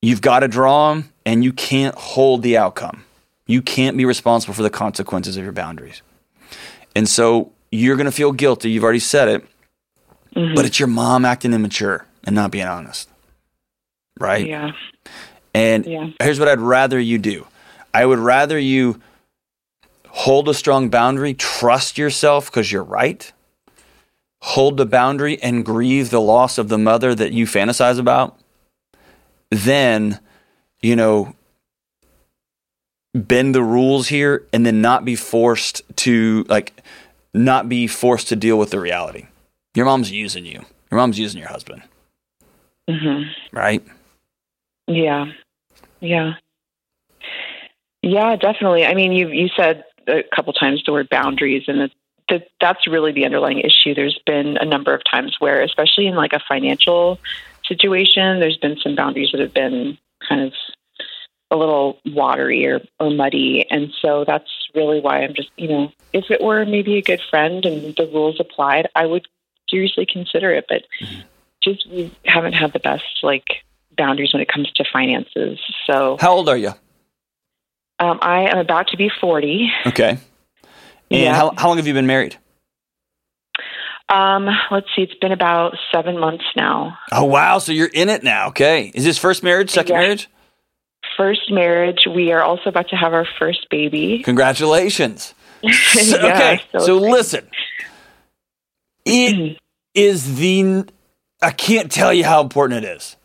You've 0.00 0.20
got 0.20 0.40
to 0.40 0.48
draw 0.48 0.94
them 0.94 1.10
and 1.26 1.42
you 1.42 1.52
can't 1.52 1.94
hold 1.94 2.42
the 2.42 2.56
outcome. 2.56 3.04
You 3.46 3.62
can't 3.62 3.96
be 3.96 4.04
responsible 4.04 4.54
for 4.54 4.62
the 4.62 4.70
consequences 4.70 5.36
of 5.36 5.42
your 5.42 5.52
boundaries. 5.52 6.02
And 6.94 7.08
so 7.08 7.52
you're 7.72 7.96
going 7.96 8.06
to 8.06 8.12
feel 8.12 8.32
guilty. 8.32 8.70
You've 8.70 8.84
already 8.84 8.98
said 9.00 9.28
it, 9.28 9.46
Mhm. 10.36 10.54
but 10.54 10.64
it's 10.64 10.78
your 10.78 10.88
mom 10.88 11.24
acting 11.24 11.52
immature 11.52 12.06
and 12.24 12.34
not 12.34 12.50
being 12.50 12.66
honest. 12.66 13.08
Right? 14.20 14.46
yeah, 14.46 14.70
And 15.54 15.86
Yeah. 15.86 16.08
here's 16.22 16.38
what 16.38 16.48
I'd 16.48 16.60
rather 16.60 16.98
you 17.00 17.18
do 17.18 17.46
I 17.94 18.04
would 18.04 18.18
rather 18.18 18.58
you 18.58 19.00
hold 20.08 20.48
a 20.48 20.54
strong 20.54 20.88
boundary, 20.90 21.32
trust 21.34 21.96
yourself 21.98 22.46
because 22.50 22.70
you're 22.70 22.82
right, 22.84 23.32
hold 24.42 24.76
the 24.76 24.86
boundary 24.86 25.40
and 25.42 25.64
grieve 25.64 26.10
the 26.10 26.20
loss 26.20 26.58
of 26.58 26.68
the 26.68 26.78
mother 26.78 27.14
that 27.14 27.32
you 27.32 27.46
fantasize 27.46 27.98
about, 27.98 28.38
then, 29.50 30.20
you 30.80 30.96
know, 30.96 31.34
bend 33.14 33.54
the 33.54 33.62
rules 33.62 34.08
here 34.08 34.46
and 34.52 34.64
then 34.64 34.80
not 34.80 35.04
be 35.04 35.16
forced 35.16 35.82
to, 35.96 36.44
like, 36.48 36.82
not 37.34 37.68
be 37.68 37.86
forced 37.86 38.28
to 38.28 38.36
deal 38.36 38.58
with 38.58 38.70
the 38.70 38.80
reality. 38.80 39.26
Your 39.74 39.86
mom's 39.86 40.10
using 40.10 40.44
you, 40.44 40.64
your 40.90 40.98
mom's 40.98 41.18
using 41.18 41.38
your 41.38 41.48
husband, 41.48 41.82
hmm 42.88 43.22
right? 43.52 43.84
yeah, 44.86 45.26
yeah, 46.00 46.34
yeah, 48.02 48.36
definitely. 48.36 48.86
I 48.86 48.94
mean, 48.94 49.12
you 49.12 49.28
you 49.28 49.48
said 49.56 49.84
a 50.06 50.22
couple 50.34 50.52
times 50.52 50.82
the 50.84 50.92
word 50.92 51.08
boundaries, 51.08 51.64
and 51.68 51.82
it, 51.82 51.92
that 52.28 52.48
that's 52.60 52.86
really 52.86 53.12
the 53.12 53.24
underlying 53.24 53.60
issue. 53.60 53.94
There's 53.94 54.18
been 54.26 54.56
a 54.56 54.64
number 54.64 54.94
of 54.94 55.02
times 55.08 55.36
where, 55.38 55.62
especially 55.62 56.06
in 56.06 56.14
like 56.14 56.32
a 56.32 56.40
financial 56.48 57.18
situation, 57.68 58.40
there's 58.40 58.56
been 58.56 58.78
some 58.82 58.94
boundaries 58.96 59.30
that 59.32 59.40
have 59.40 59.54
been 59.54 59.98
kind 60.26 60.42
of 60.42 60.52
a 61.50 61.56
little 61.56 61.98
watery 62.06 62.66
or, 62.66 62.80
or 62.98 63.10
muddy. 63.10 63.66
And 63.70 63.92
so 64.02 64.24
that's 64.26 64.50
really 64.74 65.00
why 65.00 65.22
I'm 65.22 65.34
just, 65.34 65.50
you 65.56 65.68
know, 65.68 65.92
if 66.12 66.30
it 66.30 66.40
were 66.42 66.64
maybe 66.66 66.96
a 66.96 67.02
good 67.02 67.20
friend 67.30 67.64
and 67.64 67.94
the 67.96 68.06
rules 68.12 68.40
applied, 68.40 68.88
I 68.94 69.06
would 69.06 69.26
seriously 69.70 70.06
consider 70.10 70.52
it. 70.52 70.66
But 70.68 70.82
just 71.62 71.88
we 71.90 72.12
haven't 72.24 72.52
had 72.54 72.72
the 72.72 72.78
best 72.78 73.04
like 73.22 73.46
boundaries 73.96 74.32
when 74.32 74.42
it 74.42 74.48
comes 74.48 74.70
to 74.72 74.84
finances. 74.92 75.58
So 75.86 76.16
How 76.20 76.32
old 76.32 76.48
are 76.48 76.56
you? 76.56 76.72
um, 77.98 78.18
I 78.22 78.48
am 78.50 78.58
about 78.58 78.88
to 78.88 78.96
be 78.96 79.10
40. 79.20 79.70
Okay. 79.86 80.10
And 80.10 80.18
Yeah. 81.10 81.34
how, 81.34 81.52
how 81.56 81.68
long 81.68 81.78
have 81.78 81.86
you 81.86 81.94
been 81.94 82.06
married? 82.06 82.36
Um, 84.08 84.48
let's 84.70 84.86
see, 84.96 85.02
it's 85.02 85.14
been 85.20 85.32
about 85.32 85.76
seven 85.92 86.18
months 86.18 86.44
now. 86.56 86.96
Oh, 87.12 87.24
wow. 87.24 87.58
So 87.58 87.72
you're 87.72 87.90
in 87.92 88.08
it 88.08 88.22
now. 88.22 88.48
Okay. 88.48 88.90
Is 88.94 89.04
this 89.04 89.18
first 89.18 89.42
marriage, 89.42 89.70
second 89.70 89.94
Yeah. 89.94 90.00
marriage? 90.00 90.30
First 91.16 91.50
marriage. 91.50 92.06
We 92.06 92.32
are 92.32 92.42
also 92.42 92.70
about 92.70 92.88
to 92.90 92.96
have 92.96 93.12
our 93.12 93.26
first 93.38 93.66
baby. 93.70 94.22
Congratulations. 94.24 95.34
So- 95.62 96.16
Yeah, 96.20 96.34
okay. 96.34 96.60
so 96.72 96.78
So, 96.78 96.96
listen, 96.98 97.48
it 99.04 99.58
is 99.94 100.36
the, 100.36 100.84
I 101.42 101.50
can't 101.50 101.90
tell 101.90 102.14
you 102.14 102.24
how 102.24 102.40
important 102.40 102.84
it 102.84 102.88
is 102.96 103.16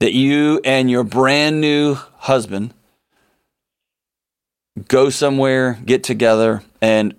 that 0.00 0.12
you 0.12 0.60
and 0.64 0.90
your 0.90 1.04
brand 1.04 1.60
new 1.60 1.94
husband 2.18 2.74
go 4.88 5.10
somewhere, 5.10 5.78
get 5.84 6.02
together, 6.04 6.62
and 6.80 7.14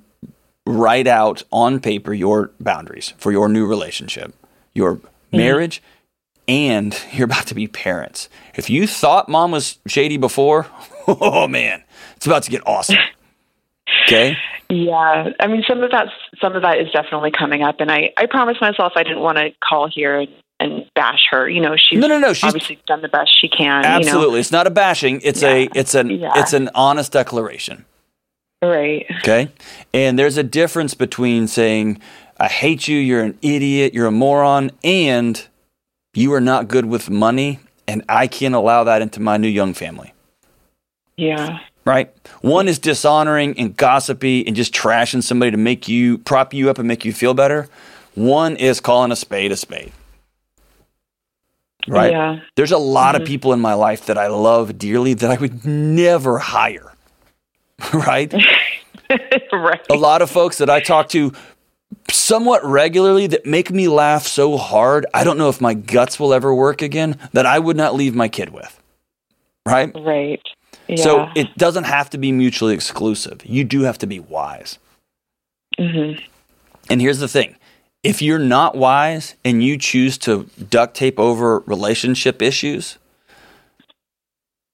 write 0.65 1.07
out 1.07 1.43
on 1.51 1.79
paper 1.79 2.13
your 2.13 2.51
boundaries 2.59 3.13
for 3.17 3.31
your 3.31 3.49
new 3.49 3.65
relationship, 3.65 4.33
your 4.73 4.95
mm-hmm. 4.95 5.37
marriage, 5.37 5.81
and 6.47 6.99
you're 7.11 7.25
about 7.25 7.47
to 7.47 7.55
be 7.55 7.67
parents. 7.67 8.29
If 8.55 8.69
you 8.69 8.87
thought 8.87 9.29
mom 9.29 9.51
was 9.51 9.77
shady 9.87 10.17
before, 10.17 10.67
oh 11.07 11.47
man, 11.47 11.83
it's 12.15 12.25
about 12.25 12.43
to 12.43 12.51
get 12.51 12.65
awesome. 12.65 12.97
Okay? 14.05 14.37
Yeah, 14.69 15.29
I 15.39 15.47
mean, 15.47 15.63
some 15.67 15.83
of 15.83 15.91
that, 15.91 16.07
some 16.41 16.55
of 16.55 16.61
that 16.63 16.79
is 16.79 16.89
definitely 16.91 17.31
coming 17.31 17.61
up, 17.61 17.79
and 17.79 17.91
I, 17.91 18.11
I 18.17 18.25
promised 18.25 18.59
myself 18.61 18.93
I 18.95 19.03
didn't 19.03 19.19
want 19.19 19.37
to 19.37 19.51
call 19.63 19.87
here 19.87 20.25
and, 20.59 20.85
bash 20.95 21.27
her. 21.29 21.49
You 21.49 21.59
know, 21.59 21.75
she's 21.75 21.99
No, 21.99 22.07
no, 22.07 22.17
no, 22.17 22.31
she's- 22.31 22.47
obviously 22.47 22.79
done 22.87 23.01
the 23.01 23.09
best 23.09 23.29
she 23.37 23.49
can. 23.49 23.83
Absolutely. 23.83 24.39
It's 24.39 24.51
not 24.51 24.65
a 24.65 24.69
bashing. 24.69 25.19
It's 25.21 25.43
a 25.43 25.67
it's 25.75 25.93
an 25.93 26.09
Yeah. 26.09 26.31
it's 26.37 26.53
an 26.53 26.69
honest 26.73 27.11
declaration. 27.11 27.83
Right? 28.63 29.05
Okay? 29.19 29.49
And 29.93 30.17
there's 30.17 30.37
a 30.37 30.43
difference 30.43 30.93
between 30.93 31.47
saying 31.47 31.99
I 32.39 32.47
hate 32.47 32.87
you, 32.87 32.97
you're 32.97 33.23
an 33.23 33.37
idiot, 33.41 33.93
you're 33.93 34.07
a 34.07 34.11
moron, 34.11 34.71
and 34.83 35.45
you 36.13 36.33
are 36.33 36.41
not 36.41 36.67
good 36.67 36.85
with 36.85 37.09
money 37.09 37.59
and 37.87 38.03
I 38.07 38.27
can't 38.27 38.55
allow 38.55 38.85
that 38.85 39.01
into 39.01 39.19
my 39.19 39.37
new 39.37 39.47
young 39.47 39.73
family. 39.73 40.13
Yeah, 41.17 41.59
Right? 41.85 42.13
One 42.41 42.67
is 42.67 42.79
dishonoring 42.79 43.59
and 43.59 43.75
gossipy 43.75 44.47
and 44.47 44.55
just 44.55 44.73
trashing 44.73 45.21
somebody 45.21 45.51
to 45.51 45.57
make 45.57 45.87
you 45.89 46.17
prop 46.19 46.53
you 46.53 46.69
up 46.69 46.79
and 46.79 46.87
make 46.87 47.03
you 47.03 47.11
feel 47.11 47.33
better. 47.33 47.67
One 48.15 48.55
is 48.55 48.79
calling 48.79 49.11
a 49.11 49.17
spade 49.17 49.51
a 49.51 49.57
spade. 49.57 49.91
Right? 51.85 52.13
Yeah, 52.13 52.39
There's 52.55 52.71
a 52.71 52.77
lot 52.77 53.15
of 53.15 53.23
mm-hmm. 53.23 53.27
people 53.27 53.51
in 53.51 53.59
my 53.59 53.73
life 53.73 54.05
that 54.05 54.17
I 54.17 54.27
love 54.27 54.77
dearly 54.77 55.13
that 55.15 55.29
I 55.29 55.35
would 55.35 55.65
never 55.65 56.37
hire. 56.37 56.92
right? 57.93 58.33
right. 59.51 59.81
A 59.89 59.95
lot 59.95 60.21
of 60.21 60.29
folks 60.29 60.57
that 60.57 60.69
I 60.69 60.79
talk 60.79 61.09
to 61.09 61.33
somewhat 62.09 62.63
regularly 62.65 63.27
that 63.27 63.45
make 63.45 63.71
me 63.71 63.87
laugh 63.87 64.27
so 64.27 64.57
hard, 64.57 65.05
I 65.13 65.23
don't 65.23 65.37
know 65.37 65.49
if 65.49 65.61
my 65.61 65.73
guts 65.73 66.19
will 66.19 66.33
ever 66.33 66.53
work 66.53 66.81
again, 66.81 67.17
that 67.33 67.45
I 67.45 67.59
would 67.59 67.77
not 67.77 67.95
leave 67.95 68.15
my 68.15 68.27
kid 68.27 68.49
with. 68.49 68.79
Right? 69.65 69.91
Right. 69.95 70.41
Yeah. 70.87 70.95
So 70.97 71.27
it 71.35 71.55
doesn't 71.57 71.85
have 71.85 72.09
to 72.11 72.17
be 72.17 72.31
mutually 72.31 72.73
exclusive. 72.73 73.45
You 73.45 73.63
do 73.63 73.81
have 73.83 73.97
to 73.99 74.07
be 74.07 74.19
wise. 74.19 74.79
hmm 75.77 76.13
And 76.89 77.01
here's 77.01 77.19
the 77.19 77.27
thing 77.27 77.55
if 78.03 78.21
you're 78.21 78.39
not 78.39 78.75
wise 78.75 79.35
and 79.45 79.63
you 79.63 79.77
choose 79.77 80.17
to 80.19 80.49
duct 80.69 80.95
tape 80.95 81.19
over 81.19 81.59
relationship 81.59 82.41
issues, 82.41 82.97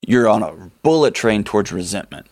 you're 0.06 0.28
on 0.28 0.42
a 0.42 0.72
bullet 0.82 1.14
train 1.14 1.44
towards 1.44 1.72
resentment. 1.72 2.26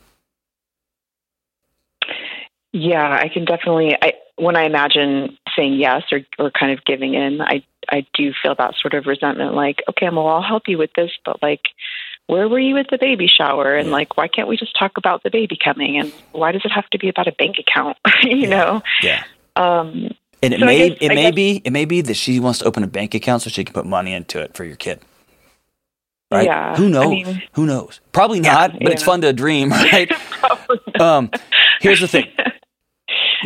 Yeah, 2.79 3.17
I 3.21 3.29
can 3.29 3.45
definitely. 3.45 3.95
I 4.01 4.13
when 4.35 4.55
I 4.55 4.65
imagine 4.65 5.37
saying 5.55 5.73
yes 5.73 6.03
or 6.11 6.19
or 6.37 6.51
kind 6.51 6.71
of 6.71 6.83
giving 6.85 7.13
in, 7.15 7.41
I 7.41 7.63
I 7.89 8.05
do 8.13 8.33
feel 8.41 8.53
that 8.55 8.75
sort 8.79 8.93
of 8.93 9.05
resentment. 9.07 9.55
Like, 9.55 9.81
okay, 9.89 10.09
well, 10.09 10.27
I'll 10.27 10.41
help 10.43 10.63
you 10.67 10.77
with 10.77 10.91
this, 10.95 11.11
but 11.25 11.41
like, 11.41 11.61
where 12.27 12.47
were 12.47 12.59
you 12.59 12.77
at 12.77 12.87
the 12.91 12.97
baby 12.99 13.27
shower? 13.27 13.75
And 13.75 13.89
like, 13.89 14.15
why 14.17 14.27
can't 14.27 14.47
we 14.47 14.57
just 14.57 14.77
talk 14.77 14.97
about 14.97 15.23
the 15.23 15.31
baby 15.31 15.57
coming? 15.61 15.97
And 15.97 16.13
why 16.33 16.51
does 16.51 16.61
it 16.65 16.71
have 16.71 16.87
to 16.91 16.99
be 16.99 17.09
about 17.09 17.27
a 17.27 17.31
bank 17.31 17.55
account? 17.57 17.97
you 18.23 18.47
know. 18.47 18.83
Yeah. 19.01 19.23
Um, 19.55 20.11
And 20.43 20.53
it 20.53 20.59
So 20.59 20.65
may 20.67 20.89
guess- 20.89 20.97
it 21.01 21.11
I 21.11 21.15
may 21.15 21.23
guess- 21.23 21.35
be 21.35 21.61
it 21.65 21.71
may 21.71 21.85
be 21.85 22.01
that 22.01 22.13
she 22.15 22.39
wants 22.39 22.59
to 22.59 22.65
open 22.65 22.83
a 22.83 22.87
bank 22.87 23.15
account 23.15 23.41
so 23.41 23.49
she 23.49 23.63
can 23.63 23.73
put 23.73 23.85
money 23.87 24.13
into 24.13 24.39
it 24.39 24.53
for 24.53 24.65
your 24.65 24.75
kid. 24.75 24.99
Right? 26.29 26.45
Yeah. 26.45 26.75
Who 26.75 26.89
knows? 26.89 27.05
I 27.05 27.09
mean, 27.09 27.43
Who 27.53 27.65
knows? 27.65 28.01
Probably 28.11 28.41
not, 28.41 28.73
but 28.73 28.91
it's 28.91 29.01
fun 29.01 29.21
to 29.21 29.31
dream, 29.33 29.71
right? 29.93 30.11
um, 30.99 31.31
here's 31.79 32.01
the 32.01 32.07
thing. 32.07 32.27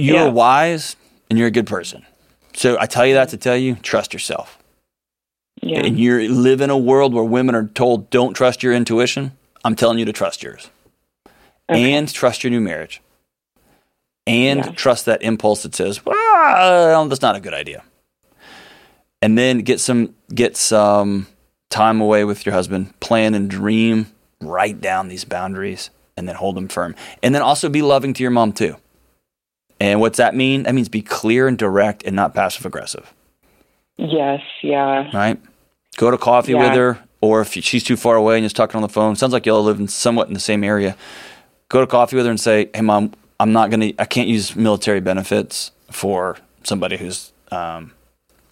You're 0.01 0.15
Yeah. 0.25 0.29
wise 0.29 0.95
and 1.29 1.37
you're 1.37 1.47
a 1.47 1.51
good 1.51 1.67
person. 1.67 2.05
So 2.53 2.77
I 2.79 2.85
tell 2.85 3.05
you 3.05 3.13
that 3.13 3.29
to 3.29 3.37
tell 3.37 3.55
you, 3.57 3.75
trust 3.75 4.13
yourself. 4.13 4.57
yeah. 5.61 5.81
And 5.85 5.97
you 5.99 6.27
live 6.27 6.59
in 6.61 6.69
a 6.71 6.77
world 6.77 7.13
where 7.13 7.23
women 7.23 7.53
are 7.55 7.67
told 7.67 8.09
don't 8.09 8.33
trust 8.33 8.63
your 8.63 8.73
intuition. 8.73 9.31
I'm 9.63 9.75
telling 9.75 9.99
you 9.99 10.05
to 10.05 10.11
trust 10.13 10.41
yours. 10.41 10.69
Okay. 11.69 11.93
And 11.93 12.11
trust 12.11 12.43
your 12.43 12.49
new 12.51 12.59
marriage. 12.61 12.99
And 14.25 14.65
Yeah. 14.65 14.71
trust 14.71 15.05
that 15.05 15.21
impulse 15.21 15.61
that 15.63 15.75
says, 15.75 16.03
well, 16.05 17.07
that's 17.07 17.21
not 17.21 17.35
a 17.35 17.39
good 17.39 17.53
idea. 17.53 17.83
And 19.21 19.37
then 19.37 19.59
get 19.59 19.79
some 19.79 20.15
get 20.33 20.57
some 20.57 21.27
time 21.69 22.01
away 22.01 22.23
with 22.25 22.43
your 22.45 22.53
husband, 22.53 22.99
plan 22.99 23.35
and 23.35 23.47
dream, 23.49 24.07
write 24.41 24.81
down 24.81 25.07
these 25.09 25.25
boundaries, 25.25 25.91
and 26.17 26.27
then 26.27 26.35
hold 26.35 26.55
them 26.55 26.67
firm. 26.67 26.95
And 27.21 27.35
then 27.35 27.41
also 27.43 27.69
be 27.69 27.81
loving 27.83 28.13
to 28.15 28.23
your 28.23 28.31
mom 28.31 28.51
too. 28.51 28.77
And 29.81 29.99
what's 29.99 30.17
that 30.19 30.35
mean? 30.35 30.61
That 30.63 30.75
means 30.75 30.89
be 30.89 31.01
clear 31.01 31.47
and 31.47 31.57
direct 31.57 32.03
and 32.03 32.15
not 32.15 32.35
passive 32.35 32.67
aggressive 32.67 33.11
Yes. 33.97 34.41
Yeah. 34.61 35.09
right? 35.11 35.39
Go 35.97 36.11
to 36.11 36.17
coffee 36.19 36.51
Yeah. 36.51 36.69
with 36.69 36.77
her, 36.77 36.99
or 37.19 37.41
if 37.41 37.51
she's 37.53 37.83
too 37.83 37.97
far 37.97 38.15
away 38.15 38.37
and 38.37 38.45
just 38.45 38.55
talking 38.55 38.75
on 38.75 38.83
the 38.83 38.89
phone. 38.89 39.15
Sounds 39.15 39.33
like 39.33 39.47
y'all 39.47 39.63
live 39.63 39.79
in 39.79 39.87
somewhat 39.87 40.27
in 40.27 40.35
the 40.35 40.39
same 40.39 40.63
area. 40.63 40.95
Go 41.69 41.81
to 41.81 41.87
coffee 41.87 42.15
with 42.15 42.25
her 42.25 42.29
and 42.31 42.39
say, 42.39 42.69
"Hey, 42.75 42.81
mom, 42.81 43.13
I'm 43.39 43.51
not 43.53 43.71
gonna. 43.71 43.91
I 43.97 44.05
can't 44.05 44.27
use 44.27 44.55
military 44.55 44.99
benefits 45.01 45.71
for 45.89 46.37
somebody 46.63 46.97
who's 46.97 47.31
um, 47.51 47.91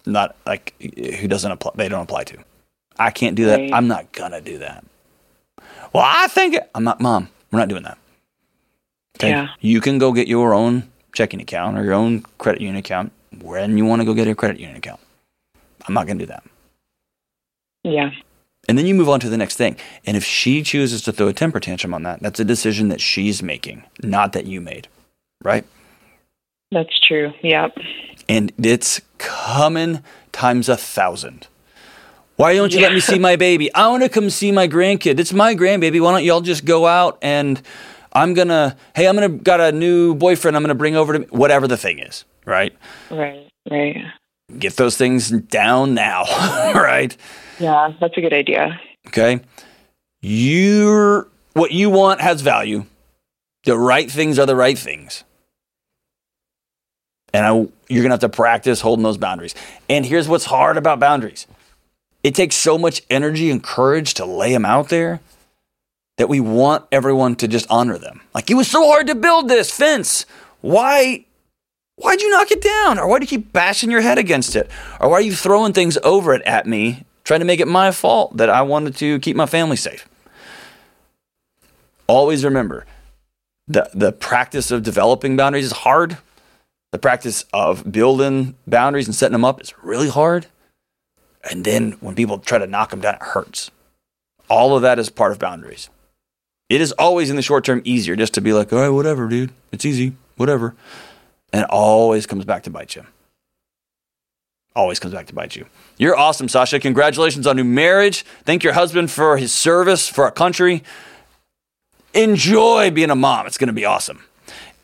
not 0.04 0.34
like 0.46 0.74
who 0.80 1.28
doesn't 1.28 1.50
apply. 1.50 1.72
They 1.76 1.88
don't 1.88 2.02
apply 2.02 2.24
to. 2.24 2.38
I 2.98 3.10
can't 3.12 3.36
do 3.36 3.46
that. 3.46 3.58
Right. 3.60 3.72
I'm 3.72 3.86
not 3.86 4.10
gonna 4.12 4.40
do 4.40 4.58
that. 4.58 4.84
Well, 5.92 6.04
I 6.04 6.26
think 6.26 6.54
it, 6.54 6.68
I'm 6.74 6.84
not, 6.84 7.00
mom. 7.00 7.28
We're 7.50 7.60
not 7.60 7.68
doing 7.68 7.84
that. 7.84 7.98
Okay. 9.18 9.30
Yeah. 9.30 9.48
You 9.60 9.80
can 9.80 9.98
go 9.98 10.12
get 10.12 10.26
your 10.28 10.54
own 10.54 10.89
checking 11.12 11.40
account 11.40 11.78
or 11.78 11.84
your 11.84 11.94
own 11.94 12.22
credit 12.38 12.60
union 12.60 12.76
account 12.76 13.12
when 13.42 13.76
you 13.78 13.84
want 13.84 14.00
to 14.00 14.06
go 14.06 14.14
get 14.14 14.28
a 14.28 14.34
credit 14.34 14.58
union 14.58 14.76
account. 14.76 15.00
I'm 15.86 15.94
not 15.94 16.06
gonna 16.06 16.18
do 16.18 16.26
that. 16.26 16.44
Yeah. 17.82 18.10
And 18.68 18.78
then 18.78 18.86
you 18.86 18.94
move 18.94 19.08
on 19.08 19.20
to 19.20 19.28
the 19.28 19.38
next 19.38 19.56
thing. 19.56 19.76
And 20.06 20.16
if 20.16 20.24
she 20.24 20.62
chooses 20.62 21.02
to 21.02 21.12
throw 21.12 21.28
a 21.28 21.32
temper 21.32 21.60
tantrum 21.60 21.94
on 21.94 22.02
that, 22.02 22.20
that's 22.20 22.38
a 22.38 22.44
decision 22.44 22.88
that 22.88 23.00
she's 23.00 23.42
making, 23.42 23.84
not 24.02 24.32
that 24.32 24.46
you 24.46 24.60
made. 24.60 24.88
Right? 25.42 25.64
That's 26.70 27.00
true. 27.00 27.32
Yep. 27.42 27.76
And 28.28 28.52
it's 28.62 29.00
coming 29.18 30.02
times 30.32 30.68
a 30.68 30.76
thousand. 30.76 31.48
Why 32.36 32.54
don't 32.54 32.72
you 32.72 32.80
let 32.80 32.92
me 32.92 33.00
see 33.00 33.18
my 33.18 33.36
baby? 33.36 33.74
I 33.74 33.88
want 33.88 34.02
to 34.02 34.08
come 34.08 34.30
see 34.30 34.52
my 34.52 34.68
grandkid. 34.68 35.18
It's 35.18 35.32
my 35.32 35.54
grandbaby. 35.54 36.00
Why 36.00 36.12
don't 36.12 36.24
y'all 36.24 36.40
just 36.40 36.64
go 36.64 36.86
out 36.86 37.18
and 37.20 37.60
I'm 38.12 38.34
gonna 38.34 38.76
hey, 38.94 39.06
I'm 39.06 39.14
gonna 39.14 39.28
got 39.28 39.60
a 39.60 39.72
new 39.72 40.14
boyfriend 40.14 40.56
I'm 40.56 40.62
gonna 40.62 40.74
bring 40.74 40.96
over 40.96 41.18
to 41.18 41.34
whatever 41.34 41.68
the 41.68 41.76
thing 41.76 41.98
is, 41.98 42.24
right? 42.44 42.76
Right. 43.10 43.48
Right. 43.70 43.96
Get 44.58 44.76
those 44.76 44.96
things 44.96 45.30
down 45.30 45.94
now, 45.94 46.24
right? 46.74 47.16
Yeah. 47.58 47.92
That's 48.00 48.16
a 48.16 48.20
good 48.20 48.32
idea. 48.32 48.80
Okay. 49.08 49.40
You're 50.20 51.28
what 51.52 51.72
you 51.72 51.90
want 51.90 52.20
has 52.20 52.40
value. 52.40 52.84
The 53.64 53.76
right 53.76 54.10
things 54.10 54.38
are 54.38 54.46
the 54.46 54.56
right 54.56 54.78
things. 54.78 55.24
And 57.32 57.46
I, 57.46 57.50
you're 57.88 58.02
to 58.02 58.10
have 58.10 58.20
to 58.20 58.28
practice 58.28 58.80
holding 58.80 59.04
those 59.04 59.18
boundaries. 59.18 59.54
And 59.88 60.04
here's 60.04 60.28
what's 60.28 60.46
hard 60.46 60.76
about 60.76 60.98
boundaries 60.98 61.46
it 62.22 62.34
takes 62.34 62.56
so 62.56 62.76
much 62.76 63.02
energy 63.08 63.50
and 63.50 63.62
courage 63.62 64.14
to 64.14 64.24
lay 64.24 64.52
them 64.52 64.64
out 64.64 64.88
there 64.88 65.20
that 66.20 66.28
we 66.28 66.38
want 66.38 66.84
everyone 66.92 67.34
to 67.34 67.48
just 67.48 67.66
honor 67.70 67.96
them. 67.96 68.20
Like, 68.34 68.50
it 68.50 68.54
was 68.54 68.70
so 68.70 68.86
hard 68.86 69.06
to 69.06 69.14
build 69.14 69.48
this 69.48 69.70
fence. 69.70 70.26
Why? 70.60 71.24
Why'd 71.96 72.20
you 72.20 72.28
knock 72.28 72.50
it 72.50 72.60
down? 72.60 72.98
Or 72.98 73.08
why 73.08 73.18
do 73.18 73.22
you 73.22 73.26
keep 73.26 73.54
bashing 73.54 73.90
your 73.90 74.02
head 74.02 74.18
against 74.18 74.54
it? 74.54 74.70
Or 75.00 75.08
why 75.08 75.16
are 75.16 75.22
you 75.22 75.34
throwing 75.34 75.72
things 75.72 75.96
over 76.04 76.34
it 76.34 76.42
at 76.42 76.66
me, 76.66 77.04
trying 77.24 77.40
to 77.40 77.46
make 77.46 77.58
it 77.58 77.68
my 77.68 77.90
fault 77.90 78.36
that 78.36 78.50
I 78.50 78.60
wanted 78.60 78.96
to 78.96 79.18
keep 79.20 79.34
my 79.34 79.46
family 79.46 79.76
safe? 79.76 80.06
Always 82.06 82.44
remember 82.44 82.84
the, 83.66 83.88
the 83.94 84.12
practice 84.12 84.70
of 84.70 84.82
developing 84.82 85.38
boundaries 85.38 85.64
is 85.64 85.72
hard. 85.72 86.18
The 86.92 86.98
practice 86.98 87.46
of 87.54 87.90
building 87.90 88.56
boundaries 88.66 89.06
and 89.06 89.14
setting 89.14 89.32
them 89.32 89.46
up 89.46 89.62
is 89.62 89.72
really 89.82 90.10
hard. 90.10 90.48
And 91.50 91.64
then 91.64 91.92
when 92.00 92.14
people 92.14 92.38
try 92.40 92.58
to 92.58 92.66
knock 92.66 92.90
them 92.90 93.00
down, 93.00 93.14
it 93.14 93.22
hurts. 93.22 93.70
All 94.50 94.76
of 94.76 94.82
that 94.82 94.98
is 94.98 95.08
part 95.08 95.32
of 95.32 95.38
boundaries. 95.38 95.88
It 96.70 96.80
is 96.80 96.92
always 96.92 97.30
in 97.30 97.36
the 97.36 97.42
short 97.42 97.64
term 97.64 97.82
easier 97.84 98.14
just 98.14 98.32
to 98.34 98.40
be 98.40 98.52
like, 98.52 98.72
all 98.72 98.78
right, 98.78 98.88
whatever, 98.88 99.28
dude. 99.28 99.52
It's 99.72 99.84
easy, 99.84 100.14
whatever. 100.36 100.76
And 101.52 101.64
always 101.64 102.26
comes 102.26 102.44
back 102.44 102.62
to 102.62 102.70
bite 102.70 102.94
you. 102.94 103.04
Always 104.76 105.00
comes 105.00 105.12
back 105.12 105.26
to 105.26 105.34
bite 105.34 105.56
you. 105.56 105.66
You're 105.98 106.16
awesome, 106.16 106.48
Sasha. 106.48 106.78
Congratulations 106.78 107.44
on 107.48 107.56
new 107.56 107.64
marriage. 107.64 108.24
Thank 108.44 108.62
your 108.62 108.72
husband 108.72 109.10
for 109.10 109.36
his 109.36 109.52
service 109.52 110.08
for 110.08 110.22
our 110.22 110.30
country. 110.30 110.84
Enjoy 112.14 112.92
being 112.92 113.10
a 113.10 113.16
mom. 113.16 113.48
It's 113.48 113.58
going 113.58 113.66
to 113.66 113.72
be 113.72 113.84
awesome. 113.84 114.22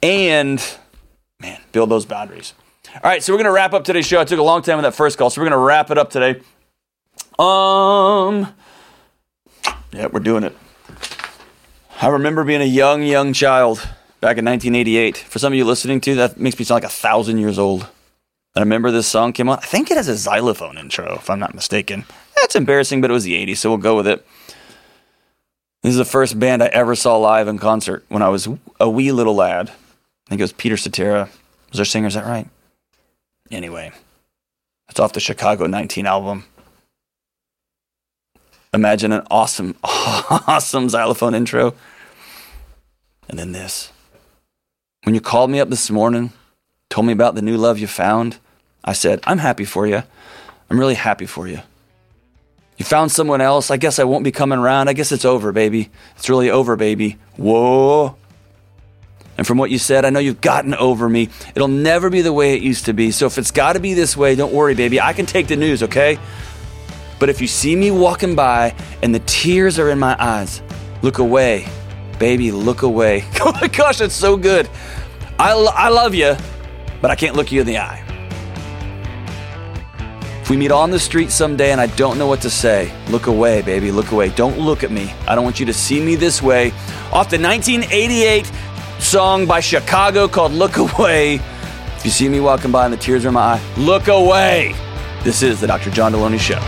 And 0.03 0.61
man, 1.41 1.61
build 1.71 1.89
those 1.89 2.05
boundaries. 2.05 2.53
All 2.95 3.01
right, 3.05 3.23
so 3.23 3.33
we're 3.33 3.39
going 3.39 3.45
to 3.47 3.53
wrap 3.53 3.75
up 3.75 3.85
today's 3.85 4.07
show. 4.07 4.21
I 4.21 4.25
took 4.25 4.41
a 4.41 4.43
long 4.43 4.63
time 4.63 4.79
with 4.79 4.85
that 4.85 4.95
first 4.95 5.19
call, 5.19 5.31
so 5.31 5.41
we're 5.41 5.49
going 5.49 5.61
to 5.61 5.65
wrap 5.65 5.93
it 5.93 5.99
up 5.99 6.11
today. 6.11 6.41
Um, 7.39 8.53
yeah, 9.93 10.07
we're 10.11 10.21
doing 10.21 10.43
it. 10.43 10.57
I 11.99 12.09
remember 12.09 12.45
being 12.45 12.61
a 12.61 12.65
young, 12.65 13.03
young 13.03 13.33
child 13.33 13.79
back 14.21 14.37
in 14.37 14.45
1988. 14.45 15.17
For 15.17 15.39
some 15.39 15.53
of 15.53 15.57
you 15.57 15.65
listening 15.65 16.03
to, 16.03 16.15
that 16.17 16.39
makes 16.39 16.59
me 16.59 16.65
sound 16.67 16.83
like 16.83 16.91
a 16.91 16.95
thousand 16.95 17.39
years 17.39 17.59
old. 17.59 17.89
I 18.55 18.61
remember 18.61 18.91
this 18.91 19.07
song 19.07 19.33
came 19.33 19.49
on. 19.49 19.59
I 19.59 19.67
think 19.67 19.91
it 19.91 19.97
has 19.97 20.09
a 20.09 20.17
xylophone 20.17 20.77
intro, 20.77 21.15
if 21.15 21.31
I'm 21.31 21.39
not 21.39 21.55
mistaken. 21.55 22.05
That's 22.37 22.55
embarrassing, 22.55 23.01
but 23.01 23.11
it 23.11 23.15
was 23.15 23.25
the 23.25 23.35
80s, 23.47 23.57
so 23.59 23.71
we'll 23.71 23.79
go 23.79 23.97
with 23.97 24.07
it. 24.07 24.27
This 25.83 25.93
is 25.93 25.97
the 25.97 26.05
first 26.05 26.39
band 26.39 26.63
I 26.63 26.67
ever 26.67 26.95
saw 26.95 27.17
live 27.17 27.49
in 27.49 27.59
concert 27.59 28.05
when 28.09 28.23
I 28.23 28.29
was 28.29 28.47
a 28.79 28.91
wee 28.91 29.13
little 29.13 29.35
lad. 29.35 29.71
I 29.71 30.29
think 30.29 30.41
it 30.41 30.45
was 30.45 30.53
Peter 30.53 30.77
Cetera. 30.77 31.31
Was 31.71 31.79
their 31.79 31.85
singer, 31.87 32.09
is 32.09 32.15
that 32.15 32.27
right? 32.27 32.49
Anyway, 33.51 33.91
it's 34.89 35.01
off 35.01 35.15
the 35.15 35.21
Chicago 35.21 35.67
19 35.67 36.05
album. 36.07 36.45
Imagine 38.77 39.11
an 39.13 39.27
awesome, 39.31 39.75
awesome 39.83 40.91
xylophone 40.91 41.35
intro. 41.35 41.75
And 43.27 43.39
then 43.39 43.53
this. 43.53 43.91
When 45.05 45.15
you 45.15 45.21
called 45.23 45.51
me 45.51 45.61
up 45.61 45.71
this 45.71 45.91
morning, 45.91 46.31
told 46.91 47.07
me 47.07 47.15
about 47.15 47.35
the 47.35 47.41
new 47.41 47.57
love 47.57 47.79
you 47.79 47.87
found, 47.87 48.37
I 48.85 48.93
said, 48.93 49.21
I'm 49.25 49.39
happy 49.39 49.65
for 49.65 49.87
you. 49.87 50.03
I'm 50.69 50.79
really 50.79 50.95
happy 50.95 51.25
for 51.25 51.49
you. 51.49 51.61
You 52.77 52.85
found 52.85 53.11
someone 53.11 53.41
else. 53.41 53.71
I 53.71 53.79
guess 53.79 53.99
I 53.99 54.05
won't 54.05 54.25
be 54.25 54.31
coming 54.31 54.59
around. 54.59 54.89
I 54.89 54.93
guess 54.93 55.11
it's 55.11 55.25
over, 55.25 55.53
baby. 55.53 55.89
It's 56.17 56.29
really 56.29 56.51
over, 56.51 56.77
baby. 56.77 57.17
Whoa. 57.39 58.15
And 59.39 59.47
from 59.47 59.57
what 59.57 59.71
you 59.71 59.79
said, 59.79 60.05
I 60.05 60.11
know 60.11 60.21
you've 60.21 60.43
gotten 60.43 60.75
over 60.75 61.09
me. 61.09 61.31
It'll 61.55 61.67
never 61.67 62.11
be 62.11 62.21
the 62.21 62.33
way 62.33 62.55
it 62.55 62.63
used 62.63 62.85
to 62.87 62.93
be. 62.93 63.11
So 63.11 63.25
if 63.25 63.39
it's 63.39 63.53
got 63.53 63.73
to 63.73 63.81
be 63.81 63.95
this 63.95 64.19
way, 64.19 64.35
don't 64.35 64.53
worry, 64.53 64.75
baby. 64.75 65.01
I 65.01 65.15
can 65.15 65.25
take 65.25 65.47
the 65.47 65.57
news, 65.57 65.83
okay? 65.83 66.19
But 67.19 67.29
if 67.29 67.41
you 67.41 67.47
see 67.47 67.75
me 67.77 67.91
walking 67.91 68.35
by 68.35 68.75
and 69.03 69.15
the 69.15 69.21
tears 69.21 69.79
are 69.79 69.91
in 69.91 69.99
my 69.99 70.17
eyes, 70.19 70.63
look 71.03 71.19
away. 71.19 71.67
Baby, 72.19 72.51
look 72.53 72.83
away. 72.83 73.25
Oh 73.41 73.53
my 73.53 73.69
gosh, 73.69 73.99
that's 73.99 74.15
so 74.15 74.37
good. 74.37 74.69
I, 75.39 75.53
lo- 75.55 75.73
I 75.75 75.89
love 75.89 76.15
you, 76.15 76.37
but 77.01 77.11
I 77.11 77.15
can't 77.15 77.37
look 77.37 77.53
you 77.53 77.61
in 77.61 77.67
the 77.67 77.79
eye. 77.79 78.03
If 80.41 80.51
we 80.51 80.57
meet 80.57 80.71
on 80.71 80.91
the 80.91 80.99
street 80.99 81.31
someday 81.31 81.73
and 81.73 81.81
I 81.81 81.87
don't 81.89 82.19
know 82.19 82.27
what 82.27 82.41
to 82.43 82.51
say, 82.51 82.93
look 83.09 83.27
away, 83.27 83.63
baby, 83.63 83.91
look 83.91 84.13
away. 84.13 84.29
Don't 84.31 84.59
look 84.59 84.85
at 84.85 84.91
me. 84.91 85.13
I 85.27 85.35
don't 85.35 85.45
want 85.45 85.59
you 85.59 85.67
to 85.67 85.73
see 85.73 86.01
me 86.01 86.15
this 86.15 86.41
way. 86.41 86.69
Off 87.13 87.31
the 87.31 87.39
1988 87.39 88.51
song 89.01 89.47
by 89.47 89.61
Chicago 89.61 90.29
called 90.29 90.53
Look 90.53 90.77
Away. 90.77 91.41
If 91.97 92.05
you 92.05 92.11
see 92.11 92.29
me 92.29 92.41
walking 92.41 92.71
by 92.71 92.85
and 92.85 92.93
the 92.95 92.99
tears 92.99 93.25
are 93.25 93.29
in 93.29 93.35
my 93.35 93.55
eye, 93.55 93.61
look 93.77 94.07
away. 94.09 94.75
This 95.25 95.43
is 95.43 95.61
the 95.61 95.67
Dr. 95.67 95.91
John 95.91 96.13
Delony 96.13 96.39
Show. 96.39 96.61